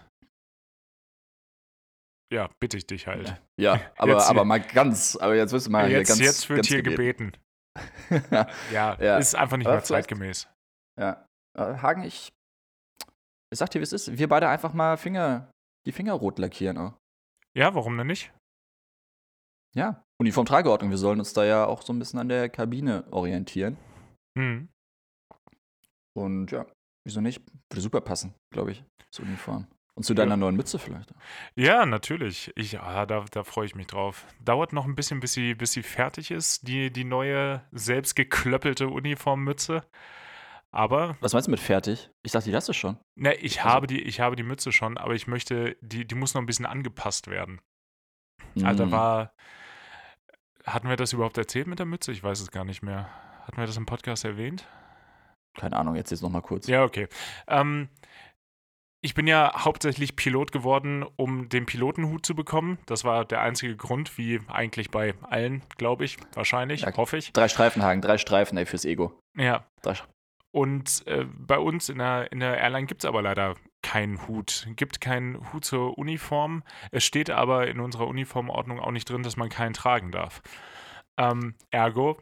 Ja, 2.33 2.49
bitte 2.59 2.77
ich 2.77 2.87
dich 2.87 3.05
halt. 3.05 3.39
Ja, 3.59 3.79
aber, 3.97 4.13
Jetzt- 4.13 4.29
aber 4.29 4.43
mal 4.43 4.59
ganz. 4.59 5.15
Aber 5.15 5.35
jetzt 5.35 5.51
wirst 5.53 5.67
du 5.67 5.71
mal 5.71 5.89
jetzt, 5.91 6.07
ganz. 6.07 6.19
jetzt 6.19 6.49
wird 6.49 6.57
ganz 6.57 6.67
hier 6.67 6.81
gebeten. 6.81 7.31
Ja, 8.71 8.97
Ja. 9.01 9.17
ist 9.17 9.35
einfach 9.35 9.57
nicht 9.57 9.65
Aber 9.67 9.75
mehr 9.77 9.83
zeitgemäß. 9.83 10.47
Ja. 10.99 11.25
Äh, 11.57 11.77
Hagen, 11.77 12.03
ich, 12.03 12.29
ich 13.51 13.59
sag 13.59 13.69
dir, 13.71 13.79
wie 13.79 13.83
es 13.83 13.93
ist. 13.93 14.17
Wir 14.17 14.27
beide 14.27 14.47
einfach 14.49 14.73
mal 14.73 14.97
Finger, 14.97 15.51
die 15.87 15.91
Finger 15.91 16.13
rot 16.13 16.37
lackieren. 16.39 16.77
Auch. 16.77 16.93
Ja, 17.57 17.73
warum 17.75 17.97
denn 17.97 18.07
nicht? 18.07 18.31
Ja. 19.75 20.03
Uniformtrageordnung. 20.21 20.91
Wir 20.91 20.97
sollen 20.99 21.19
uns 21.19 21.33
da 21.33 21.45
ja 21.45 21.65
auch 21.65 21.81
so 21.81 21.93
ein 21.93 21.99
bisschen 21.99 22.19
an 22.19 22.29
der 22.29 22.47
Kabine 22.49 23.05
orientieren. 23.11 23.77
Hm. 24.37 24.69
Und 26.15 26.51
ja, 26.51 26.65
wieso 27.07 27.21
nicht? 27.21 27.41
Würde 27.71 27.81
super 27.81 28.01
passen, 28.01 28.35
glaube 28.53 28.71
ich, 28.71 28.83
zur 29.11 29.25
Uniform. 29.25 29.67
Und 29.95 30.03
zu 30.03 30.13
deiner 30.15 30.31
Ja. 30.31 30.37
neuen 30.37 30.55
Mütze 30.55 30.79
vielleicht. 30.79 31.13
Ja, 31.55 31.85
natürlich. 31.85 32.51
Ich, 32.55 32.79
ah, 32.79 33.05
da, 33.05 33.25
da 33.29 33.43
freue 33.43 33.67
ich 33.67 33.75
mich 33.75 33.87
drauf. 33.87 34.25
Dauert 34.43 34.73
noch 34.73 34.85
ein 34.85 34.95
bisschen, 34.95 35.19
bis 35.19 35.33
sie, 35.33 35.53
bis 35.53 35.71
sie 35.73 35.83
fertig 35.83 36.31
ist, 36.31 36.67
die, 36.67 36.91
die 36.91 37.03
neue, 37.03 37.61
selbst 37.71 38.15
geklöppelte 38.15 38.87
Uniformmütze. 38.87 39.83
Aber, 40.71 41.15
Was 41.19 41.33
meinst 41.33 41.47
du 41.47 41.51
mit 41.51 41.59
fertig? 41.59 42.09
Ich 42.23 42.31
dachte, 42.31 42.49
die 42.49 42.55
hast 42.55 42.67
du 42.67 42.73
schon. 42.73 42.97
ne, 43.15 43.35
ich, 43.35 43.59
Also- 43.61 43.69
habe 43.69 43.85
die, 43.87 44.01
ich 44.01 44.19
habe 44.19 44.35
die 44.35 44.41
Mütze 44.41 44.71
schon, 44.71 44.97
aber 44.97 45.13
ich 45.13 45.27
möchte, 45.27 45.77
die, 45.81 46.05
die 46.07 46.15
muss 46.15 46.33
noch 46.33 46.41
ein 46.41 46.47
bisschen 46.47 46.65
angepasst 46.65 47.27
werden. 47.27 47.61
Also 48.63 48.85
Mm. 48.87 48.89
da 48.89 48.97
war, 48.97 49.33
hatten 50.65 50.89
wir 50.89 50.95
das 50.95 51.13
überhaupt 51.13 51.37
erzählt 51.37 51.67
mit 51.67 51.77
der 51.77 51.85
Mütze? 51.85 52.11
Ich 52.11 52.23
weiß 52.23 52.39
es 52.39 52.49
gar 52.49 52.65
nicht 52.65 52.81
mehr. 52.81 53.09
Hatten 53.45 53.57
wir 53.57 53.67
das 53.67 53.77
im 53.77 53.85
Podcast 53.85 54.25
erwähnt? 54.25 54.65
Keine 55.55 55.75
Ahnung, 55.77 55.95
jetzt 55.95 56.09
jetzt 56.09 56.23
noch 56.23 56.29
mal 56.31 56.41
kurz. 56.41 56.65
Ja, 56.67 56.83
okay. 56.83 57.07
Ähm, 57.47 57.89
ich 59.03 59.13
bin 59.13 59.27
ja 59.27 59.51
hauptsächlich 59.65 60.15
Pilot 60.15 60.51
geworden, 60.51 61.05
um 61.17 61.49
den 61.49 61.65
Pilotenhut 61.65 62.25
zu 62.25 62.33
bekommen. 62.35 62.79
Das 62.85 63.03
war 63.03 63.25
der 63.25 63.41
einzige 63.41 63.75
Grund, 63.75 64.17
wie 64.17 64.39
eigentlich 64.47 64.89
bei 64.89 65.13
allen, 65.23 65.61
glaube 65.77 66.05
ich, 66.05 66.17
wahrscheinlich, 66.33 66.81
Ja. 66.81 66.95
hoffe 66.95 67.17
ich. 67.17 67.33
Drei 67.33 67.47
Streifenhaken, 67.49 68.01
drei 68.01 68.17
Streifen, 68.17 68.57
ey, 68.57 68.65
fürs 68.65 68.85
Ego. 68.85 69.13
Ja. 69.35 69.65
Und 70.51 71.05
äh, 71.07 71.25
bei 71.25 71.57
uns 71.57 71.89
in 71.89 71.97
der, 71.97 72.31
in 72.31 72.39
der 72.39 72.57
Airline 72.59 72.85
gibt 72.85 73.03
es 73.03 73.07
aber 73.07 73.21
leider 73.21 73.55
keinen 73.81 74.27
Hut. 74.27 74.67
Gibt 74.75 75.01
keinen 75.01 75.51
Hut 75.51 75.65
zur 75.65 75.97
Uniform. 75.97 76.63
Es 76.91 77.03
steht 77.03 77.29
aber 77.29 77.67
in 77.67 77.79
unserer 77.79 78.07
Uniformordnung 78.07 78.79
auch 78.79 78.91
nicht 78.91 79.09
drin, 79.09 79.23
dass 79.23 79.35
man 79.35 79.49
keinen 79.49 79.73
tragen 79.73 80.11
darf. 80.11 80.41
Ähm, 81.17 81.55
ergo 81.71 82.17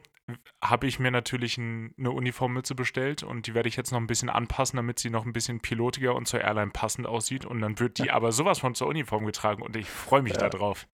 habe 0.62 0.86
ich 0.86 0.98
mir 0.98 1.10
natürlich 1.10 1.58
ein, 1.58 1.94
eine 1.98 2.10
Uniformmütze 2.12 2.74
bestellt 2.74 3.22
und 3.22 3.46
die 3.46 3.54
werde 3.54 3.68
ich 3.68 3.76
jetzt 3.76 3.90
noch 3.90 3.98
ein 4.00 4.06
bisschen 4.06 4.28
anpassen, 4.30 4.76
damit 4.76 4.98
sie 4.98 5.10
noch 5.10 5.26
ein 5.26 5.32
bisschen 5.32 5.60
pilotiger 5.60 6.14
und 6.14 6.26
zur 6.26 6.40
Airline 6.40 6.70
passend 6.70 7.06
aussieht. 7.06 7.44
Und 7.44 7.60
dann 7.60 7.78
wird 7.78 7.98
die 7.98 8.10
aber 8.10 8.32
sowas 8.32 8.60
von 8.60 8.74
zur 8.74 8.86
Uniform 8.88 9.26
getragen 9.26 9.62
und 9.62 9.76
ich 9.76 9.88
freue 9.90 10.22
mich 10.22 10.34
Ja. 10.34 10.48
darauf. 10.48 10.86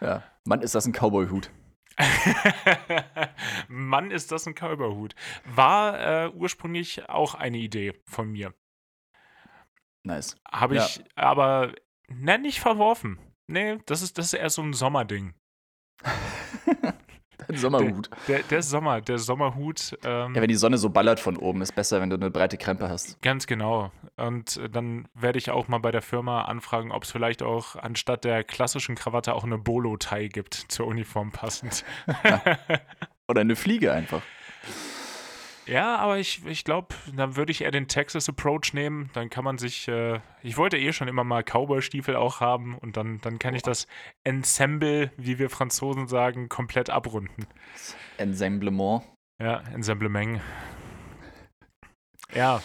Ja. 0.00 0.22
Mann, 0.44 0.62
ist 0.62 0.74
das 0.74 0.86
ein 0.86 0.92
Cowboy-Hut. 0.92 1.50
Mann, 3.68 4.10
ist 4.10 4.32
das 4.32 4.46
ein 4.46 4.54
Cowboy-Hut. 4.54 5.14
War 5.44 6.24
äh, 6.24 6.28
ursprünglich 6.30 7.08
auch 7.08 7.34
eine 7.34 7.58
Idee 7.58 7.92
von 8.06 8.30
mir. 8.32 8.52
Nice. 10.02 10.36
Habe 10.50 10.76
Ja. 10.76 10.86
ich 10.86 11.04
aber 11.14 11.72
ne, 12.08 12.38
nicht 12.38 12.60
verworfen. 12.60 13.18
Nee, 13.46 13.78
das 13.86 14.02
ist, 14.02 14.18
das 14.18 14.26
ist 14.26 14.32
eher 14.34 14.50
so 14.50 14.62
ein 14.62 14.72
Sommerding. 14.72 15.34
Ein 17.48 17.56
Sommerhut. 17.56 18.10
Der, 18.28 18.40
der 18.40 18.62
Sommer, 18.62 19.00
der 19.00 19.18
Sommerhut, 19.18 19.98
ähm, 20.04 20.34
Ja, 20.34 20.40
wenn 20.40 20.48
die 20.48 20.54
Sonne 20.54 20.78
so 20.78 20.90
ballert 20.90 21.20
von 21.20 21.36
oben, 21.36 21.62
ist 21.62 21.74
besser, 21.74 22.00
wenn 22.00 22.10
du 22.10 22.16
eine 22.16 22.30
breite 22.30 22.56
Krempe 22.56 22.88
hast. 22.88 23.20
ganz 23.22 23.46
genau. 23.46 23.90
Und 24.16 24.56
äh, 24.56 24.68
dann 24.68 25.06
werde 25.14 25.38
ich 25.38 25.50
auch 25.50 25.68
mal 25.68 25.78
bei 25.78 25.90
der 25.90 26.02
Firma 26.02 26.42
anfragen, 26.42 26.92
ob 26.92 27.04
es 27.04 27.10
vielleicht 27.10 27.42
auch 27.42 27.76
anstatt 27.76 28.24
der 28.24 28.44
klassischen 28.44 28.94
Krawatte 28.94 29.34
auch 29.34 29.44
eine 29.44 29.58
Bolo-Tie 29.58 30.28
gibt, 30.28 30.54
zur 30.54 30.86
Uniform 30.86 31.32
passend. 31.32 31.84
Oder 33.28 33.40
eine 33.40 33.56
Fliege 33.56 33.92
einfach. 33.92 34.22
Ja, 35.66 35.96
aber 35.96 36.18
ich, 36.18 36.44
ich 36.44 36.64
glaube, 36.64 36.94
dann 37.14 37.36
würde 37.36 37.50
ich 37.50 37.62
eher 37.62 37.70
den 37.70 37.88
Texas 37.88 38.28
Approach 38.28 38.74
nehmen. 38.74 39.10
Dann 39.14 39.30
kann 39.30 39.44
man 39.44 39.56
sich, 39.56 39.88
äh, 39.88 40.20
ich 40.42 40.56
wollte 40.56 40.76
eh 40.76 40.92
schon 40.92 41.08
immer 41.08 41.24
mal 41.24 41.42
Cowboy-Stiefel 41.42 42.16
auch 42.16 42.40
haben 42.40 42.76
und 42.76 42.96
dann, 42.96 43.20
dann 43.22 43.38
kann 43.38 43.54
ich 43.54 43.62
das 43.62 43.86
Ensemble, 44.24 45.10
wie 45.16 45.38
wir 45.38 45.48
Franzosen 45.48 46.06
sagen, 46.06 46.48
komplett 46.48 46.90
abrunden. 46.90 47.46
Ensemblement. 48.18 49.04
Ja, 49.40 49.60
Ensemblement. 49.72 50.40
Ja, 52.34 52.62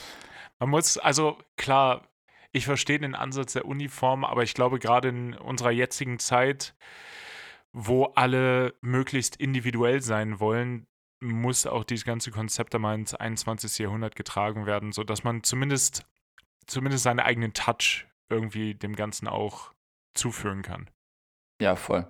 man 0.60 0.70
muss, 0.70 0.98
also 0.98 1.38
klar, 1.56 2.10
ich 2.52 2.66
verstehe 2.66 3.00
den 3.00 3.16
Ansatz 3.16 3.54
der 3.54 3.66
Uniform, 3.66 4.26
aber 4.26 4.44
ich 4.44 4.54
glaube, 4.54 4.80
gerade 4.80 5.10
in 5.10 5.36
unserer 5.36 5.72
jetzigen 5.72 6.20
Zeit, 6.20 6.76
wo 7.72 8.06
alle 8.16 8.74
möglichst 8.82 9.36
individuell 9.36 10.02
sein 10.02 10.40
wollen, 10.40 10.88
muss 11.22 11.66
auch 11.66 11.84
dieses 11.84 12.06
ganze 12.06 12.32
Konzept 12.32 12.74
einmal 12.76 12.96
ins 12.96 13.14
21. 13.14 13.80
Jahrhundert 13.80 14.16
getragen 14.16 14.66
werden, 14.66 14.92
sodass 14.92 15.24
man 15.24 15.44
zumindest, 15.44 16.06
zumindest 16.66 17.04
seinen 17.04 17.20
eigenen 17.20 17.54
Touch 17.54 18.08
irgendwie 18.30 18.76
dem 18.76 18.96
Ganzen 18.96 19.28
auch 19.28 19.74
zuführen 20.14 20.62
kann. 20.62 20.90
Ja, 21.62 21.76
voll. 21.76 22.08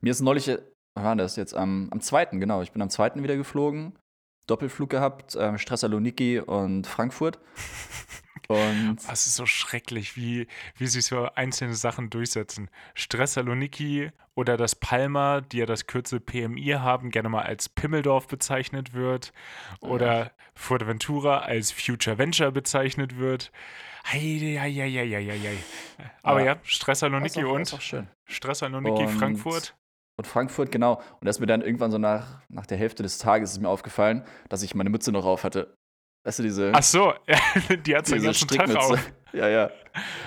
Mir 0.00 0.10
ist 0.10 0.20
neulich, 0.20 0.48
äh, 0.48 0.62
war 0.94 1.16
das 1.16 1.36
jetzt? 1.36 1.54
Am, 1.54 1.88
am 1.90 2.00
2., 2.00 2.26
genau. 2.32 2.62
Ich 2.62 2.72
bin 2.72 2.82
am 2.82 2.90
2. 2.90 3.22
wieder 3.22 3.36
geflogen. 3.36 3.98
Doppelflug 4.46 4.90
gehabt, 4.90 5.36
ähm, 5.38 5.58
Stressaloniki 5.58 6.40
und 6.40 6.86
Frankfurt. 6.86 7.38
Und 8.50 8.98
Das 9.08 9.26
ist 9.26 9.36
so 9.36 9.46
schrecklich, 9.46 10.16
wie, 10.16 10.46
wie 10.76 10.86
sich 10.88 11.04
so 11.06 11.28
einzelne 11.34 11.74
Sachen 11.74 12.10
durchsetzen. 12.10 12.68
Stressaloniki 12.94 14.10
oder 14.34 14.56
das 14.56 14.74
Palma, 14.74 15.40
die 15.40 15.58
ja 15.58 15.66
das 15.66 15.86
Kürzel 15.86 16.18
PMI 16.20 16.76
haben, 16.80 17.10
gerne 17.10 17.28
mal 17.28 17.42
als 17.42 17.68
Pimmeldorf 17.68 18.26
bezeichnet 18.26 18.92
wird. 18.92 19.32
Oder 19.80 20.32
Fuerteventura 20.54 21.38
als 21.40 21.70
Future 21.70 22.18
Venture 22.18 22.50
bezeichnet 22.50 23.18
wird. 23.18 23.52
Heieieiei. 24.06 25.58
Aber 26.22 26.40
Ja. 26.40 26.46
ja, 26.54 26.56
Stressaloniki 26.62 27.40
ist 27.40 27.46
auch, 27.46 27.52
und. 27.92 28.08
Stressaloniki 28.24 29.02
Und- 29.04 29.08
Frankfurt. 29.10 29.76
Und 30.16 30.26
Frankfurt, 30.26 30.70
genau. 30.70 30.96
Und 30.96 31.24
da 31.24 31.30
ist 31.30 31.40
mir 31.40 31.46
dann 31.46 31.62
irgendwann 31.62 31.90
so 31.90 31.96
nach, 31.96 32.42
nach 32.50 32.66
der 32.66 32.76
Hälfte 32.76 33.02
des 33.02 33.16
Tages 33.16 33.52
ist 33.52 33.60
mir 33.60 33.70
aufgefallen, 33.70 34.22
dass 34.50 34.62
ich 34.62 34.74
meine 34.74 34.90
Mütze 34.90 35.12
noch 35.12 35.24
auf 35.24 35.44
hatte. 35.44 35.78
Weißt 36.24 36.38
du, 36.38 36.42
diese, 36.42 36.70
Ach 36.74 36.82
so, 36.82 37.12
die 37.86 37.96
hat 37.96 38.06
den 38.08 38.14
diese 38.14 38.20
ganzen 38.26 38.48
Tag 38.48 38.74
auf. 38.76 39.12
Ja, 39.32 39.46
ja. 39.48 39.68
ja 39.68 39.70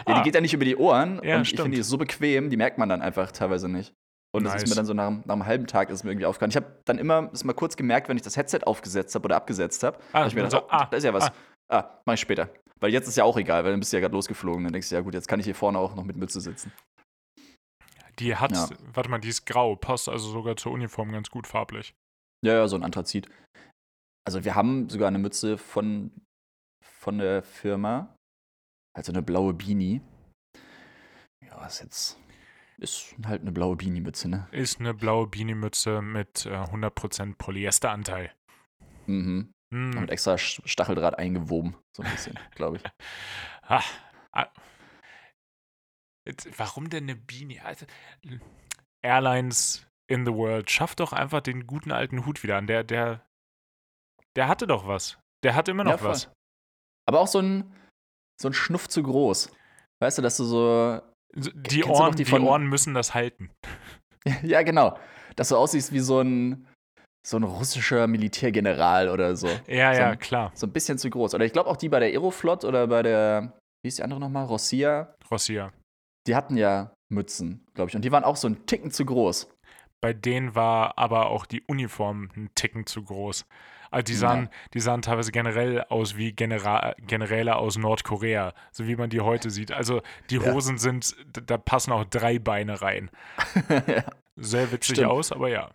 Ah. 0.06 0.18
die 0.20 0.24
geht 0.24 0.34
ja 0.36 0.40
nicht 0.40 0.54
über 0.54 0.64
die 0.64 0.78
Ohren. 0.78 1.20
Ja, 1.24 1.36
und 1.36 1.42
ich 1.42 1.50
stimmt. 1.50 1.64
finde, 1.64 1.76
die 1.76 1.82
ist 1.82 1.90
so 1.90 1.98
bequem, 1.98 2.50
die 2.50 2.56
merkt 2.56 2.78
man 2.78 2.88
dann 2.88 3.02
einfach 3.02 3.32
teilweise 3.34 3.68
nicht. 3.68 3.94
Und 4.34 4.46
das 4.46 4.56
ist 4.56 4.62
Nice. 4.62 4.70
mir 4.70 4.76
dann 4.78 4.86
so 4.86 4.94
nach, 4.94 5.12
nach 5.12 5.34
einem 5.34 5.46
halben 5.46 5.68
Tag 5.68 5.90
ist 5.90 6.04
mir 6.06 6.12
irgendwie 6.12 6.26
aufgefallen. 6.26 6.52
Ich 6.52 6.56
habe 6.56 6.80
dann 6.86 6.98
immer, 6.98 7.30
ist 7.34 7.44
mal 7.44 7.52
kurz 7.54 7.76
gemerkt, 7.76 8.08
wenn 8.08 8.16
ich 8.16 8.24
das 8.24 8.38
Headset 8.38 8.60
aufgesetzt 8.64 9.14
habe 9.14 9.26
oder 9.26 9.36
abgesetzt 9.36 9.84
habe. 9.84 10.00
Ah, 10.14 10.22
hab 10.22 10.28
ich 10.28 10.36
mir 10.36 10.44
gedacht, 10.44 10.52
so, 10.54 10.66
oh, 10.68 10.70
ah, 10.70 10.86
da 10.90 10.96
ist 10.98 11.04
ja 11.04 11.14
was. 11.14 11.26
ah. 11.26 11.34
Ah, 11.70 12.02
mach 12.06 12.14
ich 12.14 12.22
später. 12.22 12.50
Weil 12.80 12.92
jetzt 12.94 13.08
ist 13.10 13.18
ja 13.18 13.26
auch 13.26 13.38
egal, 13.38 13.64
weil 13.66 13.72
dann 13.72 13.80
bist 13.82 13.92
du 13.92 13.98
ja 13.98 14.02
gerade 14.02 14.14
losgeflogen. 14.14 14.64
Dann 14.64 14.72
denkst 14.74 14.88
du, 14.90 14.96
ja 14.96 15.02
gut, 15.02 15.14
jetzt 15.14 15.28
kann 15.28 15.40
ich 15.42 15.46
hier 15.46 15.56
vorne 15.56 15.78
auch 15.80 15.96
noch 15.96 16.04
mit 16.06 16.16
Mütze 16.16 16.40
sitzen. 16.40 16.72
Die 18.20 18.36
hat, 18.36 18.52
Ja. 18.54 18.70
warte 18.94 19.10
mal, 19.10 19.20
die 19.20 19.30
ist 19.30 19.46
grau, 19.46 19.76
passt 19.76 20.08
also 20.08 20.30
sogar 20.32 20.56
zur 20.56 20.72
Uniform 20.72 21.12
ganz 21.12 21.30
gut 21.30 21.46
farblich. 21.48 21.94
Ja, 22.46 22.54
ja, 22.54 22.68
so 22.68 22.76
ein 22.76 22.84
Anthrazit. 22.84 23.28
Also 24.26 24.46
wir 24.46 24.56
haben 24.56 24.90
sogar 24.90 25.08
eine 25.08 25.20
Mütze 25.20 25.58
von, 25.58 26.12
von 26.82 27.18
der 27.18 27.44
Firma. 27.44 28.16
Also 28.96 29.12
eine 29.12 29.22
blaue 29.22 29.54
Beanie. 29.54 30.02
Ja, 31.46 31.66
ist 31.66 31.82
jetzt. 31.82 32.18
Ist 32.78 33.16
halt 33.26 33.42
eine 33.42 33.52
blaue 33.52 33.76
Beanie-Mütze, 33.76 34.28
ne? 34.28 34.48
Ist 34.52 34.80
eine 34.80 34.94
blaue 34.94 35.28
Beanie-Mütze 35.28 36.02
mit 36.02 36.46
äh, 36.46 36.50
100% 36.50 37.36
Polyesteranteil. 37.36 38.34
Mhm. 39.06 39.54
Hm. 39.74 39.90
Mit 39.92 40.10
extra 40.10 40.38
Stacheldraht 40.38 41.18
eingewoben. 41.18 41.76
So 41.96 42.04
ein 42.04 42.12
bisschen, 42.12 42.38
glaube 42.56 42.78
ich. 42.78 42.84
Ah, 43.64 43.84
ah. 44.32 44.48
Jetzt, 46.28 46.48
warum 46.58 46.90
denn 46.90 47.04
eine 47.04 47.16
Beanie? 47.16 47.60
Also, 47.60 47.86
Airlines 49.02 49.88
in 50.08 50.26
the 50.26 50.34
world, 50.34 50.70
schafft 50.70 51.00
doch 51.00 51.14
einfach 51.14 51.42
den 51.42 51.68
guten 51.68 51.92
alten 51.92 52.26
Hut 52.26 52.44
wieder 52.44 52.58
an. 52.58 52.68
Der, 52.68 52.84
der, 52.84 53.26
der 54.36 54.48
hatte 54.48 54.68
doch 54.68 54.88
was. 54.88 55.18
Der 55.44 55.56
hat 55.56 55.68
immer 55.68 55.86
Ja, 55.86 55.92
noch 55.94 56.00
voll. 56.00 56.10
was. 56.12 56.32
Aber 57.08 57.20
auch 57.20 57.28
so 57.28 57.40
ein, 57.40 57.74
so 58.42 58.48
ein 58.50 58.54
Schnuff 58.54 58.88
zu 58.88 59.04
groß. 59.04 59.52
Weißt 60.02 60.18
du, 60.18 60.22
dass 60.22 60.38
du 60.38 60.44
so. 60.46 61.02
Die 61.36 61.84
Ohren, 61.84 62.16
die 62.16 62.24
die, 62.24 62.34
Ohren 62.40 62.68
müssen 62.68 62.94
das 62.94 63.14
halten. 63.14 63.50
ja, 64.44 64.62
genau. 64.62 64.98
Dass 65.36 65.50
du 65.50 65.58
aussiehst 65.58 65.92
wie 65.92 66.00
so 66.00 66.22
ein. 66.22 66.68
So 67.26 67.38
ein 67.38 67.44
russischer 67.44 68.06
Militärgeneral 68.08 69.08
oder 69.08 69.38
so. 69.38 69.48
Ja, 69.68 69.94
So 69.94 70.02
ja, 70.02 70.10
ein- 70.12 70.20
klar. 70.20 70.52
So 70.56 70.68
ein 70.68 70.74
bisschen 70.74 70.98
zu 70.98 71.10
groß. 71.10 71.34
Oder 71.36 71.46
ich 71.46 71.54
glaube 71.54 71.70
auch 71.70 71.78
die 71.78 71.88
bei 71.88 72.00
der 72.00 72.10
Aeroflot 72.10 72.66
oder 72.66 72.88
bei 72.88 73.02
der. 73.02 73.54
Wie 73.82 73.88
ist 73.88 73.98
die 74.00 74.04
andere 74.04 74.20
nochmal? 74.20 74.46
Rossia. 74.46 75.16
Rossia. 75.32 75.72
Die 76.28 76.36
hatten 76.36 76.58
ja 76.58 76.94
Mützen, 77.10 77.66
glaube 77.74 77.90
ich. 77.90 77.96
Und 77.96 78.04
die 78.04 78.12
waren 78.12 78.24
auch 78.26 78.36
so 78.36 78.48
ein 78.48 78.66
Ticken 78.66 78.92
zu 78.92 79.06
groß. 79.06 79.50
Bei 80.02 80.12
denen 80.14 80.54
war 80.56 80.98
aber 80.98 81.28
auch 81.28 81.46
die 81.46 81.62
Uniform 81.68 82.30
ein 82.36 82.50
Ticken 82.56 82.86
zu 82.86 83.04
groß. 83.04 83.46
Also 83.94 84.04
die 84.06 84.14
Ja. 84.14 84.20
sahen, 84.20 84.50
die 84.74 84.80
sahen 84.80 85.02
teilweise 85.02 85.32
generell 85.32 85.82
aus 85.90 86.18
wie 86.18 86.32
Genera 86.34 86.94
Generäle 87.06 87.56
aus 87.56 87.78
Nordkorea, 87.78 88.54
so 88.72 88.88
wie 88.88 88.96
man 88.96 89.10
die 89.10 89.22
heute 89.22 89.50
sieht. 89.50 89.72
Also 89.72 90.02
die 90.30 90.38
Ja. 90.38 90.52
Hosen 90.52 90.78
sind, 90.78 91.16
d- 91.36 91.42
da 91.46 91.58
passen 91.58 91.92
auch 91.92 92.06
drei 92.06 92.40
Beine 92.40 92.82
rein. 92.82 93.10
ja. 93.88 94.04
Sehr 94.36 94.72
witzig 94.72 94.96
Stimmt. 94.98 95.12
aus, 95.12 95.32
aber 95.32 95.50
ja. 95.50 95.70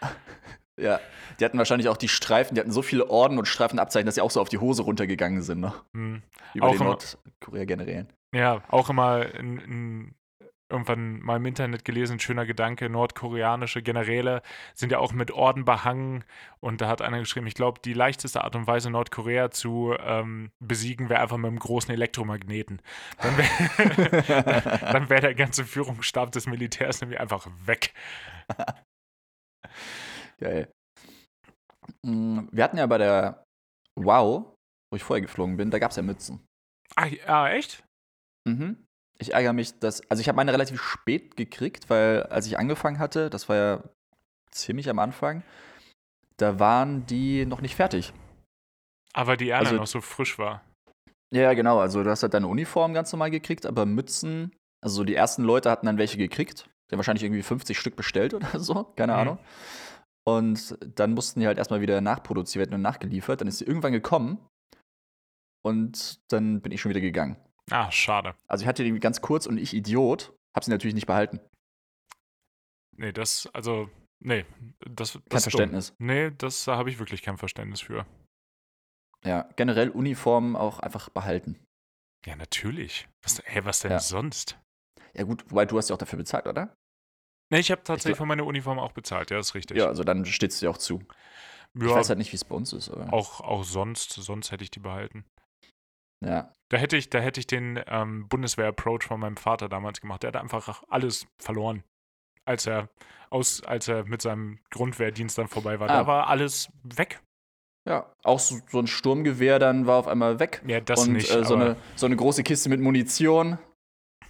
ja. 0.76 1.00
Die 1.40 1.44
hatten 1.44 1.58
wahrscheinlich 1.58 1.88
auch 1.88 1.96
die 1.96 2.08
Streifen, 2.08 2.54
die 2.54 2.60
hatten 2.60 2.70
so 2.70 2.82
viele 2.82 3.10
Orden 3.10 3.38
und 3.38 3.46
Streifenabzeichen, 3.48 4.06
dass 4.06 4.14
sie 4.14 4.20
auch 4.20 4.30
so 4.30 4.40
auf 4.40 4.48
die 4.48 4.58
Hose 4.58 4.82
runtergegangen 4.82 5.42
sind, 5.42 5.60
ne? 5.60 5.72
Hm. 5.92 6.22
Über 6.54 6.66
Auch 6.66 6.70
den 6.72 6.80
immer- 6.80 6.90
Nordkorea-Generälen. 6.90 8.12
Ja, 8.32 8.62
auch 8.68 8.90
immer 8.90 9.26
in, 9.34 9.58
in, 9.58 10.14
irgendwann 10.74 11.20
mal 11.20 11.36
im 11.36 11.46
Internet 11.46 11.84
gelesen, 11.84 12.20
schöner 12.20 12.44
Gedanke, 12.44 12.90
nordkoreanische 12.90 13.82
Generäle 13.82 14.42
sind 14.74 14.92
ja 14.92 14.98
auch 14.98 15.12
mit 15.12 15.30
Orden 15.30 15.64
behangen 15.64 16.24
und 16.60 16.80
da 16.80 16.88
hat 16.88 17.00
einer 17.00 17.20
geschrieben, 17.20 17.46
ich 17.46 17.54
glaube, 17.54 17.80
die 17.82 17.94
leichteste 17.94 18.44
Art 18.44 18.56
und 18.56 18.66
Weise, 18.66 18.90
Nordkorea 18.90 19.50
zu 19.50 19.94
ähm, 19.98 20.50
besiegen, 20.58 21.08
wäre 21.08 21.20
einfach 21.20 21.38
mit 21.38 21.46
einem 21.46 21.58
großen 21.58 21.92
Elektromagneten. 21.92 22.82
Dann 23.22 23.38
wäre 23.38 25.08
wär 25.10 25.20
der 25.20 25.34
ganze 25.34 25.64
Führungsstab 25.64 26.32
des 26.32 26.46
Militärs 26.46 27.00
nämlich 27.00 27.20
einfach 27.20 27.48
weg. 27.64 27.94
Geil. 30.38 30.72
Mm, 32.04 32.48
Wir 32.52 32.64
hatten 32.64 32.78
ja 32.78 32.86
bei 32.86 32.98
der 32.98 33.44
Wow, 33.96 34.56
wo 34.90 34.96
ich 34.96 35.02
vorher 35.02 35.22
geflogen 35.22 35.56
bin, 35.56 35.70
da 35.70 35.78
gab 35.78 35.90
es 35.90 35.96
ja 35.96 36.02
Mützen. 36.02 36.44
Ah, 36.96 37.08
ah, 37.26 37.48
echt? 37.50 37.84
Mhm. 38.46 38.83
Ich 39.18 39.32
ärgere 39.32 39.52
mich, 39.52 39.78
dass. 39.78 40.08
Also, 40.10 40.20
ich 40.20 40.28
habe 40.28 40.36
meine 40.36 40.52
relativ 40.52 40.82
spät 40.82 41.36
gekriegt, 41.36 41.88
weil 41.90 42.24
als 42.24 42.46
ich 42.46 42.58
angefangen 42.58 42.98
hatte, 42.98 43.30
das 43.30 43.48
war 43.48 43.56
ja 43.56 43.82
ziemlich 44.50 44.88
am 44.90 44.98
Anfang, 44.98 45.42
da 46.36 46.58
waren 46.58 47.06
die 47.06 47.46
noch 47.46 47.60
nicht 47.60 47.76
fertig. 47.76 48.12
Aber 49.12 49.36
die 49.36 49.48
Airline 49.48 49.68
Also- 49.70 49.76
noch 49.80 49.86
so 49.86 50.00
frisch 50.00 50.38
war. 50.38 50.62
Ja, 51.32 51.52
genau. 51.54 51.78
Also, 51.80 52.02
du 52.02 52.10
hast 52.10 52.22
halt 52.22 52.34
deine 52.34 52.48
Uniform 52.48 52.94
ganz 52.94 53.12
normal 53.12 53.30
gekriegt, 53.30 53.66
aber 53.66 53.86
Mützen, 53.86 54.52
also 54.82 54.96
so 54.96 55.04
die 55.04 55.14
ersten 55.14 55.42
Leute 55.42 55.70
hatten 55.70 55.86
dann 55.86 55.98
welche 55.98 56.16
gekriegt. 56.18 56.68
Die 56.88 56.92
haben 56.94 56.98
wahrscheinlich 56.98 57.22
irgendwie 57.24 57.42
50 57.42 57.78
Stück 57.78 57.96
bestellt 57.96 58.34
oder 58.34 58.48
so, 58.60 58.84
keine 58.96 59.12
Mhm. 59.14 59.18
Ahnung. 59.18 59.38
Und 60.26 60.78
dann 60.98 61.12
mussten 61.12 61.40
die 61.40 61.46
halt 61.46 61.58
erstmal 61.58 61.80
wieder 61.80 62.00
nachproduziert 62.00 62.60
werden 62.66 62.74
und 62.74 62.82
nachgeliefert. 62.82 63.40
Dann 63.40 63.48
ist 63.48 63.58
sie 63.58 63.64
irgendwann 63.66 63.92
gekommen 63.92 64.38
und 65.64 66.18
dann 66.32 66.60
bin 66.60 66.72
ich 66.72 66.80
schon 66.80 66.90
wieder 66.90 67.00
gegangen. 67.00 67.36
Ah, 67.70 67.90
schade. 67.90 68.34
Also 68.46 68.62
ich 68.62 68.68
hatte 68.68 68.84
die 68.84 68.98
ganz 69.00 69.20
kurz 69.20 69.46
und 69.46 69.58
ich 69.58 69.72
Idiot, 69.74 70.32
hab 70.54 70.64
sie 70.64 70.70
natürlich 70.70 70.94
nicht 70.94 71.06
behalten. 71.06 71.40
Nee, 72.96 73.12
das, 73.12 73.48
also, 73.52 73.90
nee, 74.20 74.44
das, 74.80 75.12
das 75.12 75.12
Kein 75.12 75.20
ist 75.20 75.30
dumm. 75.30 75.42
Verständnis. 75.42 75.94
Nee, 75.98 76.30
das 76.30 76.64
da 76.64 76.76
habe 76.76 76.90
ich 76.90 76.98
wirklich 76.98 77.22
kein 77.22 77.38
Verständnis 77.38 77.80
für. 77.80 78.06
Ja, 79.24 79.48
generell 79.56 79.88
Uniformen 79.90 80.54
auch 80.54 80.78
einfach 80.80 81.08
behalten. 81.08 81.58
Ja, 82.26 82.36
natürlich. 82.36 83.08
Was, 83.22 83.42
hä, 83.44 83.60
was 83.64 83.80
denn 83.80 83.92
Ja. 83.92 84.00
sonst? 84.00 84.58
Ja 85.14 85.24
gut, 85.24 85.44
wobei 85.50 85.64
du 85.64 85.76
hast 85.78 85.88
ja 85.88 85.94
auch 85.94 85.98
dafür 85.98 86.18
bezahlt, 86.18 86.46
oder? 86.46 86.74
Nee, 87.50 87.60
ich 87.60 87.70
habe 87.70 87.82
tatsächlich 87.84 88.16
gla- 88.16 88.18
für 88.22 88.26
meine 88.26 88.44
Uniform 88.44 88.78
auch 88.78 88.92
bezahlt, 88.92 89.30
ja, 89.30 89.38
ist 89.38 89.54
richtig. 89.54 89.78
Ja, 89.78 89.86
also 89.86 90.04
dann 90.04 90.24
steht's 90.26 90.60
dir 90.60 90.70
auch 90.70 90.78
zu. 90.78 91.02
Ja, 91.74 91.86
Ich 91.86 91.94
weiß 91.94 92.08
halt 92.08 92.18
nicht, 92.18 92.32
wie 92.32 92.36
es 92.36 92.44
bei 92.44 92.54
uns 92.54 92.72
ist, 92.72 92.88
aber 92.90 93.12
auch, 93.12 93.40
auch 93.40 93.64
sonst, 93.64 94.12
sonst 94.12 94.50
hätte 94.52 94.64
ich 94.64 94.70
die 94.70 94.80
behalten. 94.80 95.24
Ja. 96.26 96.52
Da 96.70 96.76
hätte 96.78 96.96
ich, 96.96 97.10
da 97.10 97.18
hätte 97.20 97.40
ich 97.40 97.46
den 97.46 97.80
ähm, 97.86 98.28
Bundeswehr-Approach 98.28 99.02
von 99.04 99.20
meinem 99.20 99.36
Vater 99.36 99.68
damals 99.68 100.00
gemacht. 100.00 100.22
Der 100.22 100.28
hat 100.28 100.36
einfach 100.36 100.82
alles 100.88 101.26
verloren, 101.38 101.84
als 102.46 102.66
er 102.66 102.88
aus, 103.30 103.62
als 103.62 103.86
er 103.88 104.04
mit 104.04 104.22
seinem 104.22 104.58
Grundwehrdienst 104.70 105.36
dann 105.38 105.48
vorbei 105.48 105.78
war. 105.78 105.88
Ah. 105.90 105.92
Da 105.92 106.06
war 106.06 106.26
alles 106.28 106.68
weg. 106.82 107.20
Ja, 107.86 108.10
auch 108.22 108.38
so, 108.40 108.60
so 108.70 108.78
ein 108.78 108.86
Sturmgewehr 108.86 109.58
dann 109.58 109.86
war 109.86 109.98
auf 109.98 110.08
einmal 110.08 110.40
weg. 110.40 110.62
Ja, 110.66 110.80
das 110.80 111.06
und 111.06 111.12
nicht. 111.12 111.30
äh, 111.30 111.44
so, 111.44 111.54
eine, 111.54 111.76
so 111.96 112.06
eine 112.06 112.16
große 112.16 112.42
Kiste 112.42 112.70
mit 112.70 112.80
Munition. 112.80 113.58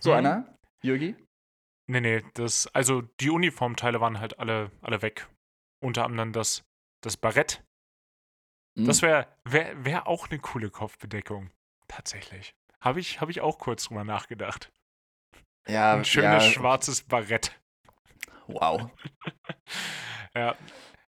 So 0.01 0.11
Mhm. 0.11 0.17
einer, 0.17 0.59
Jürgi? 0.83 1.15
Nee, 1.87 2.01
nee, 2.01 2.25
das, 2.35 2.67
also 2.75 3.03
die 3.21 3.31
Uniformteile 3.31 4.01
waren 4.01 4.19
halt 4.19 4.39
alle, 4.39 4.71
alle 4.83 5.03
weg. 5.03 5.29
Unter 5.83 6.05
anderem 6.05 6.33
das, 6.33 6.65
das 7.03 7.17
Barett. 7.17 7.63
Das 8.77 9.03
wäre 9.03 9.29
wär, 9.45 9.85
wär 9.85 10.09
auch 10.09 10.29
eine 10.31 10.41
coole 10.41 10.69
Kopfbedeckung. 10.71 11.51
Tatsächlich. 11.89 12.55
Habe 12.81 13.01
ich, 13.01 13.21
hab 13.21 13.29
ich 13.29 13.41
auch 13.41 13.59
kurz 13.59 13.85
drüber 13.85 14.05
nachgedacht. 14.05 14.71
ja, 15.67 15.95
Ein 15.95 16.05
schönes 16.05 16.45
ja, 16.45 16.51
schwarzes 16.51 17.03
Barett. 17.03 17.59
Wow. 18.47 18.91
Ja. 20.37 20.57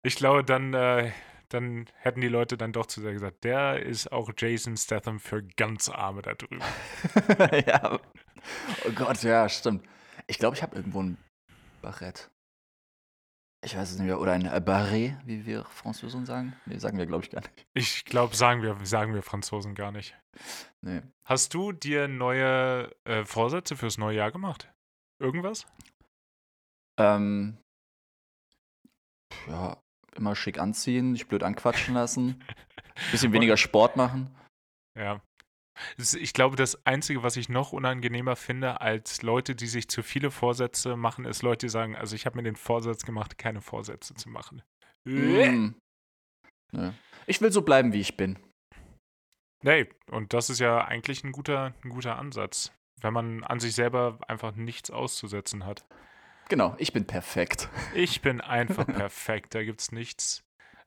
Ich 0.01 0.15
glaube, 0.15 0.45
dann, 0.45 0.73
äh, 0.73 1.11
dann 1.49 1.85
hätten 1.97 2.21
die 2.21 2.29
Leute 2.29 2.57
dann 2.57 2.71
doch 2.71 2.85
zu 2.85 3.01
sehr 3.01 3.11
gesagt, 3.11 3.43
der 3.43 3.83
ist 3.83 4.13
auch 4.13 4.31
Jason 4.37 4.77
Statham 4.77 5.19
für 5.19 5.43
ganz 5.43 5.89
Arme 5.89 6.21
da 6.21 6.35
drüben. 6.35 6.61
ja. 7.67 7.99
Oh 8.85 8.91
Gott, 8.95 9.21
ja, 9.23 9.49
stimmt. 9.49 9.85
Ich 10.27 10.39
glaube, 10.39 10.55
ich 10.55 10.63
habe 10.63 10.77
irgendwo 10.77 11.03
ein 11.03 11.17
Barett. 11.81 12.31
Ich 13.61 13.75
weiß 13.75 13.91
es 13.91 13.97
nicht 13.97 14.07
mehr. 14.07 14.19
Oder 14.19 14.33
ein 14.33 14.45
äh, 14.45 14.61
Barret, 14.63 15.17
wie 15.25 15.45
wir 15.45 15.65
Franzosen 15.65 16.25
sagen. 16.25 16.55
Nee, 16.65 16.77
sagen 16.77 16.97
wir, 16.97 17.05
glaube 17.05 17.23
ich, 17.25 17.29
gar 17.29 17.41
nicht. 17.41 17.67
Ich 17.73 18.05
glaube, 18.05 18.35
sagen 18.35 18.61
wir, 18.61 18.77
sagen 18.85 19.13
wir 19.13 19.21
Franzosen 19.21 19.75
gar 19.75 19.91
nicht. 19.91 20.15
Nee. 20.81 21.01
Hast 21.25 21.53
du 21.53 21.73
dir 21.73 22.07
neue 22.07 22.91
äh, 23.03 23.25
Vorsätze 23.25 23.75
fürs 23.75 23.97
neue 23.97 24.15
Jahr 24.15 24.31
gemacht? 24.31 24.71
Irgendwas? 25.21 25.67
Ähm, 26.97 27.57
ja, 29.47 29.77
immer 30.15 30.35
schick 30.35 30.57
anziehen, 30.57 31.11
nicht 31.11 31.27
blöd 31.27 31.43
anquatschen 31.43 31.93
lassen. 31.93 32.43
Bisschen 33.11 33.33
weniger 33.33 33.57
Sport 33.57 33.97
machen. 33.97 34.35
Ja. 34.97 35.21
Ich 35.97 36.33
glaube, 36.33 36.55
das 36.55 36.85
Einzige, 36.85 37.23
was 37.23 37.37
ich 37.37 37.49
noch 37.49 37.71
unangenehmer 37.71 38.35
finde, 38.35 38.81
als 38.81 39.21
Leute, 39.21 39.55
die 39.55 39.67
sich 39.67 39.87
zu 39.89 40.03
viele 40.03 40.31
Vorsätze 40.31 40.95
machen, 40.95 41.25
ist 41.25 41.41
Leute, 41.41 41.67
die 41.67 41.69
sagen, 41.69 41.95
also 41.95 42.15
ich 42.15 42.25
habe 42.25 42.37
mir 42.37 42.43
den 42.43 42.55
Vorsatz 42.55 43.03
gemacht, 43.03 43.37
keine 43.37 43.61
Vorsätze 43.61 44.13
zu 44.13 44.29
machen. 44.29 44.61
Mm. 45.05 45.75
Nö. 46.71 46.91
Ich 47.25 47.41
will 47.41 47.51
so 47.51 47.61
bleiben, 47.61 47.93
wie 47.93 48.01
ich 48.01 48.17
bin. 48.17 48.37
Nee, 49.63 49.89
und 50.11 50.33
das 50.33 50.49
ist 50.49 50.59
ja 50.59 50.85
eigentlich 50.85 51.23
ein 51.23 51.31
guter, 51.31 51.73
ein 51.83 51.89
guter 51.89 52.17
Ansatz, 52.17 52.71
wenn 53.01 53.13
man 53.13 53.43
an 53.43 53.59
sich 53.59 53.75
selber 53.75 54.19
einfach 54.27 54.55
nichts 54.55 54.89
auszusetzen 54.89 55.65
hat. 55.65 55.85
Genau, 56.47 56.75
ich 56.77 56.93
bin 56.93 57.05
perfekt. 57.05 57.69
Ich 57.93 58.21
bin 58.21 58.41
einfach 58.41 58.85
perfekt, 58.85 59.53
da 59.55 59.63
gibt 59.63 59.81
es 59.81 59.91
nichts, 59.91 60.43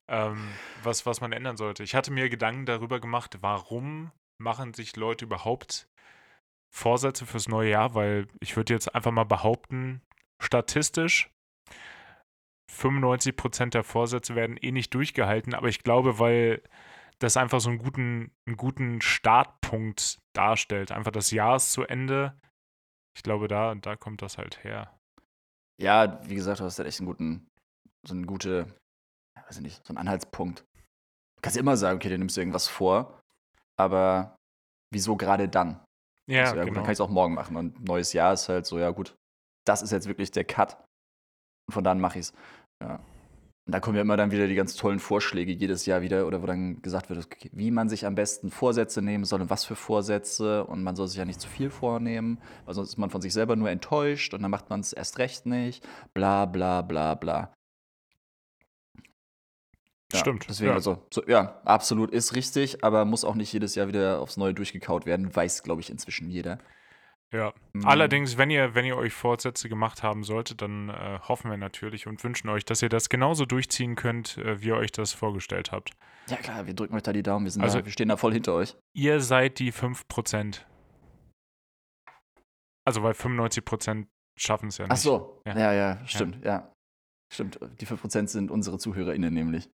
ähm, 0.08 0.48
was, 0.82 1.06
was 1.06 1.20
man 1.20 1.32
ändern 1.32 1.56
sollte. 1.56 1.82
Ich 1.82 1.94
hatte 1.94 2.12
mir 2.12 2.28
Gedanken 2.28 2.66
darüber 2.66 2.98
gemacht, 2.98 3.38
warum 3.40 4.10
machen 4.42 4.74
sich 4.74 4.96
Leute 4.96 5.24
überhaupt 5.24 5.88
Vorsätze 6.74 7.26
fürs 7.26 7.48
neue 7.48 7.70
Jahr, 7.70 7.94
weil 7.94 8.28
ich 8.40 8.56
würde 8.56 8.72
jetzt 8.72 8.94
einfach 8.94 9.10
mal 9.10 9.24
behaupten, 9.24 10.02
statistisch 10.40 11.30
95% 12.72 13.70
der 13.70 13.84
Vorsätze 13.84 14.34
werden 14.34 14.56
eh 14.56 14.72
nicht 14.72 14.94
durchgehalten, 14.94 15.54
aber 15.54 15.68
ich 15.68 15.82
glaube, 15.82 16.18
weil 16.18 16.62
das 17.18 17.36
einfach 17.36 17.60
so 17.60 17.68
einen 17.68 17.78
guten, 17.78 18.32
einen 18.46 18.56
guten 18.56 19.00
Startpunkt 19.00 20.18
darstellt. 20.34 20.90
Einfach 20.90 21.12
das 21.12 21.30
Jahr 21.30 21.56
ist 21.56 21.72
zu 21.72 21.84
Ende. 21.84 22.38
Ich 23.16 23.22
glaube, 23.22 23.46
da, 23.46 23.74
da 23.74 23.96
kommt 23.96 24.22
das 24.22 24.38
halt 24.38 24.64
her. 24.64 24.98
Ja, 25.80 26.18
wie 26.28 26.34
gesagt, 26.34 26.60
du 26.60 26.64
hast 26.64 26.78
halt 26.78 26.88
echt 26.88 27.00
einen 27.00 27.06
guten, 27.06 27.48
so 28.06 28.14
eine 28.14 28.26
gute, 28.26 28.74
ja, 29.36 29.44
weiß 29.46 29.56
ich 29.56 29.62
nicht, 29.62 29.86
so 29.86 29.90
einen 29.90 29.98
Anhaltspunkt. 29.98 30.60
Du 30.60 31.42
kannst 31.42 31.56
immer 31.56 31.76
sagen, 31.76 31.96
okay, 31.96 32.08
du 32.08 32.18
nimmst 32.18 32.38
irgendwas 32.38 32.68
vor, 32.68 33.21
aber 33.82 34.36
wieso 34.92 35.16
gerade 35.16 35.48
dann? 35.48 35.80
Ja, 36.28 36.46
so, 36.46 36.56
ja 36.56 36.62
gut, 36.62 36.68
genau. 36.68 36.74
dann 36.74 36.84
kann 36.84 36.92
ich 36.92 36.96
es 36.96 37.00
auch 37.00 37.10
morgen 37.10 37.34
machen. 37.34 37.56
Und 37.56 37.84
neues 37.84 38.12
Jahr 38.12 38.32
ist 38.32 38.48
halt 38.48 38.66
so, 38.66 38.78
ja 38.78 38.90
gut, 38.90 39.14
das 39.66 39.82
ist 39.82 39.92
jetzt 39.92 40.08
wirklich 40.08 40.30
der 40.30 40.44
Cut. 40.44 40.76
Und 41.68 41.74
von 41.74 41.84
dann 41.84 42.00
mache 42.00 42.18
ich 42.18 42.26
es. 42.26 42.32
Ja. 42.82 43.00
Und 43.64 43.72
da 43.72 43.78
kommen 43.78 43.94
ja 43.94 44.02
immer 44.02 44.16
dann 44.16 44.32
wieder 44.32 44.48
die 44.48 44.56
ganz 44.56 44.74
tollen 44.74 44.98
Vorschläge 44.98 45.52
jedes 45.52 45.86
Jahr 45.86 46.02
wieder, 46.02 46.26
oder 46.26 46.42
wo 46.42 46.46
dann 46.46 46.82
gesagt 46.82 47.10
wird, 47.10 47.28
wie 47.52 47.70
man 47.70 47.88
sich 47.88 48.04
am 48.06 48.16
besten 48.16 48.50
Vorsätze 48.50 49.02
nehmen 49.02 49.24
soll 49.24 49.40
und 49.40 49.50
was 49.50 49.64
für 49.64 49.76
Vorsätze. 49.76 50.64
Und 50.64 50.82
man 50.82 50.96
soll 50.96 51.06
sich 51.06 51.18
ja 51.18 51.24
nicht 51.24 51.40
zu 51.40 51.48
viel 51.48 51.70
vornehmen, 51.70 52.40
weil 52.64 52.74
sonst 52.74 52.90
ist 52.90 52.98
man 52.98 53.10
von 53.10 53.22
sich 53.22 53.32
selber 53.32 53.54
nur 53.54 53.70
enttäuscht 53.70 54.34
und 54.34 54.42
dann 54.42 54.50
macht 54.50 54.68
man 54.68 54.80
es 54.80 54.92
erst 54.92 55.18
recht 55.18 55.46
nicht. 55.46 55.86
Bla 56.12 56.46
bla 56.46 56.82
bla 56.82 57.14
bla. 57.14 57.52
Ja, 60.12 60.18
Stimmt. 60.18 60.46
Deswegen, 60.48 60.70
ja. 60.70 60.74
also, 60.74 61.06
so, 61.12 61.26
ja, 61.26 61.60
absolut 61.64 62.10
ist 62.10 62.34
richtig, 62.34 62.84
aber 62.84 63.04
muss 63.04 63.24
auch 63.24 63.34
nicht 63.34 63.52
jedes 63.52 63.74
Jahr 63.74 63.88
wieder 63.88 64.20
aufs 64.20 64.36
Neue 64.36 64.54
durchgekaut 64.54 65.06
werden. 65.06 65.34
Weiß, 65.34 65.62
glaube 65.62 65.80
ich, 65.80 65.90
inzwischen 65.90 66.28
jeder. 66.30 66.58
Ja. 67.32 67.54
Mm. 67.72 67.86
Allerdings, 67.86 68.36
wenn 68.36 68.50
ihr, 68.50 68.74
wenn 68.74 68.84
ihr 68.84 68.96
euch 68.96 69.14
Vorsätze 69.14 69.70
gemacht 69.70 70.02
haben 70.02 70.22
solltet, 70.22 70.60
dann 70.60 70.90
äh, 70.90 71.18
hoffen 71.26 71.50
wir 71.50 71.56
natürlich 71.56 72.06
und 72.06 72.22
wünschen 72.22 72.50
euch, 72.50 72.66
dass 72.66 72.82
ihr 72.82 72.90
das 72.90 73.08
genauso 73.08 73.46
durchziehen 73.46 73.94
könnt, 73.94 74.36
äh, 74.36 74.60
wie 74.60 74.68
ihr 74.68 74.76
euch 74.76 74.92
das 74.92 75.14
vorgestellt 75.14 75.72
habt. 75.72 75.92
Ja, 76.28 76.36
klar, 76.36 76.66
wir 76.66 76.74
drücken 76.74 76.94
euch 76.94 77.02
da 77.02 77.12
die 77.12 77.22
Daumen. 77.22 77.46
Wir, 77.46 77.50
sind 77.50 77.62
Also- 77.62 77.78
da, 77.78 77.84
wir 77.86 77.92
stehen 77.92 78.08
da 78.08 78.18
voll 78.18 78.34
hinter 78.34 78.52
euch. 78.52 78.76
Ihr 78.94 79.20
seid 79.20 79.58
die 79.58 79.72
5%. 79.72 80.66
Also, 82.84 83.02
weil 83.02 83.14
95% 83.14 84.06
schaffen 84.36 84.68
es 84.68 84.78
ja 84.78 84.84
nicht. 84.84 84.92
Ach 84.92 84.96
so. 84.96 85.40
Ja. 85.46 85.58
Ja, 85.58 85.72
ja, 85.72 86.06
stimmt, 86.06 86.44
ja. 86.44 86.70
Stimmt. 87.32 87.58
Die 87.80 87.86
5% 87.86 88.28
sind 88.28 88.50
unsere 88.50 88.78
ZuhörerInnen 88.78 89.32
nämlich. 89.32 89.70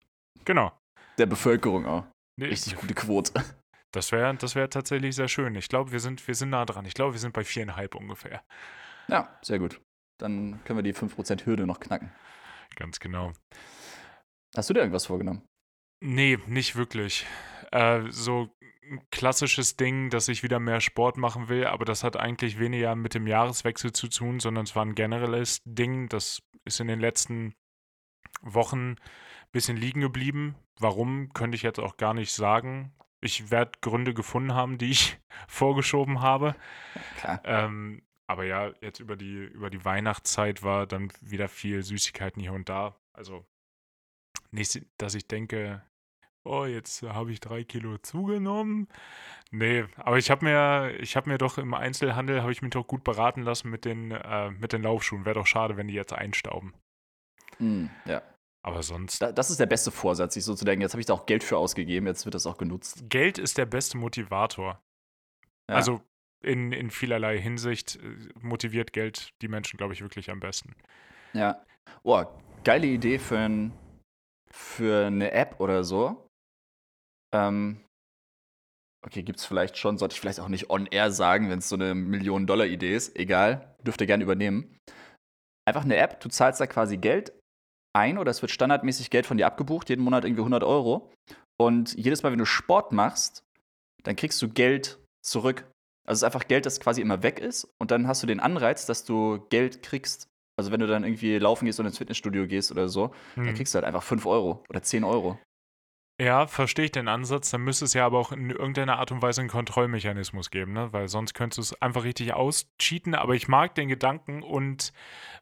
Genau. 0.44 0.72
Der 1.18 1.26
Bevölkerung 1.26 1.86
auch. 1.86 2.04
Nee, 2.38 2.46
Richtig 2.46 2.76
gute 2.76 2.94
Quote. 2.94 3.32
Das 3.94 4.10
wäre 4.10 4.34
das 4.36 4.54
wär 4.54 4.70
tatsächlich 4.70 5.14
sehr 5.14 5.28
schön. 5.28 5.54
Ich 5.54 5.68
glaube, 5.68 5.92
wir 5.92 6.00
sind, 6.00 6.26
wir 6.26 6.34
sind 6.34 6.48
nah 6.48 6.64
dran. 6.64 6.86
Ich 6.86 6.94
glaube, 6.94 7.12
wir 7.12 7.20
sind 7.20 7.34
bei 7.34 7.44
viereinhalb 7.44 7.94
ungefähr. 7.94 8.42
Ja, 9.06 9.38
sehr 9.42 9.58
gut. 9.58 9.82
Dann 10.18 10.64
können 10.64 10.78
wir 10.78 10.82
die 10.82 10.94
5% 10.94 11.44
Hürde 11.44 11.66
noch 11.66 11.78
knacken. 11.78 12.10
Ganz 12.76 13.00
genau. 13.00 13.34
Hast 14.56 14.70
du 14.70 14.72
dir 14.72 14.80
irgendwas 14.80 15.04
vorgenommen? 15.04 15.46
Nee, 16.02 16.38
nicht 16.46 16.74
wirklich. 16.74 17.26
Äh, 17.70 18.04
so 18.08 18.48
ein 18.82 19.02
klassisches 19.10 19.76
Ding, 19.76 20.10
dass 20.10 20.28
ich 20.28 20.42
wieder 20.42 20.58
mehr 20.58 20.80
Sport 20.80 21.16
machen 21.16 21.48
will, 21.48 21.66
aber 21.66 21.84
das 21.84 22.02
hat 22.02 22.16
eigentlich 22.16 22.58
weniger 22.58 22.94
mit 22.96 23.14
dem 23.14 23.26
Jahreswechsel 23.26 23.92
zu 23.92 24.08
tun, 24.08 24.40
sondern 24.40 24.64
es 24.64 24.74
war 24.74 24.84
ein 24.84 24.94
generelles 24.94 25.58
Ding. 25.64 26.08
Das 26.08 26.42
ist 26.64 26.80
in 26.80 26.88
den 26.88 27.00
letzten 27.00 27.54
Wochen 28.40 28.96
bisschen 29.52 29.76
liegen 29.76 30.00
geblieben. 30.00 30.54
Warum, 30.78 31.32
könnte 31.32 31.56
ich 31.56 31.62
jetzt 31.62 31.78
auch 31.78 31.96
gar 31.96 32.14
nicht 32.14 32.32
sagen. 32.32 32.92
Ich 33.20 33.50
werde 33.50 33.78
Gründe 33.80 34.14
gefunden 34.14 34.54
haben, 34.54 34.78
die 34.78 34.90
ich 34.90 35.18
vorgeschoben 35.46 36.20
habe. 36.20 36.56
Klar. 37.18 37.40
Ähm, 37.44 38.02
aber 38.26 38.44
ja, 38.44 38.72
jetzt 38.80 39.00
über 39.00 39.16
die, 39.16 39.44
über 39.44 39.68
die 39.68 39.84
Weihnachtszeit 39.84 40.62
war 40.62 40.86
dann 40.86 41.12
wieder 41.20 41.48
viel 41.48 41.82
Süßigkeiten 41.82 42.40
hier 42.40 42.52
und 42.52 42.68
da. 42.68 42.96
Also 43.12 43.44
nicht, 44.50 44.86
dass 44.96 45.14
ich 45.14 45.28
denke, 45.28 45.82
oh, 46.44 46.64
jetzt 46.64 47.02
habe 47.02 47.32
ich 47.32 47.40
drei 47.40 47.64
Kilo 47.64 47.98
zugenommen. 47.98 48.88
Nee, 49.50 49.84
aber 49.96 50.18
ich 50.18 50.30
habe 50.30 50.44
mir, 50.44 50.98
ich 51.00 51.16
habe 51.16 51.30
mir 51.30 51.38
doch 51.38 51.58
im 51.58 51.74
Einzelhandel, 51.74 52.42
habe 52.42 52.52
ich 52.52 52.62
mich 52.62 52.70
doch 52.70 52.86
gut 52.86 53.04
beraten 53.04 53.42
lassen 53.42 53.70
mit 53.70 53.84
den, 53.84 54.12
äh, 54.12 54.50
mit 54.50 54.72
den 54.72 54.82
Laufschuhen. 54.82 55.24
Wäre 55.24 55.34
doch 55.34 55.46
schade, 55.46 55.76
wenn 55.76 55.88
die 55.88 55.94
jetzt 55.94 56.12
einstauben. 56.12 56.74
Hm, 57.58 57.90
ja. 58.06 58.22
Aber 58.64 58.82
sonst, 58.82 59.20
Da, 59.20 59.32
das 59.32 59.50
ist 59.50 59.58
der 59.58 59.66
beste 59.66 59.90
Vorsatz, 59.90 60.34
sich 60.34 60.44
so 60.44 60.54
zu 60.54 60.64
denken, 60.64 60.82
jetzt 60.82 60.92
habe 60.92 61.00
ich 61.00 61.06
da 61.06 61.14
auch 61.14 61.26
Geld 61.26 61.42
für 61.42 61.58
ausgegeben, 61.58 62.06
jetzt 62.06 62.24
wird 62.24 62.34
das 62.34 62.46
auch 62.46 62.58
genutzt. 62.58 63.04
Geld 63.08 63.38
ist 63.38 63.58
der 63.58 63.66
beste 63.66 63.98
Motivator. 63.98 64.80
Ja. 65.68 65.76
Also 65.76 66.00
in, 66.44 66.72
in 66.72 66.90
vielerlei 66.90 67.38
Hinsicht 67.40 67.96
äh, 67.96 68.28
motiviert 68.40 68.92
Geld 68.92 69.30
die 69.42 69.48
Menschen, 69.48 69.76
glaube 69.78 69.94
ich, 69.94 70.02
wirklich 70.02 70.30
am 70.30 70.40
besten. 70.40 70.76
Ja. 71.32 71.64
Oh, 72.04 72.24
geile 72.62 72.86
Idee 72.86 73.18
für, 73.18 73.38
ein, 73.38 73.72
für 74.50 75.06
eine 75.06 75.32
App 75.32 75.58
oder 75.58 75.82
so. 75.82 76.28
Ähm, 77.34 77.80
okay, 79.04 79.22
gibt's 79.24 79.44
vielleicht 79.44 79.76
schon, 79.76 79.98
sollte 79.98 80.14
ich 80.14 80.20
vielleicht 80.20 80.40
auch 80.40 80.48
nicht 80.48 80.70
on-air 80.70 81.10
sagen, 81.10 81.50
wenn 81.50 81.58
es 81.58 81.68
so 81.68 81.74
eine 81.76 81.94
Millionen-Dollar-Idee 81.94 82.94
ist. 82.94 83.16
Egal, 83.16 83.74
dürft 83.82 84.00
ihr 84.00 84.06
gerne 84.06 84.22
übernehmen. 84.22 84.78
Einfach 85.66 85.84
eine 85.84 85.96
App, 85.96 86.20
du 86.20 86.28
zahlst 86.28 86.60
da 86.60 86.66
quasi 86.66 86.96
Geld 86.96 87.32
ein 87.94 88.18
oder 88.18 88.30
es 88.30 88.42
wird 88.42 88.50
standardmäßig 88.52 89.10
Geld 89.10 89.26
von 89.26 89.36
dir 89.36 89.46
abgebucht, 89.46 89.88
jeden 89.88 90.02
Monat 90.02 90.24
irgendwie 90.24 90.40
100 90.42 90.64
Euro. 90.64 91.10
Und 91.60 91.94
jedes 91.94 92.22
Mal, 92.22 92.32
wenn 92.32 92.38
du 92.38 92.44
Sport 92.46 92.92
machst, 92.92 93.44
dann 94.02 94.16
kriegst 94.16 94.40
du 94.42 94.48
Geld 94.48 94.98
zurück. 95.22 95.70
Also 96.06 96.14
es 96.14 96.18
ist 96.20 96.24
einfach 96.24 96.48
Geld, 96.48 96.66
das 96.66 96.80
quasi 96.80 97.00
immer 97.00 97.22
weg 97.22 97.38
ist. 97.38 97.68
Und 97.78 97.90
dann 97.90 98.06
hast 98.08 98.22
du 98.22 98.26
den 98.26 98.40
Anreiz, 98.40 98.86
dass 98.86 99.04
du 99.04 99.46
Geld 99.50 99.82
kriegst. 99.82 100.26
Also 100.56 100.72
wenn 100.72 100.80
du 100.80 100.86
dann 100.86 101.04
irgendwie 101.04 101.38
laufen 101.38 101.64
gehst 101.66 101.78
oder 101.80 101.88
ins 101.88 101.98
Fitnessstudio 101.98 102.46
gehst 102.46 102.72
oder 102.72 102.88
so, 102.88 103.12
dann 103.36 103.46
Hm. 103.46 103.54
kriegst 103.54 103.74
du 103.74 103.76
halt 103.76 103.86
einfach 103.86 104.02
5 104.02 104.26
Euro 104.26 104.64
oder 104.68 104.82
10 104.82 105.04
Euro. 105.04 105.38
Ja, 106.22 106.46
verstehe 106.46 106.84
ich 106.84 106.92
den 106.92 107.08
Ansatz. 107.08 107.50
Dann 107.50 107.62
müsste 107.62 107.84
es 107.84 107.94
ja 107.94 108.06
aber 108.06 108.18
auch 108.18 108.30
in 108.30 108.50
irgendeiner 108.50 108.98
Art 108.98 109.10
und 109.10 109.22
Weise 109.22 109.40
einen 109.40 109.50
Kontrollmechanismus 109.50 110.50
geben, 110.50 110.72
ne? 110.72 110.92
Weil 110.92 111.08
sonst 111.08 111.34
könntest 111.34 111.58
du 111.58 111.62
es 111.62 111.82
einfach 111.82 112.04
richtig 112.04 112.32
auscheaten. 112.32 113.16
Aber 113.16 113.34
ich 113.34 113.48
mag 113.48 113.74
den 113.74 113.88
Gedanken 113.88 114.44
und 114.44 114.92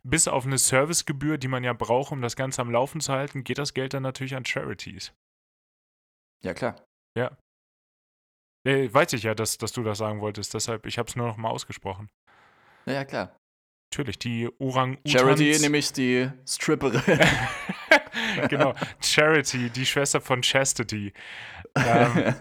bis 0.03 0.27
auf 0.27 0.47
eine 0.47 0.57
Servicegebühr, 0.57 1.37
die 1.37 1.49
man 1.49 1.65
ja 1.65 1.75
braucht, 1.75 2.13
um 2.13 2.23
das 2.23 2.35
Ganze 2.35 2.63
am 2.63 2.71
Laufen 2.71 3.03
zu 3.03 3.13
halten, 3.13 3.45
geht 3.45 3.59
das 3.59 3.75
Geld 3.75 3.93
dann 3.93 4.03
natürlich 4.03 4.35
an 4.35 4.47
Charities. 4.47 5.13
Ja, 6.43 6.55
klar. 6.55 6.77
Äh, 8.65 8.93
weiß 8.93 9.13
ich 9.15 9.23
ja, 9.23 9.35
dass, 9.35 9.59
dass 9.59 9.73
du 9.73 9.83
das 9.83 9.99
sagen 9.99 10.21
wolltest. 10.21 10.55
Deshalb, 10.55 10.87
ich 10.87 10.99
habe 10.99 11.09
es 11.09 11.17
nur 11.17 11.27
noch 11.27 11.37
mal 11.37 11.49
ausgesprochen. 11.49 12.11
Ja, 12.87 12.95
ja, 12.95 13.05
klar. 13.05 13.37
Natürlich, 13.93 14.19
die 14.19 14.49
orang 14.59 14.99
Charity, 15.07 15.59
nämlich 15.61 15.93
die 15.93 16.31
Stripperin. 16.47 17.03
genau. 18.49 18.75
Charity, 19.03 19.71
die 19.71 19.87
Schwester 19.87 20.21
von 20.21 20.43
Chastity. 20.43 21.13
Ähm, 21.77 22.13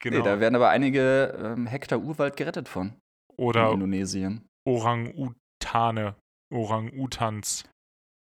genau. 0.00 0.18
Nee, 0.18 0.22
da 0.22 0.40
werden 0.40 0.56
aber 0.56 0.70
einige 0.70 1.38
ähm, 1.38 1.66
Hektar 1.66 2.00
Urwald 2.00 2.36
gerettet 2.36 2.68
von. 2.68 2.94
Oder 3.36 3.68
in 3.68 3.74
Indonesien. 3.74 4.46
Orang-Utane, 4.66 6.16
Orang-Utans. 6.52 7.64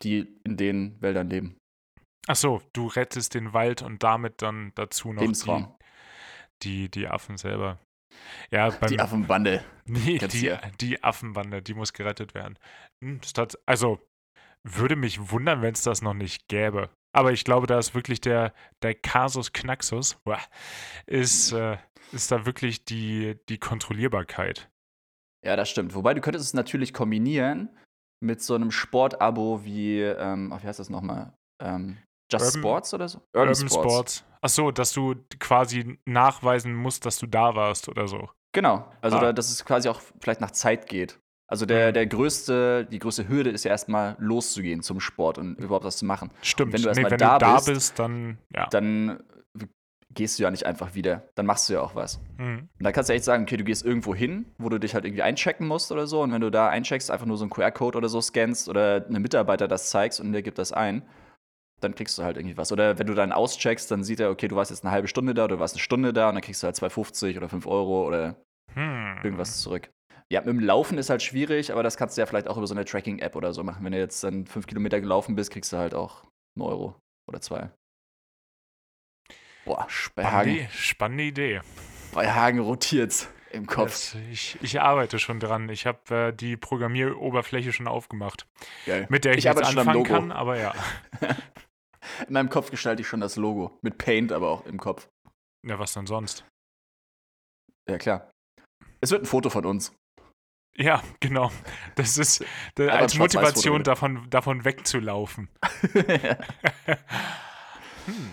Die 0.03 0.41
in 0.45 0.57
den 0.57 1.01
Wäldern 1.03 1.29
leben. 1.29 1.57
Ach 2.27 2.37
so, 2.37 2.63
du 2.73 2.87
rettest 2.87 3.35
den 3.35 3.53
Wald 3.53 3.83
und 3.83 4.03
damit 4.03 4.41
dann 4.41 4.73
dazu 4.75 5.13
noch 5.13 5.31
die, 5.31 5.67
die, 6.63 6.91
die 6.91 7.09
Affen 7.09 7.37
selber. 7.37 7.79
Ja, 8.51 8.71
beim, 8.71 8.89
die 8.89 9.01
Affenbande. 9.01 9.65
Nee, 9.87 10.19
die, 10.19 10.55
die 10.81 11.03
Affenbande, 11.03 11.63
die 11.63 11.75
muss 11.75 11.93
gerettet 11.93 12.33
werden. 12.35 12.57
Hm, 13.03 13.21
Statt, 13.25 13.59
also, 13.67 13.99
würde 14.63 14.97
mich 14.97 15.31
wundern, 15.31 15.63
wenn 15.63 15.75
es 15.75 15.83
das 15.83 16.03
noch 16.03 16.15
nicht 16.15 16.49
gäbe. 16.49 16.91
Aber 17.13 17.33
ich 17.33 17.45
glaube, 17.45 17.67
da 17.67 17.79
ist 17.79 17.95
wirklich 17.95 18.21
der, 18.21 18.53
der 18.83 18.95
Casus 18.95 19.53
Knaxus, 19.53 20.19
ist, 21.07 21.53
äh, 21.53 21.79
ist 22.13 22.31
da 22.31 22.47
wirklich 22.47 22.85
die, 22.85 23.39
die 23.49 23.59
Kontrollierbarkeit. 23.59 24.71
Ja, 25.45 25.57
das 25.57 25.71
stimmt. 25.71 25.95
Wobei 25.95 26.15
du 26.15 26.21
könntest 26.21 26.47
es 26.47 26.55
natürlich 26.55 26.93
kombinieren 26.93 27.71
mit 28.23 28.43
so 28.43 28.55
einem 28.55 28.71
Sportabo 28.71 29.65
wie, 29.65 30.01
ähm, 30.01 30.55
wie 30.61 30.67
heißt 30.67 30.79
das 30.79 30.91
nochmal? 30.91 31.33
Ähm, 31.63 31.99
Just 32.31 32.45
Urban, 32.45 32.61
Sports 32.61 32.95
oder 32.95 33.09
so? 33.09 33.19
Urban, 33.35 33.49
Urban 33.49 33.69
Sports. 33.69 33.73
Sports. 33.73 34.25
Ach 34.43 34.49
so, 34.49 34.71
dass 34.71 34.93
du 34.93 35.17
quasi 35.39 35.99
nachweisen 36.07 36.75
musst, 36.75 37.07
dass 37.07 37.19
du 37.19 37.27
da 37.27 37.55
warst 37.55 37.89
oder 37.89 38.07
so. 38.07 38.31
Genau. 38.53 38.91
Also, 39.01 39.19
ah. 39.19 39.21
da, 39.21 39.33
dass 39.33 39.51
es 39.51 39.65
quasi 39.65 39.89
auch 39.89 40.01
vielleicht 40.21 40.41
nach 40.41 40.51
Zeit 40.51 40.89
geht. 40.89 41.19
Also 41.51 41.67
der, 41.67 41.91
der 41.91 42.07
größte, 42.07 42.87
die 42.91 43.01
größte 43.01 43.29
Hürde 43.29 43.51
ist 43.51 43.65
ja 43.65 43.73
erstmal 43.73 44.15
loszugehen 44.21 44.83
zum 44.83 45.01
Sport 45.01 45.37
und 45.37 45.59
überhaupt 45.59 45.85
was 45.85 45.97
zu 45.97 46.05
machen. 46.05 46.31
Stimmt. 46.43 46.69
Und 46.69 46.73
wenn 46.75 46.83
du 46.83 46.89
erstmal 46.89 47.11
nee, 47.11 47.17
da, 47.17 47.39
da 47.41 47.55
bist, 47.57 47.67
bist, 47.67 47.99
dann, 47.99 48.39
ja. 48.55 48.69
dann 48.69 49.19
gehst 50.15 50.39
du 50.39 50.45
ja 50.45 50.51
nicht 50.53 50.65
einfach 50.65 50.95
wieder. 50.95 51.25
Dann 51.35 51.47
machst 51.47 51.69
du 51.69 51.73
ja 51.73 51.81
auch 51.81 51.97
was. 51.97 52.21
Mhm. 52.39 52.69
Und 52.79 52.85
da 52.85 52.93
kannst 52.93 53.11
du 53.11 53.15
echt 53.15 53.25
sagen, 53.25 53.43
okay, 53.43 53.57
du 53.57 53.65
gehst 53.65 53.85
irgendwo 53.85 54.15
hin, 54.15 54.47
wo 54.59 54.69
du 54.69 54.79
dich 54.79 54.95
halt 54.95 55.05
irgendwie 55.05 55.23
einchecken 55.23 55.67
musst 55.67 55.91
oder 55.91 56.07
so. 56.07 56.23
Und 56.23 56.33
wenn 56.33 56.41
du 56.41 56.51
da 56.51 56.69
eincheckst, 56.69 57.11
einfach 57.11 57.27
nur 57.27 57.37
so 57.37 57.43
einen 57.43 57.51
QR-Code 57.51 57.99
oder 57.99 58.09
so 58.09 58.21
scannst 58.21 58.69
oder 58.69 59.05
einem 59.09 59.21
Mitarbeiter 59.21 59.67
das 59.67 59.91
zeigst 59.91 60.21
und 60.21 60.33
der 60.33 60.43
gibt 60.43 60.59
das 60.59 60.73
ein, 60.73 61.03
dann 61.81 61.97
kriegst 61.97 62.17
du 62.17 62.23
halt 62.23 62.37
irgendwie 62.37 62.57
was. 62.57 62.71
Oder 62.71 63.01
wenn 63.01 63.09
du 63.09 63.15
dann 63.15 63.33
auscheckst, 63.33 63.91
dann 63.91 64.05
sieht 64.05 64.21
er, 64.21 64.31
okay, 64.31 64.47
du 64.47 64.55
warst 64.55 64.71
jetzt 64.71 64.85
eine 64.85 64.93
halbe 64.93 65.09
Stunde 65.09 65.35
da 65.35 65.47
oder 65.47 65.57
du 65.57 65.61
warst 65.61 65.75
eine 65.75 65.83
Stunde 65.83 66.13
da 66.13 66.29
und 66.29 66.37
dann 66.37 66.43
kriegst 66.43 66.63
du 66.63 66.67
halt 66.67 66.77
2,50 66.77 67.37
oder 67.37 67.49
5 67.49 67.67
Euro 67.67 68.07
oder 68.07 68.37
hm. 68.75 69.19
irgendwas 69.25 69.61
zurück. 69.61 69.91
Ja, 70.33 70.41
mit 70.41 70.49
dem 70.49 70.61
Laufen 70.61 70.97
ist 70.99 71.11
halt 71.11 71.23
schwierig, 71.23 71.73
aber 71.73 71.83
das 71.83 71.97
kannst 71.97 72.17
du 72.17 72.23
ja 72.23 72.27
vielleicht 72.27 72.47
auch 72.47 72.57
über 72.57 72.67
so 72.67 72.75
eine 72.75 72.85
Tracking-App 72.85 73.35
oder 73.35 73.53
so 73.53 73.65
machen. 73.65 73.85
Wenn 73.85 73.93
du 73.93 73.99
jetzt 73.99 74.23
dann 74.23 74.47
5 74.47 74.67
Kilometer 74.67 75.01
gelaufen 75.01 75.35
bist, 75.35 75.51
kriegst 75.51 75.73
du 75.73 75.77
halt 75.77 75.95
auch 75.95 76.25
einen 76.57 76.67
Euro 76.67 76.97
oder 77.29 77.41
zwei. 77.41 77.71
Boah, 79.65 79.89
bei 80.15 80.25
Hagen. 80.25 80.69
Spannende 80.71 81.25
Idee. 81.25 81.61
Bei 82.13 82.31
Hagen 82.31 82.61
rotiert's 82.61 83.29
im 83.51 83.67
Kopf. 83.67 84.13
Das, 84.13 84.17
ich, 84.31 84.59
ich, 84.63 84.81
arbeite 84.81 85.19
schon 85.19 85.41
dran. 85.41 85.69
Ich 85.69 85.87
habe 85.87 86.15
äh, 86.15 86.33
die 86.33 86.57
Programmieroberfläche 86.57 87.73
schon 87.73 87.89
aufgemacht. 87.89 88.47
Geil. 88.87 89.07
Mit 89.11 89.25
der 89.25 89.33
ich, 89.33 89.39
ich 89.39 89.45
jetzt 89.45 89.65
anfangen 89.65 90.05
kann, 90.05 90.33
aber 90.33 90.59
ja. 90.59 90.75
In 92.27 92.33
meinem 92.33 92.49
Kopf 92.49 92.71
gestalte 92.71 93.03
ich 93.03 93.09
schon 93.09 93.21
das 93.21 93.37
Logo. 93.37 93.79
Mit 93.83 93.99
Paint 93.99 94.33
aber 94.33 94.49
auch 94.49 94.67
im 94.67 94.79
Kopf. 94.79 95.09
Ja, 95.67 95.79
was 95.79 95.93
denn 95.93 96.07
sonst? 96.07 96.45
Ja, 97.89 97.99
klar. 97.99 98.31
Es 99.01 99.11
wird 99.11 99.23
ein 99.23 99.27
Foto 99.27 99.51
von 99.51 99.67
uns. 99.67 99.93
Ja, 100.77 101.03
genau. 101.21 101.51
Das 101.97 102.17
ist 102.17 102.45
das, 102.75 102.89
als 102.89 103.19
Motivation 103.19 103.83
davon, 103.83 104.29
davon 104.31 104.65
wegzulaufen. 104.65 105.49
hm. 108.07 108.31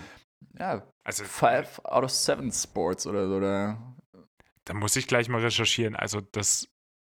Ja, 0.60 0.88
also 1.04 1.24
five 1.24 1.80
out 1.86 2.04
of 2.04 2.12
seven 2.12 2.52
Sports 2.52 3.06
oder 3.06 3.28
so. 3.28 3.36
Oder? 3.36 3.96
Da 4.66 4.74
muss 4.74 4.96
ich 4.96 5.08
gleich 5.08 5.30
mal 5.30 5.42
recherchieren. 5.42 5.96
Also 5.96 6.22
das 6.22 6.70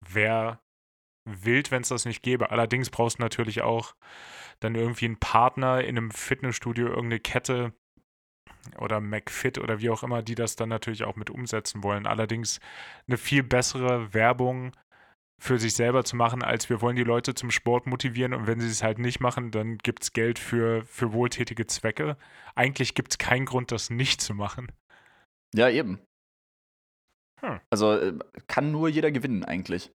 wäre 0.06 0.60
wild, 1.24 1.70
wenn 1.70 1.82
es 1.82 1.88
das 1.88 2.04
nicht 2.04 2.22
gäbe. 2.22 2.50
Allerdings 2.50 2.90
brauchst 2.90 3.18
du 3.18 3.22
natürlich 3.22 3.62
auch 3.62 3.94
dann 4.60 4.74
irgendwie 4.74 5.06
einen 5.06 5.18
Partner 5.18 5.82
in 5.82 5.96
einem 5.96 6.10
Fitnessstudio, 6.10 6.86
irgendeine 6.86 7.20
Kette 7.20 7.72
oder 8.78 9.00
McFit 9.00 9.58
oder 9.58 9.80
wie 9.80 9.90
auch 9.90 10.02
immer, 10.02 10.22
die 10.22 10.34
das 10.34 10.56
dann 10.56 10.68
natürlich 10.68 11.04
auch 11.04 11.16
mit 11.16 11.30
umsetzen 11.30 11.82
wollen. 11.82 12.06
Allerdings 12.06 12.60
eine 13.08 13.16
viel 13.16 13.42
bessere 13.42 14.14
Werbung 14.14 14.72
für 15.42 15.58
sich 15.58 15.74
selber 15.74 16.04
zu 16.04 16.14
machen, 16.14 16.44
als 16.44 16.70
wir 16.70 16.80
wollen 16.80 16.94
die 16.94 17.02
Leute 17.02 17.34
zum 17.34 17.50
Sport 17.50 17.88
motivieren 17.88 18.32
und 18.32 18.46
wenn 18.46 18.60
sie 18.60 18.68
es 18.68 18.84
halt 18.84 19.00
nicht 19.00 19.18
machen, 19.18 19.50
dann 19.50 19.76
gibt 19.76 20.04
es 20.04 20.12
Geld 20.12 20.38
für, 20.38 20.84
für 20.84 21.12
wohltätige 21.12 21.66
Zwecke. 21.66 22.16
Eigentlich 22.54 22.94
gibt 22.94 23.10
es 23.10 23.18
keinen 23.18 23.44
Grund, 23.44 23.72
das 23.72 23.90
nicht 23.90 24.20
zu 24.20 24.34
machen. 24.34 24.70
Ja, 25.52 25.68
eben. 25.68 26.00
Hm. 27.40 27.58
Also 27.70 27.92
äh, 27.92 28.16
kann 28.46 28.70
nur 28.70 28.88
jeder 28.88 29.10
gewinnen 29.10 29.42
eigentlich. 29.42 29.90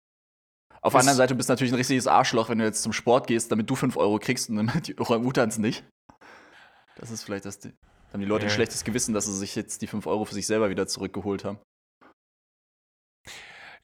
Auf 0.81 0.91
der 0.91 0.99
anderen 0.99 1.17
Seite 1.17 1.33
bist 1.33 1.47
du 1.47 1.53
natürlich 1.53 1.71
ein 1.71 1.77
richtiges 1.77 2.07
Arschloch, 2.07 2.49
wenn 2.49 2.59
du 2.59 2.65
jetzt 2.65 2.83
zum 2.83 2.91
Sport 2.91 3.27
gehst, 3.27 3.49
damit 3.49 3.69
du 3.69 3.75
5 3.75 3.95
Euro 3.95 4.19
kriegst 4.19 4.49
und 4.49 4.57
dann 4.57 4.81
die 4.85 4.99
Orang-Utans 4.99 5.59
nicht. 5.59 5.85
Das 6.97 7.09
ist 7.09 7.23
vielleicht 7.23 7.45
das. 7.45 7.59
Dann 7.59 7.73
haben 8.11 8.19
die 8.19 8.27
Leute 8.27 8.45
äh. 8.45 8.49
ein 8.49 8.53
schlechtes 8.53 8.83
Gewissen, 8.83 9.13
dass 9.13 9.27
sie 9.27 9.37
sich 9.37 9.55
jetzt 9.55 9.81
die 9.81 9.87
5 9.87 10.07
Euro 10.07 10.25
für 10.25 10.33
sich 10.33 10.45
selber 10.45 10.69
wieder 10.69 10.87
zurückgeholt 10.87 11.45
haben. 11.45 11.57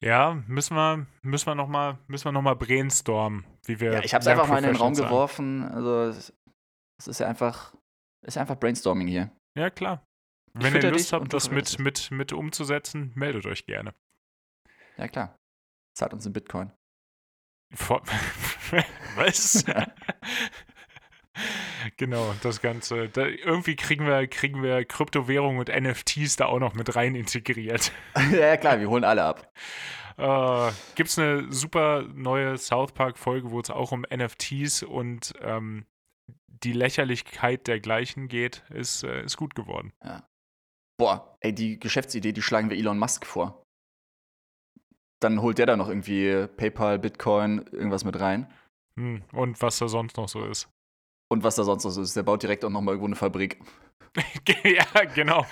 Ja, 0.03 0.43
müssen 0.47 0.75
wir, 0.75 1.07
müssen 1.21 1.45
wir 1.47 1.55
nochmal 1.55 1.97
noch 2.07 2.55
brainstormen, 2.55 3.45
wie 3.65 3.79
wir. 3.79 3.93
Ja, 3.93 4.03
ich 4.03 4.13
habe 4.13 4.21
es 4.21 4.27
einfach 4.27 4.47
mal 4.49 4.57
in 4.57 4.65
den 4.65 4.75
Raum 4.75 4.95
sein. 4.95 5.07
geworfen. 5.07 5.63
Also, 5.63 6.19
es 6.99 7.07
ist 7.07 7.19
ja 7.19 7.27
einfach, 7.27 7.73
ist 8.25 8.37
einfach 8.37 8.59
Brainstorming 8.59 9.07
hier. 9.07 9.31
Ja, 9.57 9.69
klar. 9.69 10.05
Ich 10.55 10.63
Wenn 10.63 10.75
ihr 10.75 10.91
Lust 10.91 11.13
habt, 11.13 11.31
das 11.31 11.49
mit, 11.49 11.79
mit, 11.79 12.11
mit 12.11 12.33
umzusetzen, 12.33 13.13
meldet 13.15 13.45
euch 13.45 13.65
gerne. 13.65 13.95
Ja, 14.97 15.07
klar. 15.07 15.39
Zahlt 15.97 16.13
uns 16.13 16.25
in 16.25 16.33
Bitcoin. 16.33 16.71
Vor 17.73 18.03
Was? 19.15 19.65
genau, 21.97 22.33
das 22.43 22.61
Ganze. 22.61 23.09
Da, 23.09 23.25
irgendwie 23.25 23.75
kriegen 23.75 24.05
wir, 24.05 24.27
kriegen 24.27 24.63
wir 24.63 24.85
Kryptowährungen 24.85 25.59
und 25.59 25.69
NFTs 25.69 26.35
da 26.35 26.45
auch 26.45 26.59
noch 26.59 26.73
mit 26.73 26.95
rein 26.95 27.15
integriert. 27.15 27.91
ja, 28.31 28.57
klar, 28.57 28.79
wir 28.79 28.89
holen 28.89 29.03
alle 29.03 29.23
ab. 29.23 29.51
Äh, 30.17 30.71
Gibt 30.95 31.09
es 31.09 31.19
eine 31.19 31.51
super 31.51 32.03
neue 32.13 32.57
South 32.57 32.93
Park-Folge, 32.93 33.51
wo 33.51 33.59
es 33.59 33.69
auch 33.69 33.91
um 33.91 34.05
NFTs 34.09 34.83
und 34.83 35.33
ähm, 35.41 35.85
die 36.47 36.73
Lächerlichkeit 36.73 37.67
dergleichen 37.67 38.27
geht, 38.27 38.63
ist, 38.69 39.03
äh, 39.03 39.23
ist 39.23 39.37
gut 39.37 39.55
geworden. 39.55 39.91
Ja. 40.03 40.27
Boah, 40.97 41.35
ey, 41.41 41.53
die 41.53 41.79
Geschäftsidee, 41.79 42.31
die 42.31 42.41
schlagen 42.41 42.69
wir 42.69 42.77
Elon 42.77 42.99
Musk 42.99 43.25
vor. 43.25 43.63
Dann 45.19 45.41
holt 45.41 45.57
der 45.57 45.65
da 45.65 45.77
noch 45.77 45.87
irgendwie 45.87 46.47
PayPal, 46.57 46.99
Bitcoin, 46.99 47.65
irgendwas 47.71 48.03
mit 48.03 48.19
rein. 48.19 48.51
Hm, 48.99 49.23
und 49.31 49.61
was 49.61 49.79
da 49.79 49.87
sonst 49.87 50.17
noch 50.17 50.29
so 50.29 50.45
ist. 50.45 50.69
Und 51.33 51.43
was 51.43 51.55
da 51.55 51.63
sonst 51.63 51.83
noch 51.83 51.89
so 51.89 51.99
ist. 52.03 52.15
Der 52.15 52.21
baut 52.21 52.43
direkt 52.43 52.63
auch 52.63 52.69
noch 52.69 52.81
mal 52.81 52.91
irgendwo 52.91 53.07
eine 53.07 53.15
Fabrik. 53.15 53.59
ja, 54.63 55.03
genau. 55.15 55.47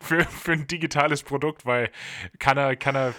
für, 0.00 0.24
für 0.24 0.52
ein 0.52 0.68
digitales 0.68 1.24
Produkt, 1.24 1.66
weil 1.66 1.90
kann 2.38 2.56
er, 2.56 2.76
kann 2.76 2.94
er, 2.94 3.12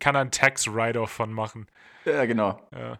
kann 0.00 0.14
er 0.14 0.22
einen 0.22 0.30
Tax-Write-Off 0.30 1.10
von 1.10 1.30
machen. 1.30 1.66
Ja, 2.06 2.24
genau. 2.24 2.58
Ja. 2.74 2.98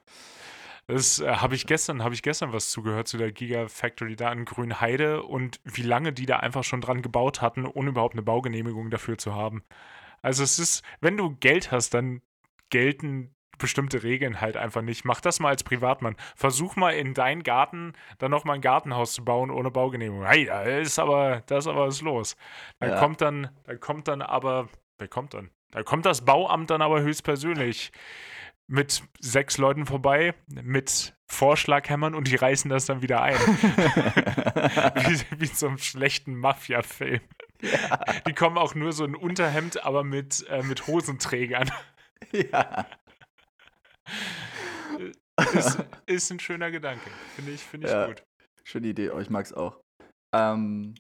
Das 0.88 1.20
äh, 1.20 1.36
habe 1.36 1.54
ich 1.54 1.66
gestern, 1.66 2.04
habe 2.04 2.14
ich 2.14 2.22
gestern 2.22 2.52
was 2.52 2.68
zugehört 2.68 3.08
zu 3.08 3.16
der 3.16 3.32
Gigafactory 3.32 4.14
da 4.14 4.30
in 4.30 4.44
Grünheide 4.44 5.22
und 5.22 5.58
wie 5.64 5.80
lange 5.80 6.12
die 6.12 6.26
da 6.26 6.36
einfach 6.36 6.64
schon 6.64 6.82
dran 6.82 7.00
gebaut 7.00 7.40
hatten, 7.40 7.64
ohne 7.64 7.88
überhaupt 7.88 8.12
eine 8.12 8.22
Baugenehmigung 8.22 8.90
dafür 8.90 9.16
zu 9.16 9.34
haben. 9.34 9.62
Also 10.20 10.42
es 10.42 10.58
ist, 10.58 10.84
wenn 11.00 11.16
du 11.16 11.34
Geld 11.36 11.72
hast, 11.72 11.94
dann 11.94 12.20
gelten 12.68 13.34
bestimmte 13.58 14.02
Regeln 14.02 14.40
halt 14.40 14.56
einfach 14.56 14.82
nicht. 14.82 15.04
Mach 15.04 15.20
das 15.20 15.40
mal 15.40 15.50
als 15.50 15.64
Privatmann. 15.64 16.16
Versuch 16.36 16.76
mal 16.76 16.90
in 16.90 17.14
deinen 17.14 17.42
Garten 17.42 17.92
dann 18.18 18.30
nochmal 18.30 18.56
ein 18.56 18.62
Gartenhaus 18.62 19.12
zu 19.12 19.24
bauen 19.24 19.50
ohne 19.50 19.70
Baugenehmigung. 19.70 20.26
Hey, 20.26 20.46
da 20.46 20.62
ist 20.62 20.98
aber, 20.98 21.42
da 21.46 21.58
ist 21.58 21.66
aber 21.66 21.86
was 21.86 22.00
los. 22.00 22.36
Da 22.80 22.88
ja. 22.88 22.98
kommt 22.98 23.20
dann, 23.20 23.50
da 23.64 23.76
kommt 23.76 24.08
dann 24.08 24.22
aber, 24.22 24.68
wer 24.98 25.08
kommt 25.08 25.34
dann? 25.34 25.50
Da 25.70 25.82
kommt 25.82 26.06
das 26.06 26.24
Bauamt 26.24 26.70
dann 26.70 26.82
aber 26.82 27.00
höchstpersönlich 27.00 27.92
mit 28.66 29.02
sechs 29.20 29.58
Leuten 29.58 29.86
vorbei, 29.86 30.34
mit 30.46 31.14
Vorschlaghämmern 31.26 32.14
und 32.14 32.28
die 32.28 32.36
reißen 32.36 32.70
das 32.70 32.86
dann 32.86 33.02
wieder 33.02 33.22
ein. 33.22 33.34
wie, 33.34 35.40
wie 35.40 35.46
in 35.46 35.54
so 35.54 35.68
einem 35.68 35.78
schlechten 35.78 36.34
Mafia-Film. 36.34 37.20
Ja. 37.60 38.00
Die 38.26 38.32
kommen 38.32 38.58
auch 38.58 38.74
nur 38.74 38.92
so 38.92 39.04
in 39.04 39.14
Unterhemd, 39.14 39.84
aber 39.84 40.04
mit, 40.04 40.46
äh, 40.48 40.62
mit 40.62 40.86
Hosenträgern. 40.86 41.70
Ja. 42.30 42.86
Ist, 45.54 45.78
ist 46.06 46.30
ein 46.30 46.40
schöner 46.40 46.70
Gedanke. 46.70 47.10
Finde 47.34 47.52
ich, 47.52 47.60
find 47.60 47.84
ich 47.84 47.90
ja, 47.90 48.06
gut. 48.06 48.22
Schöne 48.64 48.88
Idee, 48.88 49.10
oh, 49.10 49.18
ich 49.18 49.30
mag 49.30 49.44
es 49.44 49.52
auch. 49.52 49.80
Ähm, 50.34 50.94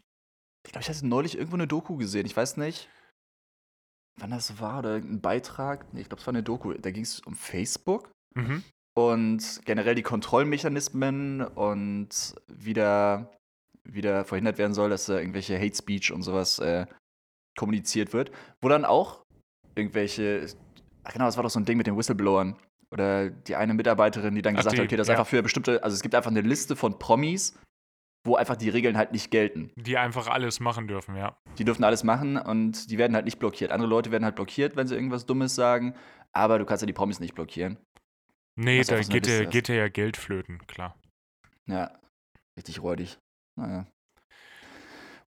ich 0.64 0.72
glaube, 0.72 0.82
ich 0.82 0.88
hatte 0.88 1.06
neulich 1.06 1.36
irgendwo 1.36 1.56
eine 1.56 1.66
Doku 1.66 1.96
gesehen. 1.96 2.26
Ich 2.26 2.36
weiß 2.36 2.56
nicht, 2.56 2.88
wann 4.20 4.30
das 4.30 4.60
war 4.60 4.80
oder 4.80 4.96
ein 4.96 5.20
Beitrag. 5.20 5.92
Nee, 5.92 6.02
ich 6.02 6.08
glaube, 6.08 6.20
es 6.20 6.26
war 6.26 6.34
eine 6.34 6.42
Doku. 6.42 6.72
Da 6.74 6.90
ging 6.90 7.02
es 7.02 7.20
um 7.20 7.34
Facebook. 7.34 8.10
Mhm. 8.34 8.64
und 8.96 9.60
generell 9.66 9.94
die 9.94 10.02
Kontrollmechanismen 10.02 11.42
und 11.42 12.34
wieder, 12.48 13.30
wieder 13.84 14.24
verhindert 14.24 14.58
werden 14.58 14.74
soll, 14.74 14.90
dass 14.90 15.06
da 15.06 15.18
irgendwelche 15.18 15.58
Hate 15.58 15.76
Speech 15.76 16.12
und 16.12 16.22
sowas 16.22 16.58
äh, 16.58 16.86
kommuniziert 17.58 18.12
wird. 18.12 18.30
Wo 18.62 18.68
dann 18.68 18.84
auch 18.84 19.22
irgendwelche, 19.74 20.46
ach 21.04 21.12
genau, 21.12 21.26
das 21.26 21.36
war 21.36 21.42
doch 21.42 21.50
so 21.50 21.60
ein 21.60 21.64
Ding 21.64 21.76
mit 21.76 21.86
den 21.86 21.96
Whistleblowern. 21.96 22.56
Oder 22.92 23.30
die 23.30 23.56
eine 23.56 23.72
Mitarbeiterin, 23.74 24.34
die 24.34 24.42
dann 24.42 24.54
Ach, 24.54 24.58
gesagt 24.58 24.76
die- 24.76 24.80
hat, 24.80 24.86
okay, 24.86 24.96
das 24.96 25.06
ist 25.06 25.08
ja. 25.12 25.14
einfach 25.14 25.26
für 25.28 25.42
bestimmte, 25.42 25.82
also 25.82 25.94
es 25.94 26.02
gibt 26.02 26.14
einfach 26.14 26.30
eine 26.30 26.42
Liste 26.42 26.76
von 26.76 26.98
Promis, 26.98 27.58
wo 28.24 28.36
einfach 28.36 28.54
die 28.56 28.68
Regeln 28.68 28.96
halt 28.98 29.12
nicht 29.12 29.30
gelten. 29.30 29.70
Die 29.76 29.96
einfach 29.96 30.28
alles 30.28 30.60
machen 30.60 30.86
dürfen, 30.86 31.16
ja. 31.16 31.36
Die 31.58 31.64
dürfen 31.64 31.82
alles 31.84 32.04
machen 32.04 32.36
und 32.36 32.90
die 32.90 32.98
werden 32.98 33.14
halt 33.14 33.24
nicht 33.24 33.38
blockiert. 33.38 33.72
Andere 33.72 33.88
Leute 33.88 34.10
werden 34.12 34.24
halt 34.24 34.36
blockiert, 34.36 34.76
wenn 34.76 34.86
sie 34.86 34.94
irgendwas 34.94 35.26
Dummes 35.26 35.54
sagen, 35.54 35.94
aber 36.32 36.58
du 36.58 36.64
kannst 36.66 36.82
ja 36.82 36.86
die 36.86 36.92
Promis 36.92 37.18
nicht 37.18 37.34
blockieren. 37.34 37.78
Nee, 38.56 38.82
da 38.84 39.02
so 39.02 39.10
geht 39.10 39.26
dir, 39.26 39.42
ist. 39.44 39.50
geht 39.50 39.68
dir 39.68 39.76
ja 39.76 39.88
Geld 39.88 40.16
flöten, 40.18 40.58
klar. 40.66 40.94
Ja, 41.66 41.90
richtig 42.58 42.82
räudig. 42.82 43.18
Naja. 43.58 43.86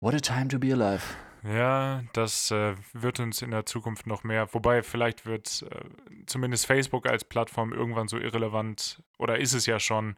What 0.01 0.15
a 0.15 0.19
time 0.19 0.49
to 0.49 0.59
be 0.59 0.71
alive. 0.73 1.03
Ja, 1.45 2.03
das 2.15 2.51
äh, 2.51 2.75
wird 2.95 3.21
uns 3.21 3.43
in 3.43 3.51
der 3.51 3.67
Zukunft 3.67 4.07
noch 4.07 4.25
mehr. 4.25 4.53
Wobei, 4.55 4.83
vielleicht 4.83 5.27
wird 5.27 5.63
äh, 5.71 5.85
zumindest 6.27 6.67
Facebook 6.67 7.07
als 7.07 7.25
Plattform 7.25 7.73
irgendwann 7.73 8.09
so 8.09 8.19
irrelevant, 8.19 9.03
oder 9.19 9.39
ist 9.39 9.53
es 9.53 9.67
ja 9.67 9.79
schon, 9.79 10.17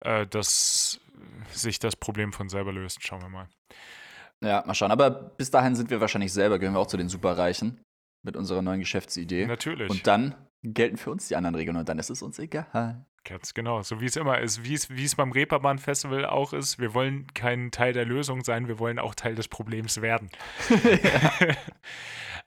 äh, 0.00 0.26
dass 0.26 1.00
sich 1.52 1.80
das 1.80 1.96
Problem 1.96 2.32
von 2.32 2.48
selber 2.48 2.72
löst. 2.72 3.02
Schauen 3.02 3.22
wir 3.22 3.28
mal. 3.28 3.48
Ja, 4.40 4.62
mal 4.66 4.74
schauen. 4.74 4.92
Aber 4.92 5.10
bis 5.10 5.50
dahin 5.50 5.74
sind 5.74 5.90
wir 5.90 6.00
wahrscheinlich 6.00 6.32
selber, 6.32 6.58
gehören 6.58 6.74
wir 6.74 6.80
auch 6.80 6.86
zu 6.86 6.96
den 6.96 7.08
Superreichen 7.08 7.80
mit 8.22 8.36
unserer 8.36 8.62
neuen 8.62 8.80
Geschäftsidee. 8.80 9.46
Natürlich. 9.46 9.90
Und 9.90 10.06
dann 10.06 10.34
gelten 10.62 10.96
für 10.96 11.10
uns 11.10 11.28
die 11.28 11.36
anderen 11.36 11.56
Regeln 11.56 11.76
und 11.76 11.88
dann 11.88 11.98
ist 11.98 12.10
es 12.10 12.22
uns 12.22 12.38
egal. 12.38 13.04
Ganz 13.24 13.52
genau. 13.52 13.82
So 13.82 14.00
wie 14.00 14.06
es 14.06 14.16
immer 14.16 14.38
ist. 14.38 14.64
Wie 14.64 14.74
es, 14.74 14.88
wie 14.90 15.04
es 15.04 15.14
beim 15.14 15.32
Reeperbahn-Festival 15.32 16.24
auch 16.24 16.52
ist. 16.52 16.78
Wir 16.78 16.94
wollen 16.94 17.26
kein 17.34 17.70
Teil 17.70 17.92
der 17.92 18.06
Lösung 18.06 18.42
sein, 18.42 18.66
wir 18.66 18.78
wollen 18.78 18.98
auch 18.98 19.14
Teil 19.14 19.34
des 19.34 19.48
Problems 19.48 20.00
werden. 20.00 20.30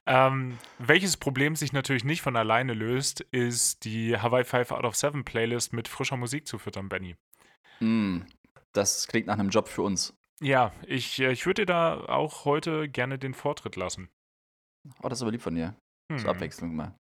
ähm, 0.07 0.57
welches 0.79 1.17
Problem 1.17 1.55
sich 1.55 1.73
natürlich 1.73 2.03
nicht 2.03 2.21
von 2.21 2.35
alleine 2.35 2.73
löst, 2.73 3.21
ist 3.21 3.85
die 3.85 4.17
Hawaii 4.17 4.43
5 4.43 4.71
out 4.71 4.83
of 4.83 4.95
7 4.95 5.23
Playlist 5.23 5.73
mit 5.73 5.87
frischer 5.87 6.17
Musik 6.17 6.47
zu 6.47 6.57
füttern, 6.57 6.89
Benny. 6.89 7.15
Mm, 7.79 8.21
das 8.73 9.07
klingt 9.07 9.27
nach 9.27 9.37
einem 9.37 9.49
Job 9.49 9.67
für 9.67 9.83
uns. 9.83 10.15
Ja, 10.41 10.73
ich, 10.87 11.19
äh, 11.19 11.31
ich 11.31 11.45
würde 11.45 11.61
dir 11.61 11.67
da 11.67 12.05
auch 12.05 12.45
heute 12.45 12.89
gerne 12.89 13.19
den 13.19 13.35
Vortritt 13.35 13.75
lassen. 13.75 14.09
Oh, 15.01 15.09
das 15.09 15.19
ist 15.19 15.21
aber 15.21 15.31
lieb 15.31 15.41
von 15.41 15.55
dir. 15.55 15.75
Hm. 16.11 16.17
Zur 16.17 16.31
Abwechslung 16.31 16.75
mal. 16.75 16.95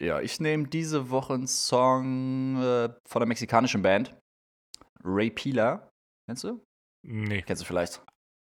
Ja, 0.00 0.20
ich 0.20 0.38
nehme 0.40 0.68
diese 0.68 1.10
Woche 1.10 1.34
einen 1.34 1.48
Song 1.48 2.56
äh, 2.62 2.88
von 3.06 3.22
einer 3.22 3.28
mexikanischen 3.28 3.82
Band. 3.82 4.14
Ray 5.02 5.30
Pila. 5.30 5.90
Kennst 6.28 6.44
du? 6.44 6.64
Nee. 7.06 7.42
Kennst 7.42 7.62
du 7.62 7.66
vielleicht? 7.66 8.02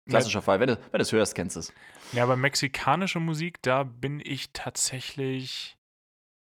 Klassischer 0.09 0.41
Fall. 0.41 0.59
Wenn 0.59 0.67
du, 0.67 0.77
wenn 0.77 0.99
du 0.99 1.01
es 1.01 1.11
hörst, 1.11 1.35
kennst 1.35 1.55
du 1.55 1.59
es. 1.61 1.73
Ja, 2.13 2.23
aber 2.23 2.35
mexikanische 2.35 3.19
Musik, 3.19 3.61
da 3.61 3.83
bin 3.83 4.19
ich 4.23 4.51
tatsächlich. 4.53 5.75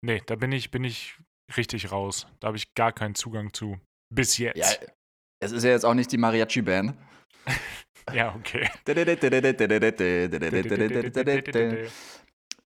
Nee, 0.05 0.21
da 0.25 0.35
bin 0.35 0.51
ich, 0.51 0.71
bin 0.71 0.83
ich 0.83 1.17
richtig 1.57 1.91
raus. 1.91 2.27
Da 2.39 2.47
habe 2.47 2.57
ich 2.57 2.73
gar 2.73 2.91
keinen 2.91 3.15
Zugang 3.15 3.53
zu. 3.53 3.79
Bis 4.13 4.37
Ja, 4.37 4.51
jetzt. 4.55 4.91
es 5.39 5.51
ist 5.51 5.63
ja 5.63 5.71
jetzt 5.71 5.85
auch 5.85 5.93
nicht 5.93 6.11
die 6.11 6.17
Mariachi-Band. 6.17 6.95
Ja, 8.11 8.35
okay. 8.35 8.69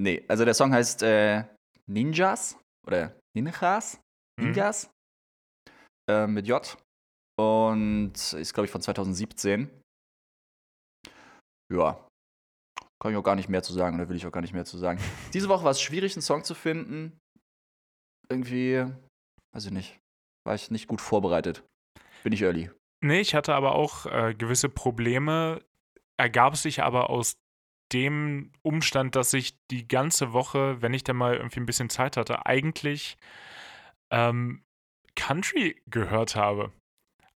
Nee, 0.02 0.24
also 0.30 0.46
der 0.46 0.54
Song 0.54 0.72
heißt 0.72 1.04
äh, 1.04 1.44
Ninjas 1.90 2.60
oder 2.86 3.18
Ninjas? 3.36 4.00
Mhm. 4.40 4.48
Ninjas? 4.48 4.92
Äh, 6.10 6.28
mit 6.28 6.48
J. 6.48 6.78
Und 7.40 8.14
ist, 8.34 8.54
glaube 8.54 8.66
ich, 8.66 8.72
von 8.72 8.82
2017. 8.82 9.70
Ja. 11.74 12.04
Kann 13.00 13.12
ich 13.12 13.18
auch 13.18 13.24
gar 13.24 13.36
nicht 13.36 13.50
mehr 13.50 13.62
zu 13.62 13.74
sagen, 13.74 13.96
oder 13.96 14.10
will 14.10 14.16
ich 14.16 14.26
auch 14.26 14.32
gar 14.32 14.42
nicht 14.42 14.54
mehr 14.54 14.66
zu 14.66 14.78
sagen. 14.78 15.00
Diese 15.34 15.50
Woche 15.50 15.64
war 15.64 15.72
es 15.72 15.82
schwierig, 15.82 16.16
einen 16.16 16.24
Song 16.24 16.44
zu 16.44 16.56
finden. 16.56 17.20
Irgendwie, 18.30 18.86
weiß 19.54 19.66
ich 19.66 19.72
nicht, 19.72 20.00
war 20.46 20.56
ich 20.56 20.72
nicht 20.72 20.88
gut 20.88 21.02
vorbereitet. 21.02 21.64
Bin 22.24 22.34
ich 22.34 22.42
early. 22.42 22.72
Nee, 23.04 23.22
ich 23.22 23.36
hatte 23.36 23.54
aber 23.54 23.76
auch 23.76 24.08
äh, 24.08 24.34
gewisse 24.34 24.70
Probleme, 24.70 25.64
ergab 26.20 26.58
sich 26.58 26.82
aber 26.82 27.10
aus 27.10 27.38
dem 27.92 28.52
Umstand, 28.62 29.16
dass 29.16 29.34
ich 29.34 29.58
die 29.68 29.88
ganze 29.88 30.34
Woche, 30.34 30.82
wenn 30.82 30.94
ich 30.94 31.04
dann 31.04 31.16
mal 31.16 31.36
irgendwie 31.36 31.60
ein 31.60 31.66
bisschen 31.66 31.90
Zeit 31.90 32.18
hatte, 32.18 32.46
eigentlich 32.46 33.18
ähm, 34.10 34.64
Country 35.16 35.82
gehört 35.88 36.36
habe. 36.36 36.72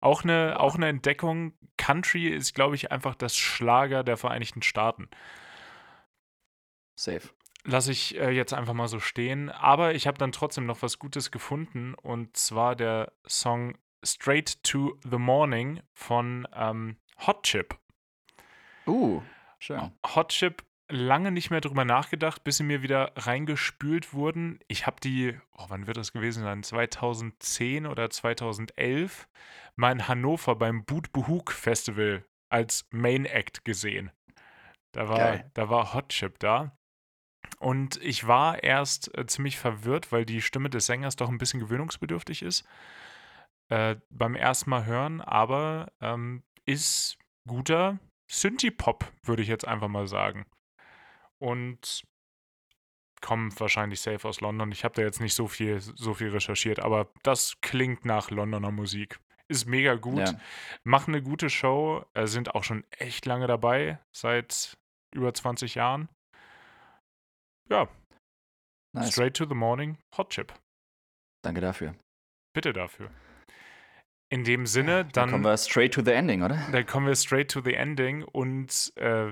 Auch 0.01 0.25
eine, 0.25 0.59
auch 0.59 0.77
eine 0.77 0.89
Entdeckung. 0.89 1.53
Country 1.77 2.29
ist, 2.29 2.55
glaube 2.55 2.75
ich, 2.75 2.91
einfach 2.91 3.15
das 3.15 3.37
Schlager 3.37 4.03
der 4.03 4.17
Vereinigten 4.17 4.63
Staaten. 4.63 5.09
Safe. 6.97 7.29
Lasse 7.65 7.93
ich 7.93 8.19
äh, 8.19 8.31
jetzt 8.31 8.55
einfach 8.55 8.73
mal 8.73 8.89
so 8.89 9.01
stehen. 9.01 9.51
Aber 9.51 9.95
ich 9.95 10.07
habe 10.07 10.19
dann 10.19 10.33
trotzdem 10.33 10.67
noch 10.67 10.83
was 10.83 10.99
Gutes 10.99 11.31
gefunden. 11.31 11.95
Und 11.95 12.37
zwar 12.37 12.77
der 12.77 13.13
Song 13.27 13.77
Straight 14.03 14.63
to 14.63 14.99
the 15.03 15.19
Morning 15.19 15.83
von 15.93 16.49
ähm, 16.55 16.97
Hot 17.27 17.43
Chip. 17.43 17.79
Uh, 18.87 19.23
schön. 19.61 19.93
Hot 20.15 20.31
Chip 20.31 20.65
lange 20.91 21.31
nicht 21.31 21.51
mehr 21.51 21.61
drüber 21.61 21.85
nachgedacht, 21.85 22.43
bis 22.45 22.57
sie 22.57 22.65
mir 22.65 22.83
wieder 22.83 23.13
reingespült 23.17 24.13
wurden. 24.13 24.59
Ich 24.67 24.87
habe 24.87 25.01
die, 25.01 25.39
oh, 25.57 25.67
wann 25.69 25.87
wird 25.87 25.97
das 25.97 26.13
gewesen 26.13 26.43
sein? 26.43 26.63
2010 26.63 27.87
oder 27.87 28.11
2011 28.11 29.29
mal 29.77 29.93
in 29.93 30.09
Hannover 30.09 30.57
beim 30.57 30.85
Boot 30.85 31.13
Behug 31.13 31.53
Festival 31.53 32.25
als 32.49 32.87
Main 32.91 33.25
Act 33.25 33.65
gesehen. 33.65 34.11
Da 34.93 35.09
war, 35.09 35.19
Geil. 35.19 35.51
da 35.55 35.71
war 35.71 35.95
Hot 35.95 36.09
Chip 36.09 36.39
da. 36.41 36.77
Und 37.59 38.03
ich 38.03 38.27
war 38.27 38.63
erst 38.63 39.17
äh, 39.17 39.27
ziemlich 39.27 39.59
verwirrt, 39.59 40.13
weil 40.13 40.25
die 40.25 40.43
Stimme 40.43 40.71
des 40.71 40.87
Sängers 40.87 41.17
doch 41.17 41.29
ein 41.29 41.39
bisschen 41.39 41.61
gewöhnungsbedürftig 41.61 42.43
ist. 42.43 42.65
Äh, 43.69 43.97
beim 44.11 44.35
ersten 44.35 44.71
Mal 44.71 44.87
hören, 44.87 45.21
aber 45.21 45.93
ähm, 46.01 46.43
ist 46.67 47.19
guter 47.47 47.99
Synthie-Pop, 48.31 49.05
würde 49.24 49.43
ich 49.43 49.49
jetzt 49.49 49.66
einfach 49.66 49.89
mal 49.89 50.07
sagen. 50.07 50.47
Und 51.39 52.05
kommt 53.20 53.59
wahrscheinlich 53.61 54.01
safe 54.01 54.26
aus 54.26 54.41
London. 54.41 54.72
Ich 54.72 54.85
habe 54.85 54.95
da 54.95 55.03
jetzt 55.03 55.20
nicht 55.20 55.35
so 55.35 55.47
viel, 55.47 55.81
so 55.81 56.14
viel 56.14 56.31
recherchiert, 56.31 56.81
aber 56.81 57.12
das 57.22 57.61
klingt 57.61 58.05
nach 58.05 58.31
Londoner 58.31 58.70
Musik. 58.70 59.20
Ist 59.49 59.66
mega 59.66 59.97
gut, 59.97 60.18
Ja. 60.20 60.41
machen 60.85 61.12
eine 61.14 61.22
gute 61.22 61.51
Show, 61.51 62.05
äh, 62.14 62.26
sind 62.26 62.55
auch 62.55 62.62
schon 62.64 62.85
echt 62.93 63.26
lange 63.26 63.47
dabei, 63.47 63.99
seit 64.12 64.78
über 65.12 65.35
20 65.35 65.74
Jahren. 65.74 66.09
Ja, 67.68 67.89
Nice. 68.95 69.12
straight 69.12 69.37
to 69.37 69.45
the 69.47 69.55
morning, 69.55 69.99
Hot 70.16 70.31
Chip. 70.31 70.55
Danke 71.45 71.61
dafür. 71.61 71.95
Bitte 72.55 72.72
dafür. 72.72 73.11
In 74.31 74.45
dem 74.45 74.64
Sinne, 74.64 75.05
Dann 75.05 75.11
dann 75.12 75.31
kommen 75.31 75.45
wir 75.45 75.57
straight 75.57 75.93
to 75.93 76.03
the 76.05 76.12
ending, 76.12 76.43
oder? 76.43 76.59
dann 76.72 76.87
kommen 76.87 77.07
wir 77.07 77.16
straight 77.16 77.51
to 77.51 77.61
the 77.61 77.74
ending 77.74 78.22
und 78.22 78.93
äh, 78.97 79.26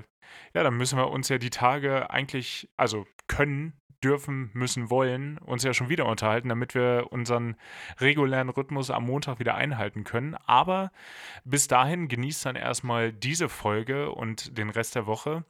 ja, 0.53 0.63
dann 0.63 0.75
müssen 0.77 0.97
wir 0.97 1.09
uns 1.09 1.29
ja 1.29 1.37
die 1.37 1.49
Tage 1.49 2.09
eigentlich, 2.11 2.69
also 2.77 3.07
können, 3.27 3.73
dürfen, 4.03 4.49
müssen, 4.53 4.89
wollen, 4.89 5.37
uns 5.39 5.63
ja 5.63 5.73
schon 5.73 5.89
wieder 5.89 6.05
unterhalten, 6.05 6.49
damit 6.49 6.73
wir 6.73 7.07
unseren 7.11 7.55
regulären 7.99 8.49
Rhythmus 8.49 8.91
am 8.91 9.05
Montag 9.05 9.39
wieder 9.39 9.55
einhalten 9.55 10.03
können. 10.03 10.35
Aber 10.45 10.91
bis 11.43 11.67
dahin 11.67 12.07
genießt 12.07 12.45
dann 12.45 12.55
erstmal 12.55 13.11
diese 13.11 13.49
Folge 13.49 14.11
und 14.11 14.57
den 14.57 14.69
Rest 14.69 14.95
der 14.95 15.05
Woche. 15.05 15.43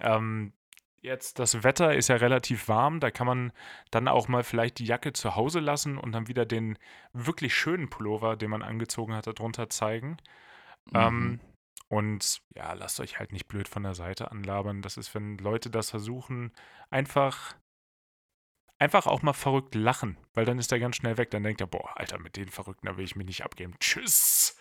Ähm, 0.00 0.52
jetzt, 1.04 1.38
das 1.38 1.62
Wetter 1.62 1.94
ist 1.94 2.08
ja 2.08 2.16
relativ 2.16 2.68
warm, 2.68 2.98
da 2.98 3.10
kann 3.10 3.26
man 3.26 3.52
dann 3.90 4.08
auch 4.08 4.26
mal 4.26 4.42
vielleicht 4.42 4.78
die 4.78 4.86
Jacke 4.86 5.12
zu 5.12 5.36
Hause 5.36 5.60
lassen 5.60 5.98
und 5.98 6.12
dann 6.12 6.26
wieder 6.28 6.46
den 6.46 6.78
wirklich 7.12 7.54
schönen 7.54 7.90
Pullover, 7.90 8.36
den 8.36 8.50
man 8.50 8.62
angezogen 8.62 9.14
hat, 9.14 9.26
darunter 9.26 9.68
zeigen. 9.68 10.16
Mhm. 10.86 10.94
Ähm, 10.94 11.40
und 11.88 12.42
ja, 12.56 12.72
lasst 12.72 12.98
euch 13.00 13.18
halt 13.18 13.32
nicht 13.32 13.46
blöd 13.46 13.68
von 13.68 13.82
der 13.82 13.94
Seite 13.94 14.30
anlabern. 14.30 14.82
Das 14.82 14.96
ist, 14.96 15.14
wenn 15.14 15.38
Leute 15.38 15.70
das 15.70 15.90
versuchen, 15.90 16.52
einfach, 16.90 17.54
einfach 18.78 19.06
auch 19.06 19.22
mal 19.22 19.34
verrückt 19.34 19.74
lachen, 19.74 20.16
weil 20.32 20.46
dann 20.46 20.58
ist 20.58 20.72
er 20.72 20.80
ganz 20.80 20.96
schnell 20.96 21.18
weg. 21.18 21.30
Dann 21.30 21.42
denkt 21.42 21.60
er, 21.60 21.66
boah, 21.66 21.96
Alter, 21.98 22.18
mit 22.18 22.36
den 22.36 22.48
Verrückten, 22.48 22.86
da 22.86 22.96
will 22.96 23.04
ich 23.04 23.14
mich 23.14 23.26
nicht 23.26 23.44
abgeben. 23.44 23.76
Tschüss. 23.78 24.58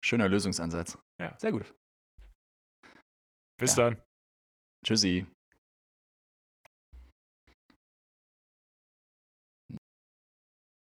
Schöner 0.00 0.28
Lösungsansatz. 0.28 0.98
Ja. 1.20 1.38
Sehr 1.38 1.52
gut. 1.52 1.72
Bis 3.60 3.76
Ja. 3.76 3.90
dann. 3.90 4.02
Tschüssi. 4.84 5.26